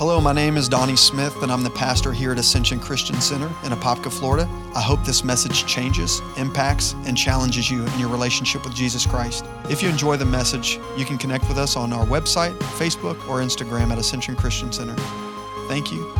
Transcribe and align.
Hello, 0.00 0.18
my 0.18 0.32
name 0.32 0.56
is 0.56 0.66
Donnie 0.66 0.96
Smith, 0.96 1.42
and 1.42 1.52
I'm 1.52 1.62
the 1.62 1.68
pastor 1.68 2.10
here 2.10 2.32
at 2.32 2.38
Ascension 2.38 2.80
Christian 2.80 3.20
Center 3.20 3.48
in 3.64 3.72
Apopka, 3.72 4.10
Florida. 4.10 4.48
I 4.74 4.80
hope 4.80 5.04
this 5.04 5.22
message 5.22 5.66
changes, 5.66 6.22
impacts, 6.38 6.94
and 7.04 7.14
challenges 7.14 7.70
you 7.70 7.84
in 7.84 7.98
your 7.98 8.08
relationship 8.08 8.64
with 8.64 8.74
Jesus 8.74 9.04
Christ. 9.04 9.44
If 9.68 9.82
you 9.82 9.90
enjoy 9.90 10.16
the 10.16 10.24
message, 10.24 10.80
you 10.96 11.04
can 11.04 11.18
connect 11.18 11.46
with 11.48 11.58
us 11.58 11.76
on 11.76 11.92
our 11.92 12.06
website, 12.06 12.58
Facebook, 12.78 13.16
or 13.28 13.40
Instagram 13.40 13.90
at 13.90 13.98
Ascension 13.98 14.36
Christian 14.36 14.72
Center. 14.72 14.96
Thank 15.68 15.92
you 15.92 16.10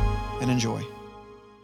and 0.43 0.51
enjoy. 0.51 0.87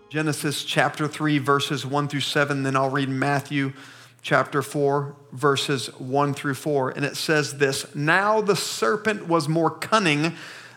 Genesis 0.08 0.64
chapter 0.64 1.06
3, 1.06 1.36
verses 1.36 1.84
1 1.84 2.08
through 2.08 2.20
7, 2.20 2.62
then 2.62 2.76
I'll 2.76 2.88
read 2.88 3.10
Matthew 3.10 3.74
chapter 4.22 4.62
4, 4.62 5.14
verses 5.32 5.88
1 5.98 6.32
through 6.32 6.54
4. 6.54 6.92
And 6.92 7.04
it 7.04 7.18
says 7.18 7.58
this 7.58 7.94
Now 7.94 8.40
the 8.40 8.56
serpent 8.56 9.28
was 9.28 9.50
more 9.50 9.68
cunning 9.70 10.34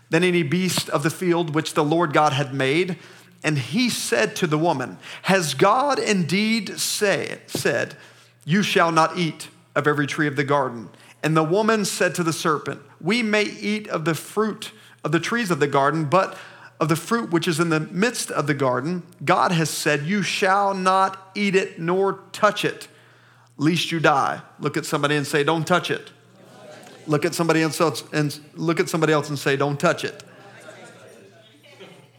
than 0.09 0.23
any 0.23 0.43
beast 0.43 0.89
of 0.89 1.03
the 1.03 1.09
field 1.09 1.53
which 1.53 1.73
the 1.73 1.83
Lord 1.83 2.13
God 2.13 2.33
had 2.33 2.53
made. 2.53 2.97
And 3.43 3.57
he 3.57 3.89
said 3.89 4.35
to 4.37 4.47
the 4.47 4.57
woman, 4.57 4.97
Has 5.23 5.53
God 5.53 5.99
indeed 5.99 6.79
say, 6.79 7.39
said, 7.47 7.95
You 8.45 8.63
shall 8.63 8.91
not 8.91 9.17
eat 9.17 9.49
of 9.75 9.87
every 9.87 10.07
tree 10.07 10.27
of 10.27 10.35
the 10.35 10.43
garden? 10.43 10.89
And 11.23 11.35
the 11.35 11.43
woman 11.43 11.85
said 11.85 12.15
to 12.15 12.23
the 12.23 12.33
serpent, 12.33 12.81
We 12.99 13.23
may 13.23 13.43
eat 13.43 13.87
of 13.87 14.05
the 14.05 14.15
fruit 14.15 14.71
of 15.03 15.11
the 15.11 15.19
trees 15.19 15.51
of 15.51 15.59
the 15.59 15.67
garden, 15.67 16.05
but 16.05 16.37
of 16.79 16.89
the 16.89 16.95
fruit 16.95 17.31
which 17.31 17.47
is 17.47 17.59
in 17.59 17.69
the 17.69 17.79
midst 17.79 18.31
of 18.31 18.47
the 18.47 18.53
garden, 18.53 19.03
God 19.23 19.51
has 19.51 19.69
said, 19.69 20.03
You 20.03 20.21
shall 20.23 20.73
not 20.73 21.31
eat 21.35 21.55
it 21.55 21.79
nor 21.79 22.19
touch 22.31 22.63
it, 22.63 22.87
lest 23.57 23.91
you 23.91 23.99
die. 23.99 24.41
Look 24.59 24.77
at 24.77 24.85
somebody 24.85 25.15
and 25.15 25.27
say, 25.27 25.43
Don't 25.43 25.67
touch 25.67 25.91
it. 25.91 26.11
Look 27.09 27.25
at 27.25 27.33
somebody 27.33 27.63
else 27.63 28.03
and 28.13 28.39
look 28.53 28.79
at 28.79 28.87
somebody 28.87 29.13
else 29.13 29.29
and 29.29 29.39
say, 29.39 29.57
Don't 29.57 29.79
touch 29.79 30.05
it. 30.05 30.23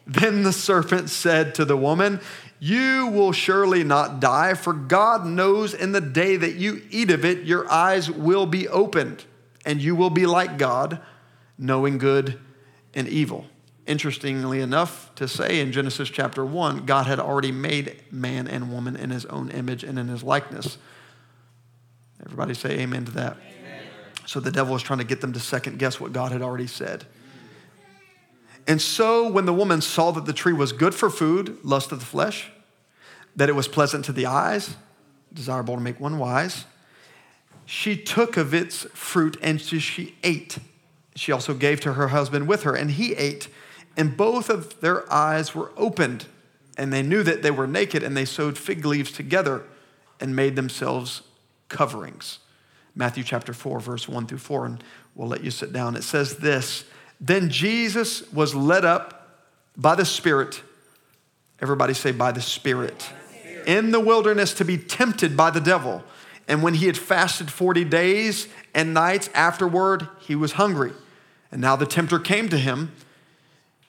Then 0.04 0.42
the 0.42 0.52
serpent 0.52 1.10
said 1.10 1.54
to 1.54 1.64
the 1.64 1.76
woman, 1.76 2.20
You 2.58 3.06
will 3.06 3.30
surely 3.30 3.84
not 3.84 4.18
die, 4.18 4.54
for 4.54 4.72
God 4.72 5.24
knows 5.24 5.74
in 5.74 5.92
the 5.92 6.00
day 6.00 6.34
that 6.34 6.56
you 6.56 6.82
eat 6.90 7.12
of 7.12 7.24
it, 7.24 7.44
your 7.44 7.70
eyes 7.70 8.10
will 8.10 8.46
be 8.46 8.66
opened, 8.66 9.24
and 9.64 9.80
you 9.80 9.94
will 9.94 10.10
be 10.10 10.26
like 10.26 10.58
God, 10.58 11.00
knowing 11.56 11.96
good 11.96 12.40
and 12.92 13.06
evil. 13.06 13.46
Interestingly 13.86 14.58
enough, 14.58 15.14
to 15.14 15.28
say 15.28 15.60
in 15.60 15.70
Genesis 15.70 16.08
chapter 16.08 16.44
1, 16.44 16.84
God 16.84 17.06
had 17.06 17.20
already 17.20 17.52
made 17.52 18.02
man 18.10 18.48
and 18.48 18.72
woman 18.72 18.96
in 18.96 19.10
his 19.10 19.24
own 19.26 19.52
image 19.52 19.84
and 19.84 20.00
in 20.00 20.08
his 20.08 20.24
likeness. 20.24 20.78
Everybody 22.24 22.54
say 22.54 22.80
amen 22.80 23.04
to 23.04 23.12
that. 23.12 23.36
So 24.26 24.40
the 24.40 24.50
devil 24.50 24.72
was 24.74 24.82
trying 24.82 24.98
to 25.00 25.04
get 25.04 25.20
them 25.20 25.32
to 25.32 25.40
second 25.40 25.78
guess 25.78 26.00
what 26.00 26.12
God 26.12 26.32
had 26.32 26.42
already 26.42 26.66
said. 26.66 27.04
And 28.66 28.80
so 28.80 29.28
when 29.28 29.46
the 29.46 29.52
woman 29.52 29.80
saw 29.80 30.10
that 30.12 30.26
the 30.26 30.32
tree 30.32 30.52
was 30.52 30.72
good 30.72 30.94
for 30.94 31.10
food, 31.10 31.58
lust 31.64 31.92
of 31.92 32.00
the 32.00 32.06
flesh, 32.06 32.50
that 33.36 33.48
it 33.48 33.54
was 33.54 33.68
pleasant 33.68 34.04
to 34.04 34.12
the 34.12 34.26
eyes, 34.26 34.76
desirable 35.32 35.74
to 35.74 35.80
make 35.80 35.98
one 35.98 36.18
wise, 36.18 36.64
she 37.64 37.96
took 37.96 38.36
of 38.36 38.52
its 38.52 38.82
fruit 38.94 39.36
and 39.40 39.60
she 39.60 40.14
ate. 40.22 40.58
She 41.14 41.32
also 41.32 41.54
gave 41.54 41.80
to 41.80 41.94
her 41.94 42.08
husband 42.08 42.48
with 42.48 42.62
her, 42.64 42.74
and 42.74 42.90
he 42.90 43.14
ate. 43.14 43.48
And 43.96 44.16
both 44.16 44.48
of 44.48 44.80
their 44.80 45.10
eyes 45.12 45.54
were 45.54 45.70
opened, 45.76 46.26
and 46.76 46.92
they 46.92 47.02
knew 47.02 47.22
that 47.22 47.42
they 47.42 47.50
were 47.50 47.66
naked, 47.66 48.02
and 48.02 48.16
they 48.16 48.24
sewed 48.24 48.56
fig 48.56 48.84
leaves 48.84 49.12
together 49.12 49.64
and 50.20 50.34
made 50.34 50.56
themselves 50.56 51.22
coverings. 51.68 52.38
Matthew 52.94 53.24
chapter 53.24 53.52
4, 53.52 53.80
verse 53.80 54.08
1 54.08 54.26
through 54.26 54.38
4, 54.38 54.66
and 54.66 54.84
we'll 55.14 55.28
let 55.28 55.44
you 55.44 55.50
sit 55.50 55.72
down. 55.72 55.96
It 55.96 56.02
says 56.02 56.36
this 56.36 56.84
Then 57.20 57.50
Jesus 57.50 58.30
was 58.32 58.54
led 58.54 58.84
up 58.84 59.20
by 59.76 59.94
the 59.94 60.04
Spirit. 60.04 60.62
Everybody 61.60 61.94
say, 61.94 62.12
by 62.12 62.32
the 62.32 62.40
Spirit. 62.40 63.10
In 63.66 63.90
the 63.90 64.00
wilderness 64.00 64.54
to 64.54 64.64
be 64.64 64.78
tempted 64.78 65.36
by 65.36 65.50
the 65.50 65.60
devil. 65.60 66.02
And 66.48 66.62
when 66.62 66.74
he 66.74 66.86
had 66.86 66.98
fasted 66.98 67.50
40 67.50 67.84
days 67.84 68.48
and 68.74 68.92
nights 68.92 69.30
afterward, 69.34 70.08
he 70.20 70.34
was 70.34 70.52
hungry. 70.52 70.92
And 71.52 71.60
now 71.60 71.76
the 71.76 71.86
tempter 71.86 72.18
came 72.18 72.48
to 72.48 72.58
him, 72.58 72.92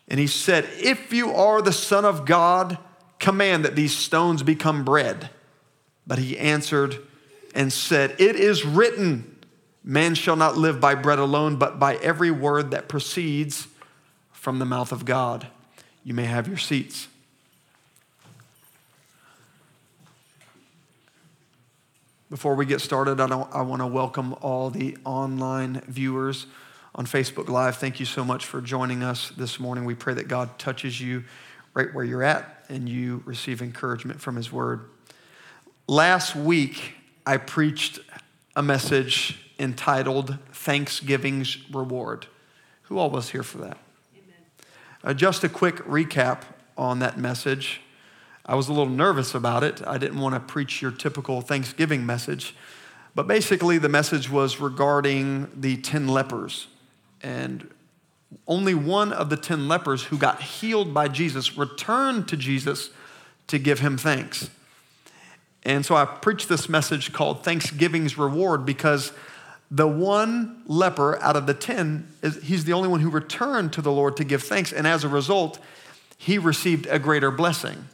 and 0.07 0.19
he 0.19 0.27
said, 0.27 0.67
If 0.77 1.13
you 1.13 1.31
are 1.31 1.61
the 1.61 1.71
Son 1.71 2.05
of 2.05 2.25
God, 2.25 2.77
command 3.19 3.65
that 3.65 3.75
these 3.75 3.95
stones 3.95 4.43
become 4.43 4.83
bread. 4.83 5.29
But 6.05 6.19
he 6.19 6.37
answered, 6.37 6.97
and 7.53 7.71
said, 7.71 8.15
It 8.19 8.35
is 8.35 8.65
written, 8.65 9.39
man 9.83 10.15
shall 10.15 10.35
not 10.35 10.57
live 10.57 10.79
by 10.79 10.95
bread 10.95 11.19
alone, 11.19 11.57
but 11.57 11.79
by 11.79 11.95
every 11.97 12.31
word 12.31 12.71
that 12.71 12.87
proceeds 12.87 13.67
from 14.31 14.59
the 14.59 14.65
mouth 14.65 14.91
of 14.91 15.05
God. 15.05 15.47
You 16.03 16.13
may 16.13 16.25
have 16.25 16.47
your 16.47 16.57
seats. 16.57 17.07
Before 22.29 22.55
we 22.55 22.65
get 22.65 22.79
started, 22.79 23.19
I, 23.19 23.27
I 23.27 23.61
want 23.61 23.81
to 23.81 23.87
welcome 23.87 24.33
all 24.41 24.69
the 24.69 24.97
online 25.03 25.81
viewers 25.87 26.47
on 26.95 27.05
Facebook 27.05 27.49
Live. 27.49 27.75
Thank 27.75 27.99
you 27.99 28.05
so 28.05 28.23
much 28.23 28.45
for 28.45 28.61
joining 28.61 29.03
us 29.03 29.31
this 29.35 29.59
morning. 29.59 29.83
We 29.83 29.95
pray 29.95 30.13
that 30.13 30.29
God 30.29 30.57
touches 30.57 30.99
you 30.99 31.25
right 31.73 31.93
where 31.93 32.05
you're 32.05 32.23
at 32.23 32.65
and 32.69 32.87
you 32.87 33.21
receive 33.25 33.61
encouragement 33.61 34.21
from 34.21 34.37
His 34.37 34.51
Word. 34.51 34.89
Last 35.87 36.35
week, 36.35 36.95
I 37.25 37.37
preached 37.37 37.99
a 38.55 38.63
message 38.63 39.39
entitled 39.59 40.37
Thanksgiving's 40.53 41.57
Reward. 41.71 42.27
Who 42.83 42.97
all 42.97 43.09
was 43.09 43.29
here 43.29 43.43
for 43.43 43.59
that? 43.59 43.77
Uh, 45.03 45.13
just 45.13 45.43
a 45.43 45.49
quick 45.49 45.77
recap 45.85 46.41
on 46.77 46.99
that 46.99 47.17
message. 47.17 47.81
I 48.45 48.55
was 48.55 48.67
a 48.67 48.73
little 48.73 48.89
nervous 48.89 49.35
about 49.35 49.63
it. 49.63 49.85
I 49.85 49.97
didn't 49.97 50.19
want 50.19 50.35
to 50.35 50.39
preach 50.39 50.81
your 50.81 50.91
typical 50.91 51.41
Thanksgiving 51.41 52.05
message. 52.05 52.55
But 53.13 53.27
basically, 53.27 53.77
the 53.77 53.89
message 53.89 54.29
was 54.29 54.59
regarding 54.59 55.49
the 55.55 55.77
10 55.77 56.07
lepers. 56.07 56.67
And 57.21 57.69
only 58.47 58.73
one 58.73 59.13
of 59.13 59.29
the 59.29 59.37
10 59.37 59.67
lepers 59.67 60.05
who 60.05 60.17
got 60.17 60.41
healed 60.41 60.93
by 60.93 61.07
Jesus 61.07 61.57
returned 61.57 62.27
to 62.29 62.37
Jesus 62.37 62.89
to 63.47 63.59
give 63.59 63.79
him 63.79 63.97
thanks. 63.97 64.49
And 65.63 65.85
so 65.85 65.95
I 65.95 66.05
preached 66.05 66.49
this 66.49 66.67
message 66.67 67.13
called 67.13 67.43
Thanksgiving's 67.43 68.17
Reward 68.17 68.65
because 68.65 69.13
the 69.69 69.87
one 69.87 70.63
leper 70.65 71.21
out 71.21 71.35
of 71.35 71.45
the 71.45 71.53
10, 71.53 72.07
is, 72.21 72.43
he's 72.43 72.65
the 72.65 72.73
only 72.73 72.89
one 72.89 72.99
who 72.99 73.09
returned 73.09 73.71
to 73.73 73.81
the 73.81 73.91
Lord 73.91 74.17
to 74.17 74.23
give 74.23 74.43
thanks. 74.43 74.73
And 74.73 74.85
as 74.85 75.03
a 75.03 75.07
result, 75.07 75.59
he 76.17 76.37
received 76.37 76.87
a 76.87 76.99
greater 76.99 77.31
blessing. 77.31 77.85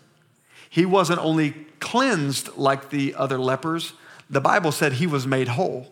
He 0.69 0.85
wasn't 0.85 1.19
only 1.19 1.51
cleansed 1.79 2.57
like 2.57 2.89
the 2.89 3.15
other 3.15 3.37
lepers, 3.37 3.93
the 4.29 4.41
Bible 4.41 4.71
said 4.71 4.93
he 4.93 5.07
was 5.07 5.25
made 5.25 5.49
whole. 5.49 5.87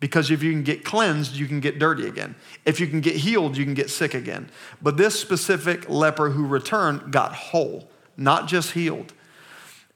Because 0.00 0.30
if 0.30 0.42
you 0.42 0.52
can 0.52 0.62
get 0.62 0.84
cleansed, 0.84 1.34
you 1.34 1.46
can 1.46 1.60
get 1.60 1.78
dirty 1.78 2.06
again. 2.06 2.34
If 2.66 2.78
you 2.78 2.86
can 2.86 3.00
get 3.00 3.16
healed, 3.16 3.56
you 3.56 3.64
can 3.64 3.74
get 3.74 3.88
sick 3.88 4.12
again. 4.12 4.50
But 4.82 4.96
this 4.96 5.18
specific 5.18 5.88
leper 5.88 6.30
who 6.30 6.46
returned 6.46 7.12
got 7.12 7.32
whole, 7.34 7.88
not 8.16 8.46
just 8.46 8.72
healed. 8.72 9.14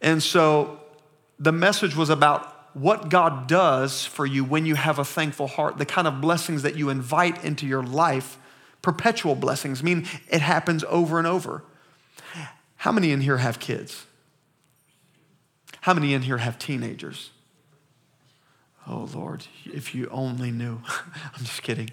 And 0.00 0.22
so 0.22 0.77
the 1.38 1.52
message 1.52 1.94
was 1.94 2.10
about 2.10 2.54
what 2.74 3.08
God 3.08 3.46
does 3.46 4.04
for 4.04 4.26
you 4.26 4.44
when 4.44 4.66
you 4.66 4.74
have 4.74 4.98
a 4.98 5.04
thankful 5.04 5.46
heart, 5.46 5.78
the 5.78 5.86
kind 5.86 6.06
of 6.06 6.20
blessings 6.20 6.62
that 6.62 6.76
you 6.76 6.90
invite 6.90 7.44
into 7.44 7.66
your 7.66 7.82
life, 7.82 8.38
perpetual 8.82 9.34
blessings, 9.34 9.82
mean 9.82 10.06
it 10.28 10.40
happens 10.40 10.84
over 10.88 11.18
and 11.18 11.26
over. 11.26 11.64
How 12.76 12.92
many 12.92 13.10
in 13.10 13.20
here 13.20 13.38
have 13.38 13.58
kids? 13.58 14.06
How 15.80 15.94
many 15.94 16.14
in 16.14 16.22
here 16.22 16.38
have 16.38 16.58
teenagers? 16.58 17.30
Oh 18.86 19.08
Lord, 19.12 19.46
if 19.64 19.94
you 19.94 20.08
only 20.10 20.50
knew. 20.50 20.80
I'm 20.88 21.44
just 21.44 21.62
kidding. 21.62 21.90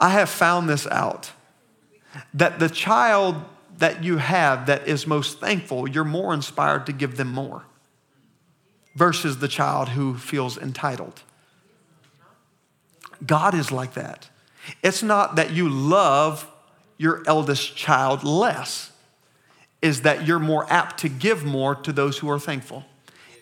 I 0.00 0.10
have 0.10 0.30
found 0.30 0.68
this 0.68 0.86
out 0.86 1.32
that 2.34 2.58
the 2.58 2.68
child 2.68 3.36
that 3.78 4.02
you 4.02 4.16
have 4.16 4.66
that 4.66 4.88
is 4.88 5.06
most 5.06 5.38
thankful, 5.38 5.88
you're 5.88 6.04
more 6.04 6.34
inspired 6.34 6.86
to 6.86 6.92
give 6.92 7.16
them 7.16 7.32
more 7.32 7.64
versus 8.94 9.38
the 9.38 9.48
child 9.48 9.90
who 9.90 10.16
feels 10.16 10.58
entitled. 10.58 11.22
God 13.24 13.54
is 13.54 13.70
like 13.70 13.94
that. 13.94 14.28
It's 14.82 15.02
not 15.02 15.36
that 15.36 15.52
you 15.52 15.68
love 15.68 16.46
your 16.98 17.22
eldest 17.26 17.76
child 17.76 18.24
less, 18.24 18.92
is 19.80 20.02
that 20.02 20.26
you're 20.26 20.38
more 20.38 20.70
apt 20.70 20.98
to 21.00 21.08
give 21.08 21.44
more 21.44 21.74
to 21.74 21.92
those 21.92 22.18
who 22.18 22.28
are 22.30 22.38
thankful. 22.38 22.84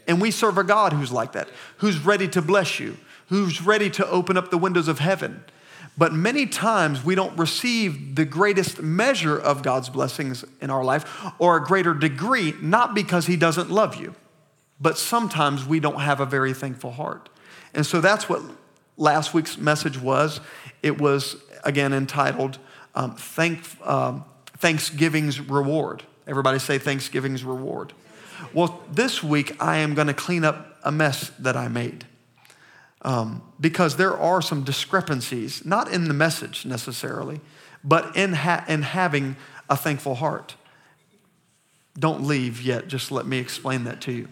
And 0.07 0.21
we 0.21 0.31
serve 0.31 0.59
a 0.59 0.65
God 0.65 0.93
who's 0.93 1.13
like 1.13 1.33
that, 1.33 1.49
who's 1.79 1.99
ready 1.99 2.29
to 2.29 2.41
bless 2.41 2.79
you, 2.79 2.97
who's 3.29 3.61
ready 3.61 3.91
to 3.91 4.09
open 4.09 4.37
up 4.37 4.51
the 4.51 4.59
windows 4.59 4.89
of 4.89 5.01
heaven. 5.01 5.45
But 5.97 6.13
many 6.13 6.47
times 6.47 7.05
we 7.05 7.17
don't 7.17 7.37
receive 7.37 8.15
the 8.15 8.25
greatest 8.25 8.81
measure 8.81 9.37
of 9.37 9.63
God's 9.63 9.89
blessings 9.89 10.45
in 10.61 10.71
our 10.71 10.85
life 10.85 11.25
or 11.41 11.57
a 11.57 11.65
greater 11.65 11.93
degree, 11.93 12.55
not 12.61 12.95
because 12.95 13.27
He 13.27 13.37
doesn't 13.37 13.71
love 13.71 13.97
you 13.97 14.15
but 14.81 14.99
sometimes 14.99 15.67
we 15.67 15.81
don't 15.81 16.01
have 16.01 16.21
a 16.21 16.27
very 16.27 16.53
thankful 16.53 16.93
heart. 16.93 17.29
And 17.75 17.85
so 17.85 18.01
that's 18.01 18.29
what 18.29 18.43
last 18.97 19.35
week's 19.35 19.59
message 19.59 20.01
was. 20.01 20.41
It 20.83 21.01
was, 21.01 21.37
again, 21.65 21.93
entitled 21.93 22.59
um, 22.95 23.15
thank, 23.15 23.61
um, 23.87 24.25
Thanksgiving's 24.59 25.41
reward. 25.41 26.03
Everybody 26.27 26.59
say 26.59 26.79
Thanksgiving's 26.79 27.45
reward. 27.45 27.93
Well, 28.53 28.83
this 28.91 29.23
week 29.23 29.57
I 29.63 29.79
am 29.79 29.95
going 29.95 30.07
to 30.09 30.15
clean 30.15 30.45
up 30.45 30.79
a 30.85 30.93
mess 30.93 31.31
that 31.39 31.57
I 31.57 31.69
made. 31.69 32.07
Um, 33.03 33.43
because 33.61 33.97
there 33.97 34.17
are 34.17 34.43
some 34.43 34.65
discrepancies, 34.65 35.65
not 35.65 35.93
in 35.93 36.09
the 36.09 36.15
message 36.15 36.67
necessarily, 36.67 37.41
but 37.85 38.17
in, 38.17 38.33
ha- 38.33 38.65
in 38.69 38.83
having 38.83 39.37
a 39.71 39.77
thankful 39.77 40.17
heart. 40.17 40.57
Don't 41.97 42.25
leave 42.25 42.61
yet, 42.61 42.89
just 42.89 43.13
let 43.13 43.27
me 43.27 43.39
explain 43.39 43.85
that 43.85 44.01
to 44.03 44.13
you. 44.13 44.29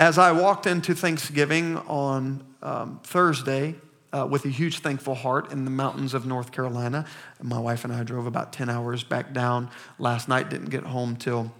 As 0.00 0.16
I 0.16 0.32
walked 0.32 0.66
into 0.66 0.94
Thanksgiving 0.94 1.76
on 1.76 2.42
um, 2.62 3.00
Thursday 3.04 3.74
uh, 4.14 4.26
with 4.26 4.46
a 4.46 4.48
huge 4.48 4.78
thankful 4.78 5.14
heart 5.14 5.52
in 5.52 5.66
the 5.66 5.70
mountains 5.70 6.14
of 6.14 6.24
North 6.24 6.52
Carolina, 6.52 7.04
my 7.42 7.58
wife 7.58 7.84
and 7.84 7.92
I 7.92 8.02
drove 8.02 8.26
about 8.26 8.50
10 8.50 8.70
hours 8.70 9.04
back 9.04 9.34
down 9.34 9.68
last 9.98 10.26
night, 10.26 10.48
didn't 10.48 10.70
get 10.70 10.84
home 10.84 11.16
till 11.16 11.52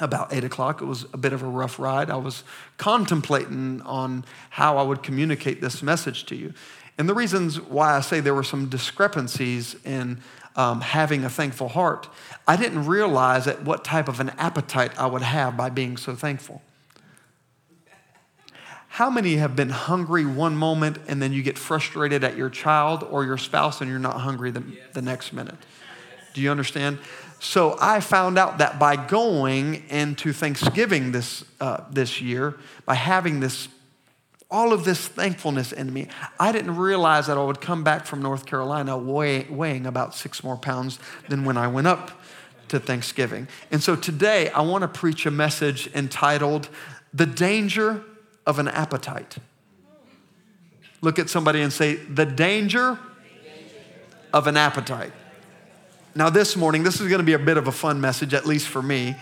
about 0.00 0.34
eight 0.34 0.42
o'clock. 0.42 0.82
It 0.82 0.86
was 0.86 1.06
a 1.12 1.16
bit 1.16 1.32
of 1.32 1.44
a 1.44 1.46
rough 1.46 1.78
ride. 1.78 2.10
I 2.10 2.16
was 2.16 2.42
contemplating 2.76 3.80
on 3.82 4.24
how 4.50 4.78
I 4.78 4.82
would 4.82 5.04
communicate 5.04 5.60
this 5.60 5.80
message 5.80 6.26
to 6.26 6.34
you. 6.34 6.54
And 6.98 7.08
the 7.08 7.14
reasons 7.14 7.60
why 7.60 7.94
I 7.94 8.00
say 8.00 8.18
there 8.18 8.34
were 8.34 8.42
some 8.42 8.68
discrepancies 8.68 9.76
in 9.84 10.20
um, 10.56 10.80
having 10.80 11.22
a 11.22 11.30
thankful 11.30 11.68
heart, 11.68 12.08
I 12.48 12.56
didn't 12.56 12.84
realize 12.84 13.46
at 13.46 13.62
what 13.62 13.84
type 13.84 14.08
of 14.08 14.18
an 14.18 14.30
appetite 14.30 14.98
I 14.98 15.06
would 15.06 15.22
have 15.22 15.56
by 15.56 15.70
being 15.70 15.96
so 15.96 16.16
thankful. 16.16 16.62
How 18.96 19.10
many 19.10 19.36
have 19.36 19.54
been 19.54 19.68
hungry 19.68 20.24
one 20.24 20.56
moment 20.56 21.00
and 21.06 21.20
then 21.20 21.30
you 21.30 21.42
get 21.42 21.58
frustrated 21.58 22.24
at 22.24 22.34
your 22.34 22.48
child 22.48 23.02
or 23.02 23.26
your 23.26 23.36
spouse 23.36 23.82
and 23.82 23.90
you're 23.90 23.98
not 23.98 24.22
hungry 24.22 24.50
the, 24.50 24.64
the 24.94 25.02
next 25.02 25.34
minute? 25.34 25.56
Do 26.32 26.40
you 26.40 26.50
understand? 26.50 26.98
So 27.38 27.76
I 27.78 28.00
found 28.00 28.38
out 28.38 28.56
that 28.56 28.78
by 28.78 28.96
going 28.96 29.86
into 29.90 30.32
Thanksgiving 30.32 31.12
this, 31.12 31.44
uh, 31.60 31.84
this 31.90 32.22
year, 32.22 32.56
by 32.86 32.94
having 32.94 33.40
this 33.40 33.68
all 34.50 34.72
of 34.72 34.84
this 34.84 35.08
thankfulness 35.08 35.72
in 35.72 35.92
me. 35.92 36.08
I 36.40 36.50
didn't 36.50 36.76
realize 36.78 37.26
that 37.26 37.36
I 37.36 37.44
would 37.44 37.60
come 37.60 37.84
back 37.84 38.06
from 38.06 38.22
North 38.22 38.46
Carolina 38.46 38.96
weigh, 38.96 39.44
weighing 39.50 39.84
about 39.84 40.14
six 40.14 40.42
more 40.42 40.56
pounds 40.56 40.98
than 41.28 41.44
when 41.44 41.58
I 41.58 41.68
went 41.68 41.86
up 41.86 42.12
to 42.68 42.80
Thanksgiving. 42.80 43.46
And 43.70 43.82
so 43.82 43.94
today 43.94 44.48
I 44.48 44.62
want 44.62 44.82
to 44.82 44.88
preach 44.88 45.26
a 45.26 45.30
message 45.30 45.94
entitled 45.94 46.70
The 47.12 47.26
Danger 47.26 48.02
of 48.46 48.58
an 48.58 48.68
Appetite. 48.68 49.36
Look 51.00 51.18
at 51.18 51.28
somebody 51.28 51.60
and 51.60 51.72
say, 51.72 51.96
The 51.96 52.24
danger 52.24 52.98
of 54.32 54.46
an 54.46 54.56
appetite. 54.56 55.12
Now, 56.14 56.30
this 56.30 56.56
morning, 56.56 56.82
this 56.82 57.00
is 57.00 57.08
going 57.08 57.18
to 57.18 57.24
be 57.24 57.34
a 57.34 57.38
bit 57.38 57.58
of 57.58 57.68
a 57.68 57.72
fun 57.72 58.00
message, 58.00 58.32
at 58.32 58.46
least 58.46 58.68
for 58.68 58.82
me. 58.82 59.16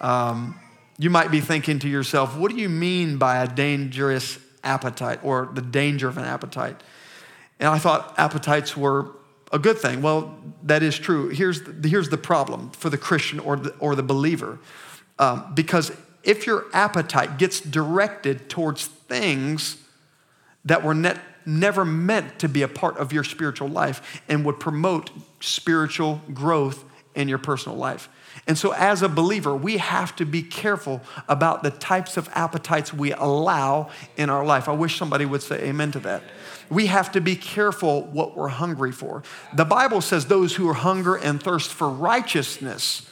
Um, 0.00 0.58
you 0.98 1.10
might 1.10 1.30
be 1.30 1.40
thinking 1.40 1.78
to 1.80 1.88
yourself, 1.88 2.36
what 2.36 2.50
do 2.50 2.56
you 2.56 2.68
mean 2.68 3.18
by 3.18 3.42
a 3.42 3.46
dangerous 3.46 4.38
appetite 4.62 5.20
or 5.22 5.50
the 5.52 5.62
danger 5.62 6.08
of 6.08 6.18
an 6.18 6.24
appetite. 6.24 6.80
And 7.58 7.68
I 7.68 7.78
thought 7.78 8.14
appetites 8.18 8.76
were 8.76 9.10
a 9.52 9.58
good 9.58 9.78
thing. 9.78 10.02
Well, 10.02 10.38
that 10.64 10.82
is 10.82 10.98
true. 10.98 11.28
Here's 11.30 11.62
the, 11.62 11.88
here's 11.88 12.08
the 12.10 12.18
problem 12.18 12.70
for 12.70 12.90
the 12.90 12.98
Christian 12.98 13.40
or 13.40 13.56
the, 13.56 13.70
or 13.78 13.94
the 13.94 14.02
believer. 14.02 14.58
Um, 15.18 15.52
because 15.54 15.90
if 16.28 16.46
your 16.46 16.66
appetite 16.74 17.38
gets 17.38 17.60
directed 17.60 18.50
towards 18.50 18.86
things 18.86 19.78
that 20.64 20.84
were 20.84 20.94
net, 20.94 21.18
never 21.46 21.84
meant 21.84 22.38
to 22.38 22.48
be 22.48 22.60
a 22.62 22.68
part 22.68 22.98
of 22.98 23.12
your 23.12 23.24
spiritual 23.24 23.68
life 23.68 24.22
and 24.28 24.44
would 24.44 24.60
promote 24.60 25.10
spiritual 25.40 26.20
growth 26.34 26.84
in 27.14 27.28
your 27.28 27.38
personal 27.38 27.76
life, 27.76 28.10
and 28.46 28.56
so, 28.56 28.72
as 28.72 29.02
a 29.02 29.08
believer, 29.08 29.54
we 29.56 29.78
have 29.78 30.14
to 30.16 30.24
be 30.24 30.42
careful 30.42 31.00
about 31.28 31.62
the 31.62 31.70
types 31.70 32.16
of 32.16 32.28
appetites 32.34 32.92
we 32.92 33.12
allow 33.12 33.90
in 34.16 34.30
our 34.30 34.44
life. 34.44 34.68
I 34.68 34.72
wish 34.72 34.96
somebody 34.96 35.26
would 35.26 35.42
say 35.42 35.68
amen 35.68 35.92
to 35.92 36.00
that. 36.00 36.22
We 36.70 36.86
have 36.86 37.10
to 37.12 37.20
be 37.20 37.36
careful 37.36 38.02
what 38.04 38.36
we're 38.36 38.48
hungry 38.48 38.92
for. 38.92 39.22
The 39.54 39.64
Bible 39.64 40.00
says, 40.00 40.26
Those 40.26 40.56
who 40.56 40.68
are 40.68 40.74
hunger 40.74 41.16
and 41.16 41.42
thirst 41.42 41.72
for 41.72 41.88
righteousness 41.88 43.10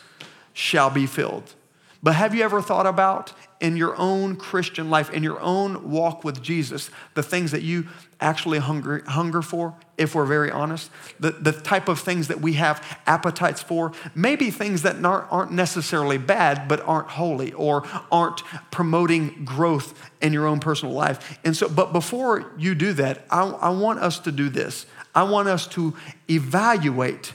shall 0.53 0.91
be 0.91 1.07
filled. 1.07 1.55
But 2.03 2.15
have 2.15 2.35
you 2.35 2.43
ever 2.43 2.61
thought 2.61 2.87
about 2.87 3.33
in 3.61 3.77
your 3.77 3.97
own 3.97 4.37
Christian 4.37 4.91
life, 4.91 5.11
in 5.11 5.23
your 5.23 5.41
own 5.41 5.91
walk 5.91 6.25
with 6.25 6.43
Jesus, 6.43 6.91
the 7.15 7.23
things 7.23 7.53
that 7.53 7.63
you 7.63 7.87
actually 8.21 8.59
hunger, 8.59 9.03
hunger 9.07 9.43
for, 9.43 9.75
if 9.97 10.15
we're 10.15 10.27
very 10.27 10.51
honest, 10.51 10.91
the, 11.19 11.31
the 11.31 11.53
type 11.53 11.89
of 11.89 11.99
things 11.99 12.29
that 12.29 12.41
we 12.41 12.55
have 12.55 13.01
appetites 13.07 13.63
for, 13.63 13.93
maybe 14.15 14.51
things 14.51 14.83
that 14.83 15.03
aren't, 15.05 15.53
necessarily 15.53 16.19
bad, 16.19 16.69
but 16.69 16.81
aren't 16.83 17.09
holy 17.09 17.53
or 17.55 17.83
aren't 18.13 18.43
promoting 18.71 19.45
growth 19.45 20.11
in 20.21 20.33
your 20.33 20.47
own 20.47 20.61
personal 20.61 20.95
life. 20.95 21.39
And 21.45 21.57
so, 21.57 21.69
but 21.69 21.93
before 21.93 22.53
you 22.59 22.75
do 22.75 22.93
that, 22.95 23.25
I, 23.31 23.43
I 23.43 23.71
want 23.71 24.01
us 24.01 24.19
to 24.21 24.33
do 24.33 24.49
this. 24.49 24.87
I 25.15 25.23
want 25.23 25.49
us 25.49 25.67
to 25.69 25.95
evaluate, 26.29 27.33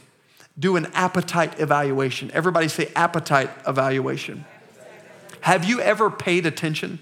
do 0.57 0.75
an 0.75 0.85
appetite 0.93 1.59
evaluation. 1.59 2.29
Everybody 2.31 2.67
say 2.67 2.91
appetite 2.95 3.49
evaluation. 3.67 4.45
Have 5.41 5.65
you 5.65 5.81
ever 5.81 6.09
paid 6.09 6.45
attention 6.45 6.99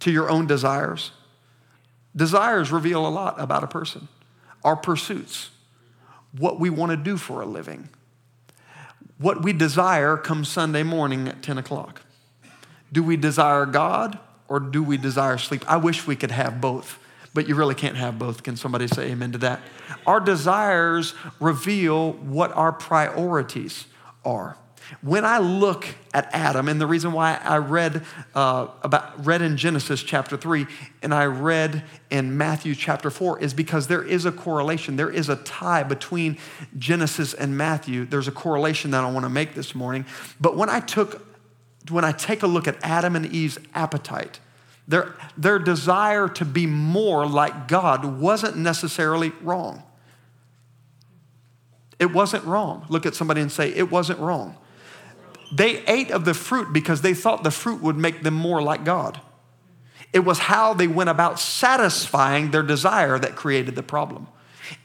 to 0.00 0.10
your 0.10 0.30
own 0.30 0.46
desires? 0.46 1.12
Desires 2.14 2.72
reveal 2.72 3.06
a 3.06 3.08
lot 3.08 3.40
about 3.40 3.62
a 3.62 3.66
person. 3.66 4.08
Our 4.64 4.76
pursuits, 4.76 5.50
what 6.36 6.58
we 6.58 6.70
want 6.70 6.90
to 6.90 6.96
do 6.96 7.16
for 7.16 7.40
a 7.40 7.46
living. 7.46 7.88
What 9.18 9.42
we 9.42 9.52
desire 9.52 10.16
comes 10.16 10.48
Sunday 10.48 10.82
morning 10.82 11.28
at 11.28 11.42
10 11.42 11.58
o'clock. 11.58 12.02
Do 12.92 13.02
we 13.02 13.16
desire 13.16 13.66
God 13.66 14.18
or 14.48 14.60
do 14.60 14.82
we 14.82 14.96
desire 14.96 15.38
sleep? 15.38 15.64
I 15.68 15.76
wish 15.76 16.06
we 16.06 16.16
could 16.16 16.30
have 16.30 16.60
both, 16.60 16.98
but 17.34 17.48
you 17.48 17.54
really 17.54 17.74
can't 17.74 17.96
have 17.96 18.18
both. 18.18 18.42
Can 18.42 18.56
somebody 18.56 18.88
say 18.88 19.10
amen 19.10 19.32
to 19.32 19.38
that? 19.38 19.60
Our 20.06 20.20
desires 20.20 21.14
reveal 21.38 22.12
what 22.12 22.52
our 22.52 22.72
priorities 22.72 23.86
are. 24.24 24.56
When 25.02 25.24
I 25.24 25.38
look 25.38 25.86
at 26.12 26.28
Adam, 26.32 26.68
and 26.68 26.80
the 26.80 26.86
reason 26.86 27.12
why 27.12 27.40
I 27.42 27.58
read 27.58 28.04
uh, 28.34 28.68
about 28.82 29.24
read 29.24 29.42
in 29.42 29.56
Genesis 29.56 30.02
chapter 30.02 30.36
three 30.36 30.66
and 31.02 31.14
I 31.14 31.26
read 31.26 31.84
in 32.10 32.36
Matthew 32.36 32.74
chapter 32.74 33.10
four 33.10 33.38
is 33.38 33.54
because 33.54 33.86
there 33.86 34.02
is 34.02 34.24
a 34.24 34.32
correlation. 34.32 34.96
There 34.96 35.10
is 35.10 35.28
a 35.28 35.36
tie 35.36 35.82
between 35.82 36.38
Genesis 36.78 37.34
and 37.34 37.56
Matthew. 37.56 38.04
There's 38.04 38.28
a 38.28 38.32
correlation 38.32 38.90
that 38.90 39.04
I 39.04 39.10
want 39.10 39.24
to 39.24 39.30
make 39.30 39.54
this 39.54 39.74
morning. 39.74 40.04
But 40.40 40.56
when 40.56 40.68
I 40.68 40.80
took 40.80 41.26
when 41.88 42.04
I 42.04 42.12
take 42.12 42.42
a 42.42 42.46
look 42.46 42.68
at 42.68 42.76
Adam 42.82 43.16
and 43.16 43.26
Eve's 43.26 43.58
appetite, 43.74 44.38
their, 44.90 45.14
their 45.36 45.58
desire 45.58 46.28
to 46.28 46.44
be 46.44 46.66
more 46.66 47.24
like 47.24 47.68
God 47.68 48.04
wasn't 48.04 48.56
necessarily 48.56 49.30
wrong. 49.40 49.84
It 52.00 52.12
wasn't 52.12 52.44
wrong. 52.44 52.86
Look 52.88 53.06
at 53.06 53.14
somebody 53.14 53.40
and 53.40 53.52
say, 53.52 53.72
It 53.72 53.90
wasn't 53.90 54.18
wrong. 54.18 54.56
They 55.52 55.84
ate 55.86 56.10
of 56.10 56.24
the 56.24 56.34
fruit 56.34 56.72
because 56.72 57.02
they 57.02 57.14
thought 57.14 57.42
the 57.42 57.50
fruit 57.50 57.80
would 57.82 57.96
make 57.96 58.22
them 58.22 58.34
more 58.34 58.62
like 58.62 58.84
God. 58.84 59.20
It 60.12 60.20
was 60.20 60.38
how 60.38 60.74
they 60.74 60.88
went 60.88 61.10
about 61.10 61.38
satisfying 61.38 62.50
their 62.50 62.62
desire 62.62 63.18
that 63.18 63.36
created 63.36 63.74
the 63.74 63.82
problem. 63.82 64.26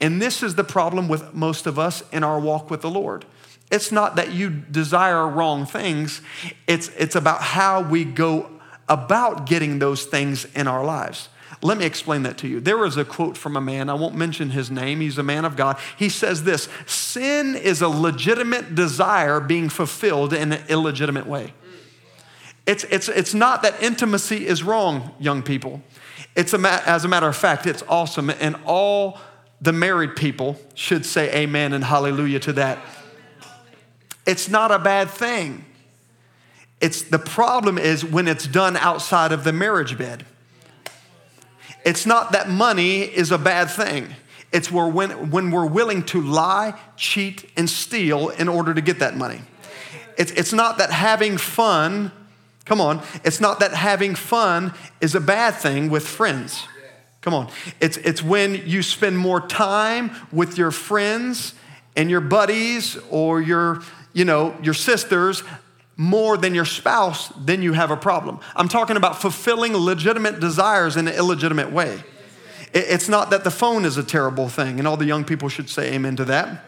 And 0.01 0.21
this 0.21 0.43
is 0.43 0.55
the 0.55 0.63
problem 0.63 1.07
with 1.07 1.33
most 1.33 1.67
of 1.67 1.77
us 1.77 2.03
in 2.11 2.23
our 2.23 2.39
walk 2.39 2.69
with 2.69 2.81
the 2.81 2.89
Lord. 2.89 3.25
It's 3.71 3.91
not 3.91 4.15
that 4.15 4.31
you 4.31 4.49
desire 4.49 5.27
wrong 5.27 5.65
things, 5.65 6.21
it's, 6.67 6.89
it's 6.89 7.15
about 7.15 7.41
how 7.41 7.81
we 7.81 8.05
go 8.05 8.49
about 8.87 9.47
getting 9.47 9.79
those 9.79 10.05
things 10.05 10.45
in 10.53 10.67
our 10.67 10.85
lives. 10.85 11.29
Let 11.65 11.79
me 11.79 11.85
explain 11.85 12.21
that 12.23 12.37
to 12.39 12.47
you. 12.47 12.59
There 12.59 12.77
was 12.77 12.95
a 12.95 13.03
quote 13.03 13.35
from 13.35 13.57
a 13.57 13.61
man, 13.61 13.89
I 13.89 13.95
won't 13.95 14.13
mention 14.13 14.51
his 14.51 14.69
name, 14.69 14.99
he's 14.99 15.17
a 15.17 15.23
man 15.23 15.45
of 15.45 15.55
God. 15.55 15.79
He 15.97 16.09
says 16.09 16.43
this 16.43 16.69
Sin 16.85 17.55
is 17.55 17.81
a 17.81 17.89
legitimate 17.89 18.75
desire 18.75 19.39
being 19.39 19.69
fulfilled 19.69 20.31
in 20.31 20.53
an 20.53 20.63
illegitimate 20.69 21.25
way. 21.25 21.53
It's, 22.67 22.83
it's, 22.85 23.09
it's 23.09 23.33
not 23.33 23.63
that 23.63 23.81
intimacy 23.81 24.45
is 24.45 24.61
wrong, 24.61 25.15
young 25.19 25.41
people. 25.41 25.81
It's 26.35 26.53
a, 26.53 26.83
as 26.87 27.03
a 27.03 27.07
matter 27.07 27.27
of 27.27 27.35
fact, 27.35 27.65
it's 27.65 27.83
awesome. 27.89 28.29
And 28.29 28.57
all 28.65 29.19
the 29.59 29.73
married 29.73 30.15
people 30.15 30.59
should 30.75 31.03
say 31.03 31.33
amen 31.35 31.73
and 31.73 31.83
hallelujah 31.83 32.41
to 32.41 32.53
that. 32.53 32.77
It's 34.27 34.49
not 34.49 34.71
a 34.71 34.77
bad 34.77 35.09
thing. 35.09 35.65
It's 36.79 37.01
the 37.01 37.19
problem 37.19 37.79
is 37.79 38.05
when 38.05 38.27
it's 38.27 38.45
done 38.45 38.77
outside 38.77 39.31
of 39.31 39.43
the 39.43 39.53
marriage 39.53 39.97
bed. 39.97 40.25
It's 41.85 42.05
not 42.05 42.31
that 42.31 42.49
money 42.49 43.01
is 43.01 43.31
a 43.31 43.37
bad 43.37 43.69
thing. 43.69 44.07
It's 44.51 44.71
where 44.71 44.87
when, 44.87 45.29
when 45.31 45.51
we're 45.51 45.67
willing 45.67 46.03
to 46.05 46.19
lie, 46.19 46.79
cheat, 46.97 47.49
and 47.55 47.69
steal 47.69 48.29
in 48.29 48.47
order 48.47 48.73
to 48.73 48.81
get 48.81 48.99
that 48.99 49.15
money. 49.15 49.41
It's, 50.17 50.31
it's 50.31 50.51
not 50.51 50.79
that 50.79 50.91
having 50.91 51.37
fun, 51.37 52.11
come 52.65 52.81
on, 52.81 53.01
it's 53.23 53.39
not 53.39 53.59
that 53.59 53.73
having 53.73 54.15
fun 54.15 54.73
is 54.99 55.13
a 55.13 55.19
bad 55.19 55.55
thing 55.55 55.89
with 55.89 56.07
friends. 56.07 56.65
Come 57.21 57.33
on. 57.33 57.49
It's, 57.79 57.97
it's 57.97 58.23
when 58.23 58.67
you 58.67 58.81
spend 58.81 59.17
more 59.17 59.45
time 59.45 60.11
with 60.31 60.57
your 60.57 60.71
friends 60.71 61.53
and 61.95 62.09
your 62.09 62.21
buddies 62.21 62.97
or 63.09 63.41
your, 63.41 63.81
you 64.13 64.25
know, 64.25 64.55
your 64.61 64.73
sisters 64.73 65.43
more 65.97 66.37
than 66.37 66.53
your 66.53 66.65
spouse, 66.65 67.29
then 67.37 67.61
you 67.61 67.73
have 67.73 67.91
a 67.91 67.97
problem. 67.97 68.39
I'm 68.55 68.67
talking 68.67 68.97
about 68.97 69.21
fulfilling 69.21 69.75
legitimate 69.75 70.39
desires 70.39 70.97
in 70.97 71.07
an 71.07 71.13
illegitimate 71.13 71.71
way. 71.71 72.03
It's 72.73 73.07
not 73.07 73.29
that 73.29 73.43
the 73.45 73.51
phone 73.51 73.85
is 73.85 73.97
a 73.97 74.03
terrible 74.03 74.49
thing, 74.49 74.79
and 74.79 74.87
all 74.87 74.97
the 74.97 75.05
young 75.05 75.23
people 75.23 75.47
should 75.47 75.69
say 75.69 75.93
amen 75.93 76.17
to 76.17 76.25
that. 76.25 76.65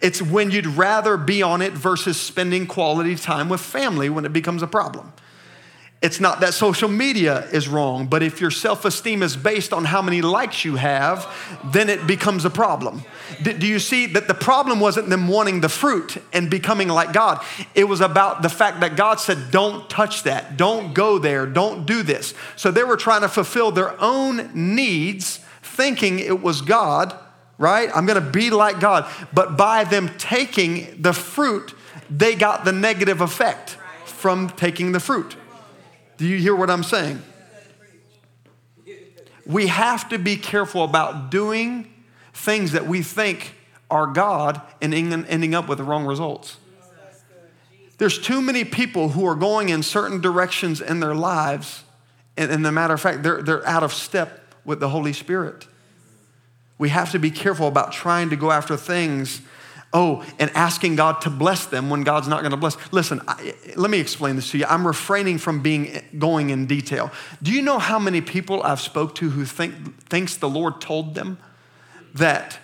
It's 0.00 0.20
when 0.20 0.50
you'd 0.50 0.66
rather 0.66 1.16
be 1.16 1.42
on 1.42 1.62
it 1.62 1.72
versus 1.72 2.20
spending 2.20 2.66
quality 2.66 3.14
time 3.14 3.48
with 3.48 3.60
family 3.60 4.08
when 4.08 4.24
it 4.24 4.32
becomes 4.32 4.62
a 4.62 4.66
problem. 4.66 5.12
It's 6.02 6.18
not 6.18 6.40
that 6.40 6.52
social 6.52 6.88
media 6.88 7.46
is 7.52 7.68
wrong, 7.68 8.08
but 8.08 8.24
if 8.24 8.40
your 8.40 8.50
self 8.50 8.84
esteem 8.84 9.22
is 9.22 9.36
based 9.36 9.72
on 9.72 9.84
how 9.84 10.02
many 10.02 10.20
likes 10.20 10.64
you 10.64 10.74
have, 10.74 11.32
then 11.64 11.88
it 11.88 12.08
becomes 12.08 12.44
a 12.44 12.50
problem. 12.50 13.04
Do 13.40 13.66
you 13.66 13.78
see 13.78 14.06
that 14.06 14.26
the 14.26 14.34
problem 14.34 14.80
wasn't 14.80 15.10
them 15.10 15.28
wanting 15.28 15.60
the 15.60 15.68
fruit 15.68 16.16
and 16.32 16.50
becoming 16.50 16.88
like 16.88 17.12
God? 17.12 17.40
It 17.76 17.84
was 17.84 18.00
about 18.00 18.42
the 18.42 18.48
fact 18.48 18.80
that 18.80 18.96
God 18.96 19.20
said, 19.20 19.52
don't 19.52 19.88
touch 19.88 20.24
that, 20.24 20.56
don't 20.56 20.92
go 20.92 21.18
there, 21.18 21.46
don't 21.46 21.86
do 21.86 22.02
this. 22.02 22.34
So 22.56 22.72
they 22.72 22.82
were 22.82 22.96
trying 22.96 23.20
to 23.20 23.28
fulfill 23.28 23.70
their 23.70 23.94
own 24.02 24.50
needs, 24.54 25.38
thinking 25.62 26.18
it 26.18 26.42
was 26.42 26.62
God, 26.62 27.16
right? 27.58 27.88
I'm 27.94 28.06
gonna 28.06 28.20
be 28.20 28.50
like 28.50 28.80
God. 28.80 29.08
But 29.32 29.56
by 29.56 29.84
them 29.84 30.10
taking 30.18 31.00
the 31.00 31.12
fruit, 31.12 31.74
they 32.10 32.34
got 32.34 32.64
the 32.64 32.72
negative 32.72 33.20
effect 33.20 33.78
from 34.04 34.50
taking 34.50 34.90
the 34.90 35.00
fruit. 35.00 35.36
Do 36.22 36.28
you 36.28 36.38
hear 36.38 36.54
what 36.54 36.70
I'm 36.70 36.84
saying? 36.84 37.20
We 39.44 39.66
have 39.66 40.08
to 40.10 40.18
be 40.18 40.36
careful 40.36 40.84
about 40.84 41.32
doing 41.32 41.92
things 42.32 42.70
that 42.70 42.86
we 42.86 43.02
think 43.02 43.56
are 43.90 44.06
God 44.06 44.60
and 44.80 44.94
ending 44.94 45.52
up 45.56 45.68
with 45.68 45.78
the 45.78 45.84
wrong 45.84 46.06
results. 46.06 46.58
There's 47.98 48.20
too 48.20 48.40
many 48.40 48.62
people 48.62 49.08
who 49.08 49.26
are 49.26 49.34
going 49.34 49.70
in 49.70 49.82
certain 49.82 50.20
directions 50.20 50.80
in 50.80 51.00
their 51.00 51.16
lives, 51.16 51.82
and, 52.36 52.52
and 52.52 52.64
the 52.64 52.70
matter 52.70 52.94
of 52.94 53.00
fact, 53.00 53.24
they're, 53.24 53.42
they're 53.42 53.66
out 53.66 53.82
of 53.82 53.92
step 53.92 54.54
with 54.64 54.78
the 54.78 54.90
Holy 54.90 55.12
Spirit. 55.12 55.66
We 56.78 56.90
have 56.90 57.10
to 57.10 57.18
be 57.18 57.32
careful 57.32 57.66
about 57.66 57.90
trying 57.90 58.30
to 58.30 58.36
go 58.36 58.52
after 58.52 58.76
things 58.76 59.42
oh, 59.92 60.24
and 60.38 60.50
asking 60.54 60.96
God 60.96 61.20
to 61.22 61.30
bless 61.30 61.66
them 61.66 61.90
when 61.90 62.02
God's 62.02 62.28
not 62.28 62.40
going 62.40 62.52
to 62.52 62.56
bless. 62.56 62.76
Listen, 62.92 63.20
I, 63.28 63.54
let 63.76 63.90
me 63.90 64.00
explain 64.00 64.36
this 64.36 64.50
to 64.52 64.58
you. 64.58 64.64
I'm 64.66 64.86
refraining 64.86 65.38
from 65.38 65.62
being 65.62 66.02
going 66.18 66.50
in 66.50 66.66
detail. 66.66 67.10
Do 67.42 67.52
you 67.52 67.62
know 67.62 67.78
how 67.78 67.98
many 67.98 68.20
people 68.20 68.62
I've 68.62 68.80
spoke 68.80 69.14
to 69.16 69.30
who 69.30 69.44
think 69.44 70.08
thinks 70.08 70.36
the 70.36 70.48
Lord 70.48 70.80
told 70.80 71.14
them 71.14 71.38
that 72.14 72.58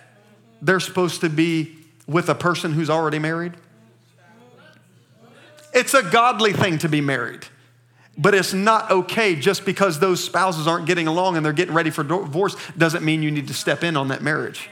they're 0.62 0.80
supposed 0.80 1.20
to 1.20 1.28
be 1.28 1.76
with 2.06 2.28
a 2.28 2.34
person 2.34 2.72
who's 2.72 2.90
already 2.90 3.18
married? 3.18 3.54
It's 5.74 5.94
a 5.94 6.02
godly 6.02 6.52
thing 6.54 6.78
to 6.78 6.88
be 6.88 7.00
married. 7.00 7.46
But 8.16 8.34
it's 8.34 8.52
not 8.52 8.90
okay 8.90 9.36
just 9.36 9.64
because 9.64 10.00
those 10.00 10.22
spouses 10.22 10.66
aren't 10.66 10.86
getting 10.86 11.06
along 11.06 11.36
and 11.36 11.46
they're 11.46 11.52
getting 11.52 11.74
ready 11.74 11.90
for 11.90 12.02
divorce 12.02 12.56
doesn't 12.76 13.04
mean 13.04 13.22
you 13.22 13.30
need 13.30 13.46
to 13.46 13.54
step 13.54 13.84
in 13.84 13.96
on 13.96 14.08
that 14.08 14.22
marriage. 14.22 14.68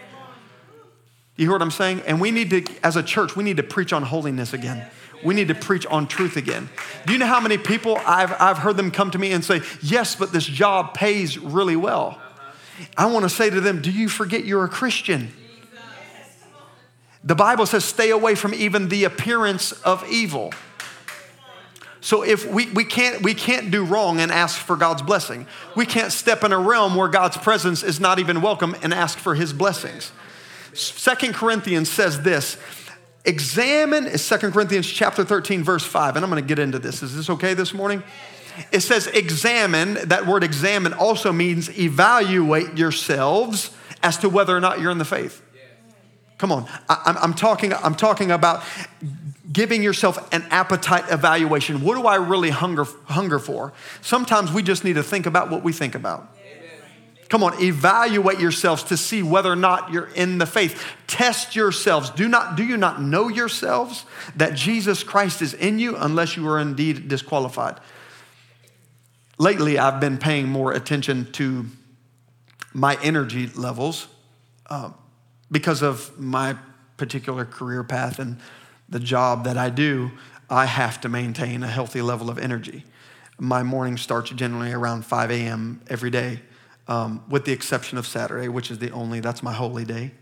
You 1.36 1.44
hear 1.44 1.52
what 1.52 1.62
I'm 1.62 1.70
saying? 1.70 2.02
And 2.06 2.20
we 2.20 2.30
need 2.30 2.50
to, 2.50 2.64
as 2.82 2.96
a 2.96 3.02
church, 3.02 3.36
we 3.36 3.44
need 3.44 3.58
to 3.58 3.62
preach 3.62 3.92
on 3.92 4.02
holiness 4.02 4.52
again. 4.54 4.86
We 5.24 5.34
need 5.34 5.48
to 5.48 5.54
preach 5.54 5.86
on 5.86 6.06
truth 6.06 6.36
again. 6.36 6.68
Do 7.06 7.12
you 7.12 7.18
know 7.18 7.26
how 7.26 7.40
many 7.40 7.58
people 7.58 7.98
I've, 8.06 8.34
I've 8.40 8.58
heard 8.58 8.76
them 8.76 8.90
come 8.90 9.10
to 9.10 9.18
me 9.18 9.32
and 9.32 9.44
say, 9.44 9.62
Yes, 9.82 10.14
but 10.14 10.32
this 10.32 10.44
job 10.44 10.94
pays 10.94 11.38
really 11.38 11.76
well? 11.76 12.20
I 12.96 13.06
want 13.06 13.24
to 13.24 13.28
say 13.28 13.50
to 13.50 13.60
them, 13.60 13.82
Do 13.82 13.90
you 13.90 14.08
forget 14.08 14.44
you're 14.44 14.64
a 14.64 14.68
Christian? 14.68 15.32
The 17.24 17.34
Bible 17.34 17.66
says, 17.66 17.84
Stay 17.84 18.10
away 18.10 18.34
from 18.34 18.54
even 18.54 18.88
the 18.88 19.04
appearance 19.04 19.72
of 19.72 20.06
evil. 20.08 20.52
So 22.00 22.22
if 22.22 22.48
we, 22.48 22.70
we, 22.70 22.84
can't, 22.84 23.22
we 23.22 23.34
can't 23.34 23.70
do 23.70 23.84
wrong 23.84 24.20
and 24.20 24.30
ask 24.30 24.58
for 24.58 24.76
God's 24.76 25.02
blessing. 25.02 25.46
We 25.74 25.86
can't 25.86 26.12
step 26.12 26.44
in 26.44 26.52
a 26.52 26.58
realm 26.58 26.94
where 26.94 27.08
God's 27.08 27.36
presence 27.36 27.82
is 27.82 27.98
not 27.98 28.20
even 28.20 28.42
welcome 28.42 28.76
and 28.80 28.94
ask 28.94 29.18
for 29.18 29.34
his 29.34 29.52
blessings. 29.52 30.12
Second 30.76 31.34
Corinthians 31.34 31.90
says 31.90 32.22
this 32.22 32.56
examine 33.24 34.06
is 34.06 34.24
Second 34.24 34.52
Corinthians 34.52 34.86
chapter 34.86 35.24
13 35.24 35.64
verse 35.64 35.84
5 35.84 36.16
and 36.16 36.24
I'm 36.24 36.30
going 36.30 36.42
to 36.42 36.46
get 36.46 36.58
into 36.58 36.78
this. 36.78 37.02
Is 37.02 37.16
this 37.16 37.30
okay 37.30 37.54
this 37.54 37.74
morning? 37.74 38.02
It 38.72 38.80
says 38.80 39.06
examine, 39.08 39.94
that 40.08 40.26
word 40.26 40.42
examine 40.42 40.92
also 40.92 41.32
means 41.32 41.76
evaluate 41.78 42.78
yourselves 42.78 43.70
as 44.02 44.16
to 44.18 44.28
whether 44.28 44.56
or 44.56 44.60
not 44.60 44.80
you're 44.80 44.90
in 44.90 44.98
the 44.98 45.04
faith. 45.04 45.42
Come 46.38 46.52
on. 46.52 46.68
I, 46.88 47.18
am 47.22 47.34
talking, 47.34 47.72
I'm 47.72 47.94
talking 47.94 48.30
about 48.30 48.62
giving 49.50 49.82
yourself 49.82 50.32
an 50.34 50.44
appetite 50.50 51.04
evaluation. 51.10 51.82
What 51.82 51.94
do 51.94 52.06
I 52.06 52.16
really 52.16 52.50
hunger, 52.50 52.84
hunger 53.06 53.38
for? 53.38 53.72
Sometimes 54.02 54.52
we 54.52 54.62
just 54.62 54.84
need 54.84 54.94
to 54.94 55.02
think 55.02 55.24
about 55.24 55.50
what 55.50 55.62
we 55.62 55.72
think 55.72 55.94
about. 55.94 56.35
Come 57.28 57.42
on, 57.42 57.60
evaluate 57.60 58.38
yourselves 58.38 58.84
to 58.84 58.96
see 58.96 59.22
whether 59.22 59.50
or 59.50 59.56
not 59.56 59.90
you're 59.90 60.08
in 60.14 60.38
the 60.38 60.46
faith. 60.46 60.84
Test 61.06 61.56
yourselves. 61.56 62.10
Do 62.10 62.28
not 62.28 62.56
do 62.56 62.64
you 62.64 62.76
not 62.76 63.02
know 63.02 63.28
yourselves 63.28 64.04
that 64.36 64.54
Jesus 64.54 65.02
Christ 65.02 65.42
is 65.42 65.52
in 65.52 65.78
you 65.78 65.96
unless 65.96 66.36
you 66.36 66.46
are 66.48 66.60
indeed 66.60 67.08
disqualified? 67.08 67.80
Lately, 69.38 69.78
I've 69.78 70.00
been 70.00 70.18
paying 70.18 70.48
more 70.48 70.72
attention 70.72 71.30
to 71.32 71.66
my 72.72 72.96
energy 73.02 73.48
levels 73.48 74.06
uh, 74.70 74.90
because 75.50 75.82
of 75.82 76.18
my 76.18 76.56
particular 76.96 77.44
career 77.44 77.82
path 77.82 78.18
and 78.18 78.38
the 78.88 79.00
job 79.00 79.44
that 79.44 79.58
I 79.58 79.68
do. 79.70 80.12
I 80.48 80.66
have 80.66 81.00
to 81.00 81.08
maintain 81.08 81.64
a 81.64 81.68
healthy 81.68 82.02
level 82.02 82.30
of 82.30 82.38
energy. 82.38 82.84
My 83.38 83.64
morning 83.64 83.96
starts 83.96 84.30
generally 84.30 84.72
around 84.72 85.04
5 85.04 85.30
a.m. 85.32 85.80
every 85.88 86.10
day 86.10 86.40
um, 86.88 87.22
with 87.28 87.44
the 87.44 87.52
exception 87.52 87.98
of 87.98 88.06
Saturday, 88.06 88.48
which 88.48 88.70
is 88.70 88.78
the 88.78 88.90
only, 88.90 89.20
that's 89.20 89.42
my 89.42 89.52
holy 89.52 89.84
day. 89.84 90.12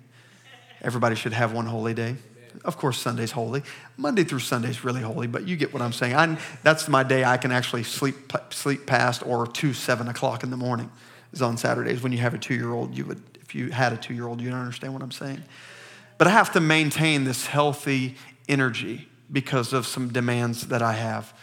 Everybody 0.82 1.14
should 1.16 1.32
have 1.32 1.52
one 1.52 1.66
holy 1.66 1.94
day. 1.94 2.16
Of 2.64 2.76
course, 2.76 2.98
Sunday's 2.98 3.32
holy. 3.32 3.62
Monday 3.96 4.22
through 4.24 4.38
Sunday's 4.40 4.84
really 4.84 5.02
holy, 5.02 5.26
but 5.26 5.46
you 5.46 5.56
get 5.56 5.72
what 5.72 5.82
I'm 5.82 5.92
saying. 5.92 6.14
I, 6.14 6.38
that's 6.62 6.88
my 6.88 7.02
day 7.02 7.24
I 7.24 7.36
can 7.36 7.50
actually 7.50 7.82
sleep, 7.82 8.32
sleep 8.50 8.86
past 8.86 9.26
or 9.26 9.46
to 9.46 9.72
7 9.72 10.08
o'clock 10.08 10.42
in 10.42 10.50
the 10.50 10.56
morning 10.56 10.90
is 11.32 11.42
on 11.42 11.56
Saturdays. 11.56 12.02
When 12.02 12.12
you 12.12 12.18
have 12.18 12.32
a 12.34 12.38
two 12.38 12.54
year 12.54 12.72
old, 12.72 12.96
you 12.96 13.04
would, 13.06 13.20
if 13.42 13.54
you 13.54 13.70
had 13.70 13.92
a 13.92 13.96
two 13.96 14.14
year 14.14 14.26
old, 14.26 14.40
you'd 14.40 14.54
understand 14.54 14.92
what 14.92 15.02
I'm 15.02 15.10
saying. 15.10 15.42
But 16.16 16.28
I 16.28 16.30
have 16.30 16.52
to 16.52 16.60
maintain 16.60 17.24
this 17.24 17.46
healthy 17.46 18.16
energy 18.48 19.08
because 19.32 19.72
of 19.72 19.86
some 19.86 20.12
demands 20.12 20.68
that 20.68 20.80
I 20.80 20.92
have 20.92 21.34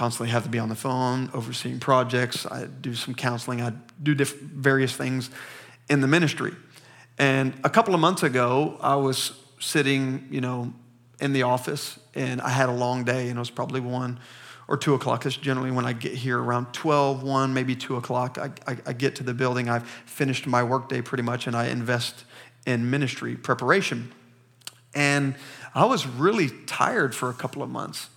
constantly 0.00 0.30
have 0.30 0.44
to 0.44 0.48
be 0.48 0.58
on 0.58 0.70
the 0.70 0.74
phone, 0.74 1.28
overseeing 1.34 1.78
projects. 1.78 2.46
I 2.46 2.64
do 2.64 2.94
some 2.94 3.14
counseling. 3.14 3.60
I 3.60 3.74
do 4.02 4.14
diff- 4.14 4.40
various 4.40 4.96
things 4.96 5.28
in 5.90 6.00
the 6.00 6.06
ministry. 6.06 6.54
And 7.18 7.52
a 7.64 7.68
couple 7.68 7.92
of 7.92 8.00
months 8.00 8.22
ago, 8.22 8.78
I 8.80 8.94
was 8.94 9.32
sitting, 9.58 10.26
you 10.30 10.40
know, 10.40 10.72
in 11.20 11.34
the 11.34 11.42
office, 11.42 11.98
and 12.14 12.40
I 12.40 12.48
had 12.48 12.70
a 12.70 12.72
long 12.72 13.04
day, 13.04 13.28
and 13.28 13.36
it 13.36 13.38
was 13.38 13.50
probably 13.50 13.80
one 13.80 14.18
or 14.68 14.78
two 14.78 14.94
o'clock. 14.94 15.24
That's 15.24 15.36
generally 15.36 15.70
when 15.70 15.84
I 15.84 15.92
get 15.92 16.14
here 16.14 16.38
around 16.38 16.72
12, 16.72 17.22
1, 17.22 17.52
maybe 17.52 17.76
2 17.76 17.96
o'clock. 17.96 18.38
I, 18.38 18.52
I, 18.66 18.78
I 18.86 18.92
get 18.94 19.16
to 19.16 19.22
the 19.22 19.34
building. 19.34 19.68
I've 19.68 19.86
finished 19.86 20.46
my 20.46 20.62
workday 20.62 21.02
pretty 21.02 21.24
much, 21.24 21.46
and 21.46 21.54
I 21.54 21.66
invest 21.66 22.24
in 22.64 22.88
ministry 22.88 23.36
preparation. 23.36 24.10
And 24.94 25.34
I 25.74 25.84
was 25.84 26.06
really 26.06 26.48
tired 26.64 27.14
for 27.14 27.28
a 27.28 27.34
couple 27.34 27.62
of 27.62 27.68
months. 27.68 28.08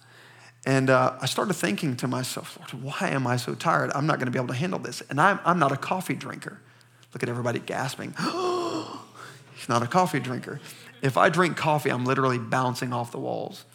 And 0.65 0.89
uh, 0.89 1.15
I 1.21 1.25
started 1.25 1.53
thinking 1.53 1.97
to 1.97 2.07
myself, 2.07 2.57
Lord, 2.57 2.83
why 2.83 3.09
am 3.09 3.27
I 3.27 3.35
so 3.35 3.53
tired? 3.53 3.91
I'm 3.93 4.07
not 4.07 4.17
going 4.17 4.27
to 4.27 4.31
be 4.31 4.39
able 4.39 4.47
to 4.47 4.59
handle 4.59 4.79
this. 4.79 5.01
And 5.09 5.19
I'm, 5.19 5.39
I'm 5.43 5.59
not 5.59 5.71
a 5.71 5.77
coffee 5.77 6.15
drinker. 6.15 6.59
Look 7.13 7.21
at 7.21 7.29
everybody 7.29 7.59
gasping. 7.59 8.11
He's 9.55 9.69
not 9.69 9.83
a 9.83 9.87
coffee 9.87 10.19
drinker. 10.19 10.61
If 11.01 11.17
I 11.17 11.29
drink 11.29 11.57
coffee, 11.57 11.89
I'm 11.91 12.05
literally 12.05 12.39
bouncing 12.39 12.93
off 12.93 13.11
the 13.11 13.19
walls. 13.19 13.65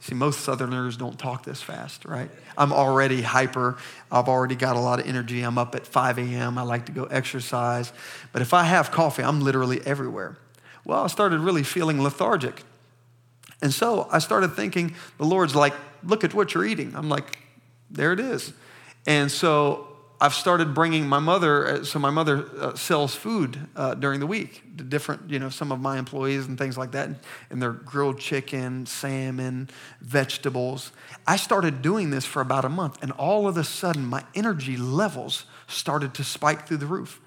See, 0.00 0.14
most 0.14 0.40
Southerners 0.40 0.96
don't 0.96 1.18
talk 1.18 1.44
this 1.44 1.60
fast, 1.60 2.04
right? 2.04 2.30
I'm 2.56 2.72
already 2.72 3.22
hyper. 3.22 3.78
I've 4.12 4.28
already 4.28 4.54
got 4.54 4.76
a 4.76 4.78
lot 4.78 5.00
of 5.00 5.06
energy. 5.06 5.42
I'm 5.42 5.58
up 5.58 5.74
at 5.74 5.86
5 5.86 6.18
a.m. 6.18 6.56
I 6.56 6.62
like 6.62 6.86
to 6.86 6.92
go 6.92 7.04
exercise. 7.04 7.92
But 8.32 8.42
if 8.42 8.54
I 8.54 8.64
have 8.64 8.92
coffee, 8.92 9.24
I'm 9.24 9.40
literally 9.40 9.84
everywhere. 9.84 10.36
Well, 10.84 11.02
I 11.02 11.06
started 11.08 11.40
really 11.40 11.64
feeling 11.64 12.00
lethargic. 12.00 12.62
And 13.60 13.72
so 13.72 14.08
I 14.10 14.18
started 14.18 14.54
thinking, 14.54 14.94
the 15.16 15.24
Lord's 15.24 15.54
like, 15.54 15.74
look 16.04 16.24
at 16.24 16.34
what 16.34 16.54
you're 16.54 16.64
eating. 16.64 16.94
I'm 16.94 17.08
like, 17.08 17.38
there 17.90 18.12
it 18.12 18.20
is. 18.20 18.52
And 19.06 19.30
so 19.30 19.88
I've 20.20 20.34
started 20.34 20.74
bringing 20.74 21.08
my 21.08 21.20
mother, 21.20 21.66
uh, 21.66 21.84
so 21.84 22.00
my 22.00 22.10
mother 22.10 22.44
uh, 22.58 22.74
sells 22.74 23.14
food 23.14 23.68
uh, 23.76 23.94
during 23.94 24.18
the 24.18 24.26
week 24.26 24.64
to 24.76 24.82
different, 24.82 25.30
you 25.30 25.38
know, 25.38 25.48
some 25.48 25.70
of 25.70 25.80
my 25.80 25.96
employees 25.96 26.46
and 26.46 26.58
things 26.58 26.76
like 26.76 26.90
that, 26.92 27.10
and 27.50 27.62
they're 27.62 27.70
grilled 27.72 28.18
chicken, 28.18 28.84
salmon, 28.84 29.70
vegetables. 30.00 30.90
I 31.24 31.36
started 31.36 31.82
doing 31.82 32.10
this 32.10 32.24
for 32.24 32.42
about 32.42 32.64
a 32.64 32.68
month, 32.68 33.00
and 33.00 33.12
all 33.12 33.46
of 33.46 33.56
a 33.56 33.62
sudden 33.62 34.06
my 34.06 34.24
energy 34.34 34.76
levels 34.76 35.44
started 35.68 36.14
to 36.14 36.24
spike 36.24 36.66
through 36.66 36.78
the 36.78 36.86
roof. 36.86 37.20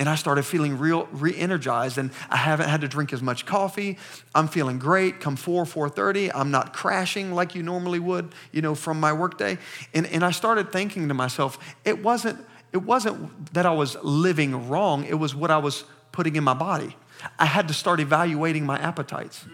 And 0.00 0.08
I 0.08 0.14
started 0.14 0.44
feeling 0.44 0.78
real 0.78 1.06
re-energized 1.12 1.98
and 1.98 2.10
I 2.30 2.38
haven't 2.38 2.70
had 2.70 2.80
to 2.80 2.88
drink 2.88 3.12
as 3.12 3.20
much 3.20 3.44
coffee. 3.44 3.98
I'm 4.34 4.48
feeling 4.48 4.78
great. 4.78 5.20
Come 5.20 5.36
4, 5.36 5.64
4.30, 5.64 6.30
I'm 6.34 6.50
not 6.50 6.72
crashing 6.72 7.34
like 7.34 7.54
you 7.54 7.62
normally 7.62 7.98
would, 7.98 8.34
you 8.50 8.62
know, 8.62 8.74
from 8.74 8.98
my 8.98 9.12
workday. 9.12 9.58
And, 9.92 10.06
and 10.06 10.24
I 10.24 10.30
started 10.30 10.72
thinking 10.72 11.08
to 11.08 11.14
myself, 11.14 11.58
it 11.84 12.02
wasn't, 12.02 12.42
it 12.72 12.78
wasn't 12.78 13.52
that 13.52 13.66
I 13.66 13.72
was 13.72 13.94
living 14.02 14.70
wrong, 14.70 15.04
it 15.04 15.18
was 15.18 15.34
what 15.34 15.50
I 15.50 15.58
was 15.58 15.84
putting 16.12 16.34
in 16.34 16.44
my 16.44 16.54
body. 16.54 16.96
I 17.38 17.44
had 17.44 17.68
to 17.68 17.74
start 17.74 18.00
evaluating 18.00 18.64
my 18.64 18.78
appetites. 18.78 19.44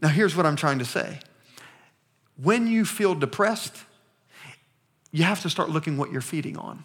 Now, 0.00 0.08
here's 0.08 0.34
what 0.34 0.44
I'm 0.44 0.56
trying 0.56 0.80
to 0.80 0.84
say. 0.84 1.20
When 2.36 2.66
you 2.66 2.84
feel 2.84 3.14
depressed, 3.14 3.76
you 5.12 5.22
have 5.22 5.40
to 5.42 5.50
start 5.50 5.70
looking 5.70 5.96
what 5.98 6.10
you're 6.10 6.20
feeding 6.20 6.56
on. 6.56 6.84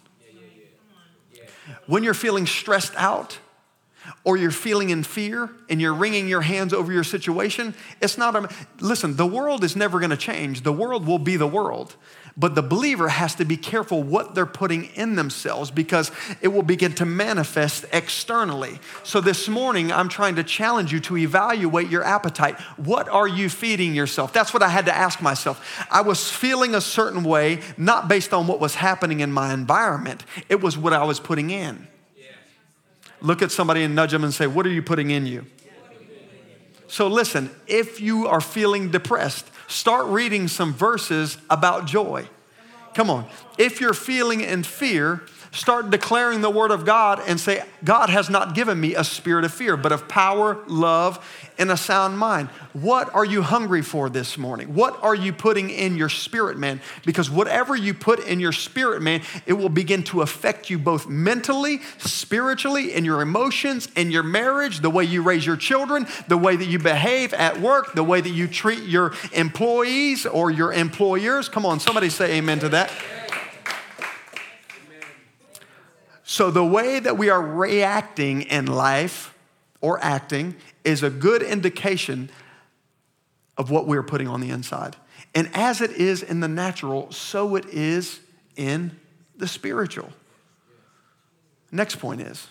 When 1.86 2.04
you're 2.04 2.14
feeling 2.14 2.46
stressed 2.46 2.94
out 2.96 3.38
or 4.24 4.36
you're 4.36 4.50
feeling 4.50 4.90
in 4.90 5.02
fear 5.02 5.50
and 5.68 5.80
you're 5.80 5.94
wringing 5.94 6.28
your 6.28 6.40
hands 6.42 6.72
over 6.72 6.92
your 6.92 7.04
situation, 7.04 7.74
it's 8.00 8.18
not 8.18 8.36
a, 8.36 8.48
listen, 8.80 9.16
the 9.16 9.26
world 9.26 9.64
is 9.64 9.76
never 9.76 10.00
gonna 10.00 10.16
change. 10.16 10.62
The 10.62 10.72
world 10.72 11.06
will 11.06 11.18
be 11.18 11.36
the 11.36 11.46
world. 11.46 11.96
But 12.38 12.54
the 12.54 12.62
believer 12.62 13.08
has 13.08 13.34
to 13.36 13.44
be 13.44 13.56
careful 13.56 14.00
what 14.00 14.36
they're 14.36 14.46
putting 14.46 14.84
in 14.94 15.16
themselves 15.16 15.72
because 15.72 16.12
it 16.40 16.48
will 16.48 16.62
begin 16.62 16.94
to 16.94 17.04
manifest 17.04 17.84
externally. 17.92 18.78
So 19.02 19.20
this 19.20 19.48
morning, 19.48 19.90
I'm 19.90 20.08
trying 20.08 20.36
to 20.36 20.44
challenge 20.44 20.92
you 20.92 21.00
to 21.00 21.16
evaluate 21.16 21.88
your 21.88 22.04
appetite. 22.04 22.60
What 22.76 23.08
are 23.08 23.26
you 23.26 23.48
feeding 23.48 23.92
yourself? 23.92 24.32
That's 24.32 24.54
what 24.54 24.62
I 24.62 24.68
had 24.68 24.86
to 24.86 24.96
ask 24.96 25.20
myself. 25.20 25.84
I 25.90 26.02
was 26.02 26.30
feeling 26.30 26.76
a 26.76 26.80
certain 26.80 27.24
way, 27.24 27.60
not 27.76 28.06
based 28.06 28.32
on 28.32 28.46
what 28.46 28.60
was 28.60 28.76
happening 28.76 29.18
in 29.18 29.32
my 29.32 29.52
environment, 29.52 30.24
it 30.48 30.60
was 30.60 30.78
what 30.78 30.92
I 30.92 31.02
was 31.02 31.18
putting 31.18 31.50
in. 31.50 31.88
Look 33.20 33.42
at 33.42 33.50
somebody 33.50 33.82
and 33.82 33.94
nudge 33.94 34.12
them 34.12 34.24
and 34.24 34.32
say, 34.32 34.46
What 34.46 34.66
are 34.66 34.70
you 34.70 34.82
putting 34.82 35.10
in 35.10 35.26
you? 35.26 35.46
So 36.86 37.06
listen, 37.06 37.50
if 37.66 38.00
you 38.00 38.26
are 38.26 38.40
feeling 38.40 38.90
depressed, 38.90 39.46
start 39.66 40.06
reading 40.06 40.48
some 40.48 40.72
verses 40.72 41.36
about 41.50 41.86
joy. 41.86 42.26
Come 42.94 43.10
on. 43.10 43.28
If 43.58 43.80
you're 43.80 43.94
feeling 43.94 44.40
in 44.40 44.62
fear, 44.62 45.22
start 45.50 45.90
declaring 45.90 46.40
the 46.40 46.50
word 46.50 46.70
of 46.70 46.84
God 46.84 47.20
and 47.26 47.38
say, 47.40 47.62
God 47.84 48.10
has 48.10 48.28
not 48.28 48.54
given 48.54 48.78
me 48.80 48.94
a 48.94 49.04
spirit 49.04 49.44
of 49.44 49.52
fear, 49.52 49.76
but 49.76 49.92
of 49.92 50.08
power, 50.08 50.58
love, 50.66 51.24
and 51.58 51.70
a 51.70 51.76
sound 51.76 52.18
mind. 52.18 52.48
What 52.72 53.12
are 53.14 53.24
you 53.24 53.42
hungry 53.42 53.82
for 53.82 54.08
this 54.08 54.38
morning? 54.38 54.74
What 54.74 55.02
are 55.02 55.14
you 55.14 55.32
putting 55.32 55.70
in 55.70 55.96
your 55.96 56.08
spirit, 56.08 56.56
man? 56.56 56.80
Because 57.04 57.30
whatever 57.30 57.74
you 57.74 57.94
put 57.94 58.20
in 58.20 58.38
your 58.38 58.52
spirit, 58.52 59.02
man, 59.02 59.22
it 59.46 59.54
will 59.54 59.68
begin 59.68 60.04
to 60.04 60.22
affect 60.22 60.70
you 60.70 60.78
both 60.78 61.08
mentally, 61.08 61.80
spiritually, 61.98 62.94
in 62.94 63.04
your 63.04 63.20
emotions, 63.20 63.88
in 63.96 64.10
your 64.10 64.22
marriage, 64.22 64.80
the 64.80 64.90
way 64.90 65.04
you 65.04 65.22
raise 65.22 65.44
your 65.44 65.56
children, 65.56 66.06
the 66.28 66.38
way 66.38 66.54
that 66.56 66.66
you 66.66 66.78
behave 66.78 67.34
at 67.34 67.60
work, 67.60 67.94
the 67.94 68.04
way 68.04 68.20
that 68.20 68.30
you 68.30 68.46
treat 68.46 68.82
your 68.84 69.12
employees 69.32 70.26
or 70.26 70.50
your 70.50 70.72
employers. 70.72 71.48
Come 71.48 71.66
on, 71.66 71.80
somebody 71.80 72.08
say 72.08 72.38
amen 72.38 72.60
to 72.60 72.68
that. 72.70 72.92
So, 76.30 76.50
the 76.50 76.62
way 76.62 77.00
that 77.00 77.16
we 77.16 77.30
are 77.30 77.40
reacting 77.40 78.42
in 78.42 78.66
life 78.66 79.34
or 79.80 79.98
acting 80.04 80.56
is 80.84 81.02
a 81.02 81.08
good 81.08 81.42
indication 81.42 82.28
of 83.56 83.70
what 83.70 83.86
we're 83.86 84.02
putting 84.02 84.28
on 84.28 84.42
the 84.42 84.50
inside. 84.50 84.94
And 85.34 85.48
as 85.54 85.80
it 85.80 85.90
is 85.92 86.22
in 86.22 86.40
the 86.40 86.46
natural, 86.46 87.10
so 87.12 87.56
it 87.56 87.64
is 87.70 88.20
in 88.56 88.94
the 89.38 89.48
spiritual. 89.48 90.10
Next 91.72 91.96
point 91.96 92.20
is 92.20 92.46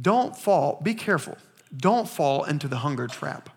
don't 0.00 0.34
fall, 0.34 0.80
be 0.82 0.94
careful, 0.94 1.36
don't 1.76 2.08
fall 2.08 2.44
into 2.44 2.68
the 2.68 2.78
hunger 2.78 3.06
trap. 3.06 3.50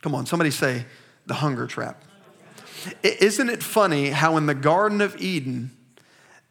Come 0.00 0.16
on, 0.16 0.26
somebody 0.26 0.50
say 0.50 0.86
the 1.26 1.34
hunger 1.34 1.68
trap. 1.68 2.02
Isn't 3.04 3.48
it 3.48 3.62
funny 3.62 4.10
how 4.10 4.36
in 4.38 4.46
the 4.46 4.56
Garden 4.56 5.00
of 5.00 5.22
Eden, 5.22 5.70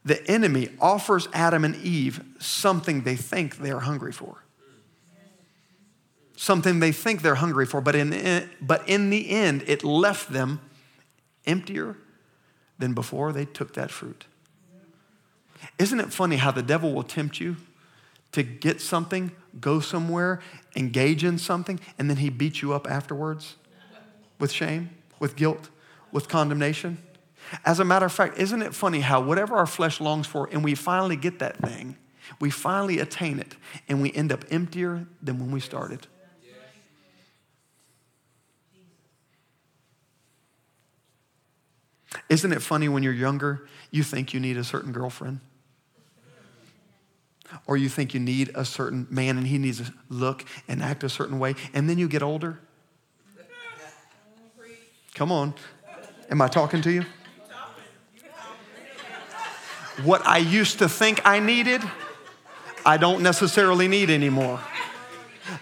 the 0.04 0.26
enemy 0.30 0.70
offers 0.80 1.28
Adam 1.34 1.64
and 1.64 1.76
Eve 1.76 2.24
something 2.40 3.04
they 3.04 3.16
think 3.16 3.58
they 3.58 3.72
are 3.72 3.82
hungry 3.82 4.12
for. 4.12 4.44
Something 6.36 6.80
they 6.80 6.92
think 6.92 7.22
they're 7.22 7.36
hungry 7.36 7.68
for, 7.68 7.82
but 7.82 7.96
in, 7.96 8.50
but 8.62 8.88
in 8.90 9.12
the 9.12 9.30
end, 9.30 9.64
it 9.68 9.84
left 9.84 10.32
them 10.32 10.60
emptier 11.46 11.98
than 12.80 12.94
before 12.94 13.32
they 13.32 13.46
took 13.46 13.76
that 13.76 13.92
fruit. 13.92 14.26
Isn't 15.78 16.00
it 16.00 16.12
funny 16.12 16.38
how 16.38 16.50
the 16.50 16.64
devil 16.64 16.94
will 16.94 17.04
tempt 17.04 17.40
you 17.40 17.58
to 18.32 18.42
get 18.42 18.82
something, 18.82 19.32
go 19.60 19.80
somewhere, 19.80 20.40
engage 20.76 21.24
in 21.24 21.38
something, 21.38 21.80
and 22.00 22.10
then 22.10 22.18
he 22.18 22.30
beats 22.30 22.64
you 22.64 22.74
up 22.74 22.90
afterwards 22.90 23.56
with 24.40 24.52
shame, 24.52 24.90
with 25.20 25.36
guilt, 25.36 25.70
with 26.12 26.28
condemnation? 26.28 26.98
As 27.66 27.80
a 27.80 27.86
matter 27.86 28.06
of 28.06 28.14
fact, 28.14 28.38
isn't 28.38 28.62
it 28.62 28.74
funny 28.74 29.02
how 29.02 29.22
whatever 29.22 29.56
our 29.56 29.66
flesh 29.66 30.00
longs 30.00 30.28
for, 30.28 30.50
and 30.52 30.64
we 30.64 30.76
finally 30.76 31.16
get 31.16 31.40
that 31.40 31.58
thing, 31.58 31.98
we 32.40 32.50
finally 32.50 33.00
attain 33.00 33.40
it, 33.40 33.56
and 33.88 34.02
we 34.02 34.12
end 34.14 34.32
up 34.32 34.46
emptier 34.50 35.06
than 35.22 35.40
when 35.40 35.52
we 35.52 35.60
started? 35.60 36.08
Isn't 42.30 42.54
it 42.54 42.62
funny 42.62 42.88
when 42.88 43.04
you're 43.04 43.14
younger, 43.14 43.68
you 43.90 44.04
think 44.04 44.34
you 44.34 44.40
need 44.40 44.58
a 44.58 44.64
certain 44.64 44.92
girlfriend? 44.92 45.42
Or 47.68 47.76
you 47.76 47.90
think 47.90 48.14
you 48.14 48.20
need 48.22 48.52
a 48.56 48.64
certain 48.64 49.08
man 49.10 49.38
and 49.38 49.46
he 49.46 49.58
needs 49.58 49.82
to 49.82 49.94
look 50.10 50.46
and 50.70 50.82
act 50.82 51.04
a 51.04 51.10
certain 51.10 51.40
way, 51.40 51.56
and 51.74 51.90
then 51.90 51.98
you 51.98 52.08
get 52.08 52.24
older? 52.24 52.60
Come 55.14 55.32
on. 55.34 55.54
Am 56.30 56.42
I 56.42 56.48
talking 56.48 56.82
to 56.84 56.92
you? 56.92 57.04
What 60.04 60.26
I 60.26 60.38
used 60.38 60.80
to 60.80 60.90
think 60.90 61.22
I 61.26 61.40
needed, 61.40 61.82
I 62.86 62.98
don't 62.98 63.22
necessarily 63.22 63.88
need 63.88 64.10
anymore. 64.10 64.60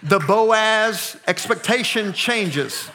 The 0.02 0.18
Boaz 0.20 1.16
expectation 1.26 2.12
changes. 2.12 2.88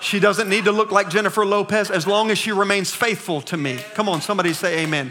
She 0.00 0.20
doesn't 0.20 0.48
need 0.48 0.64
to 0.64 0.72
look 0.72 0.90
like 0.90 1.08
Jennifer 1.08 1.44
Lopez 1.44 1.90
as 1.90 2.06
long 2.06 2.30
as 2.30 2.38
she 2.38 2.52
remains 2.52 2.92
faithful 2.94 3.40
to 3.42 3.56
me. 3.56 3.78
Come 3.94 4.08
on, 4.08 4.20
somebody 4.20 4.52
say 4.52 4.80
amen. 4.84 5.10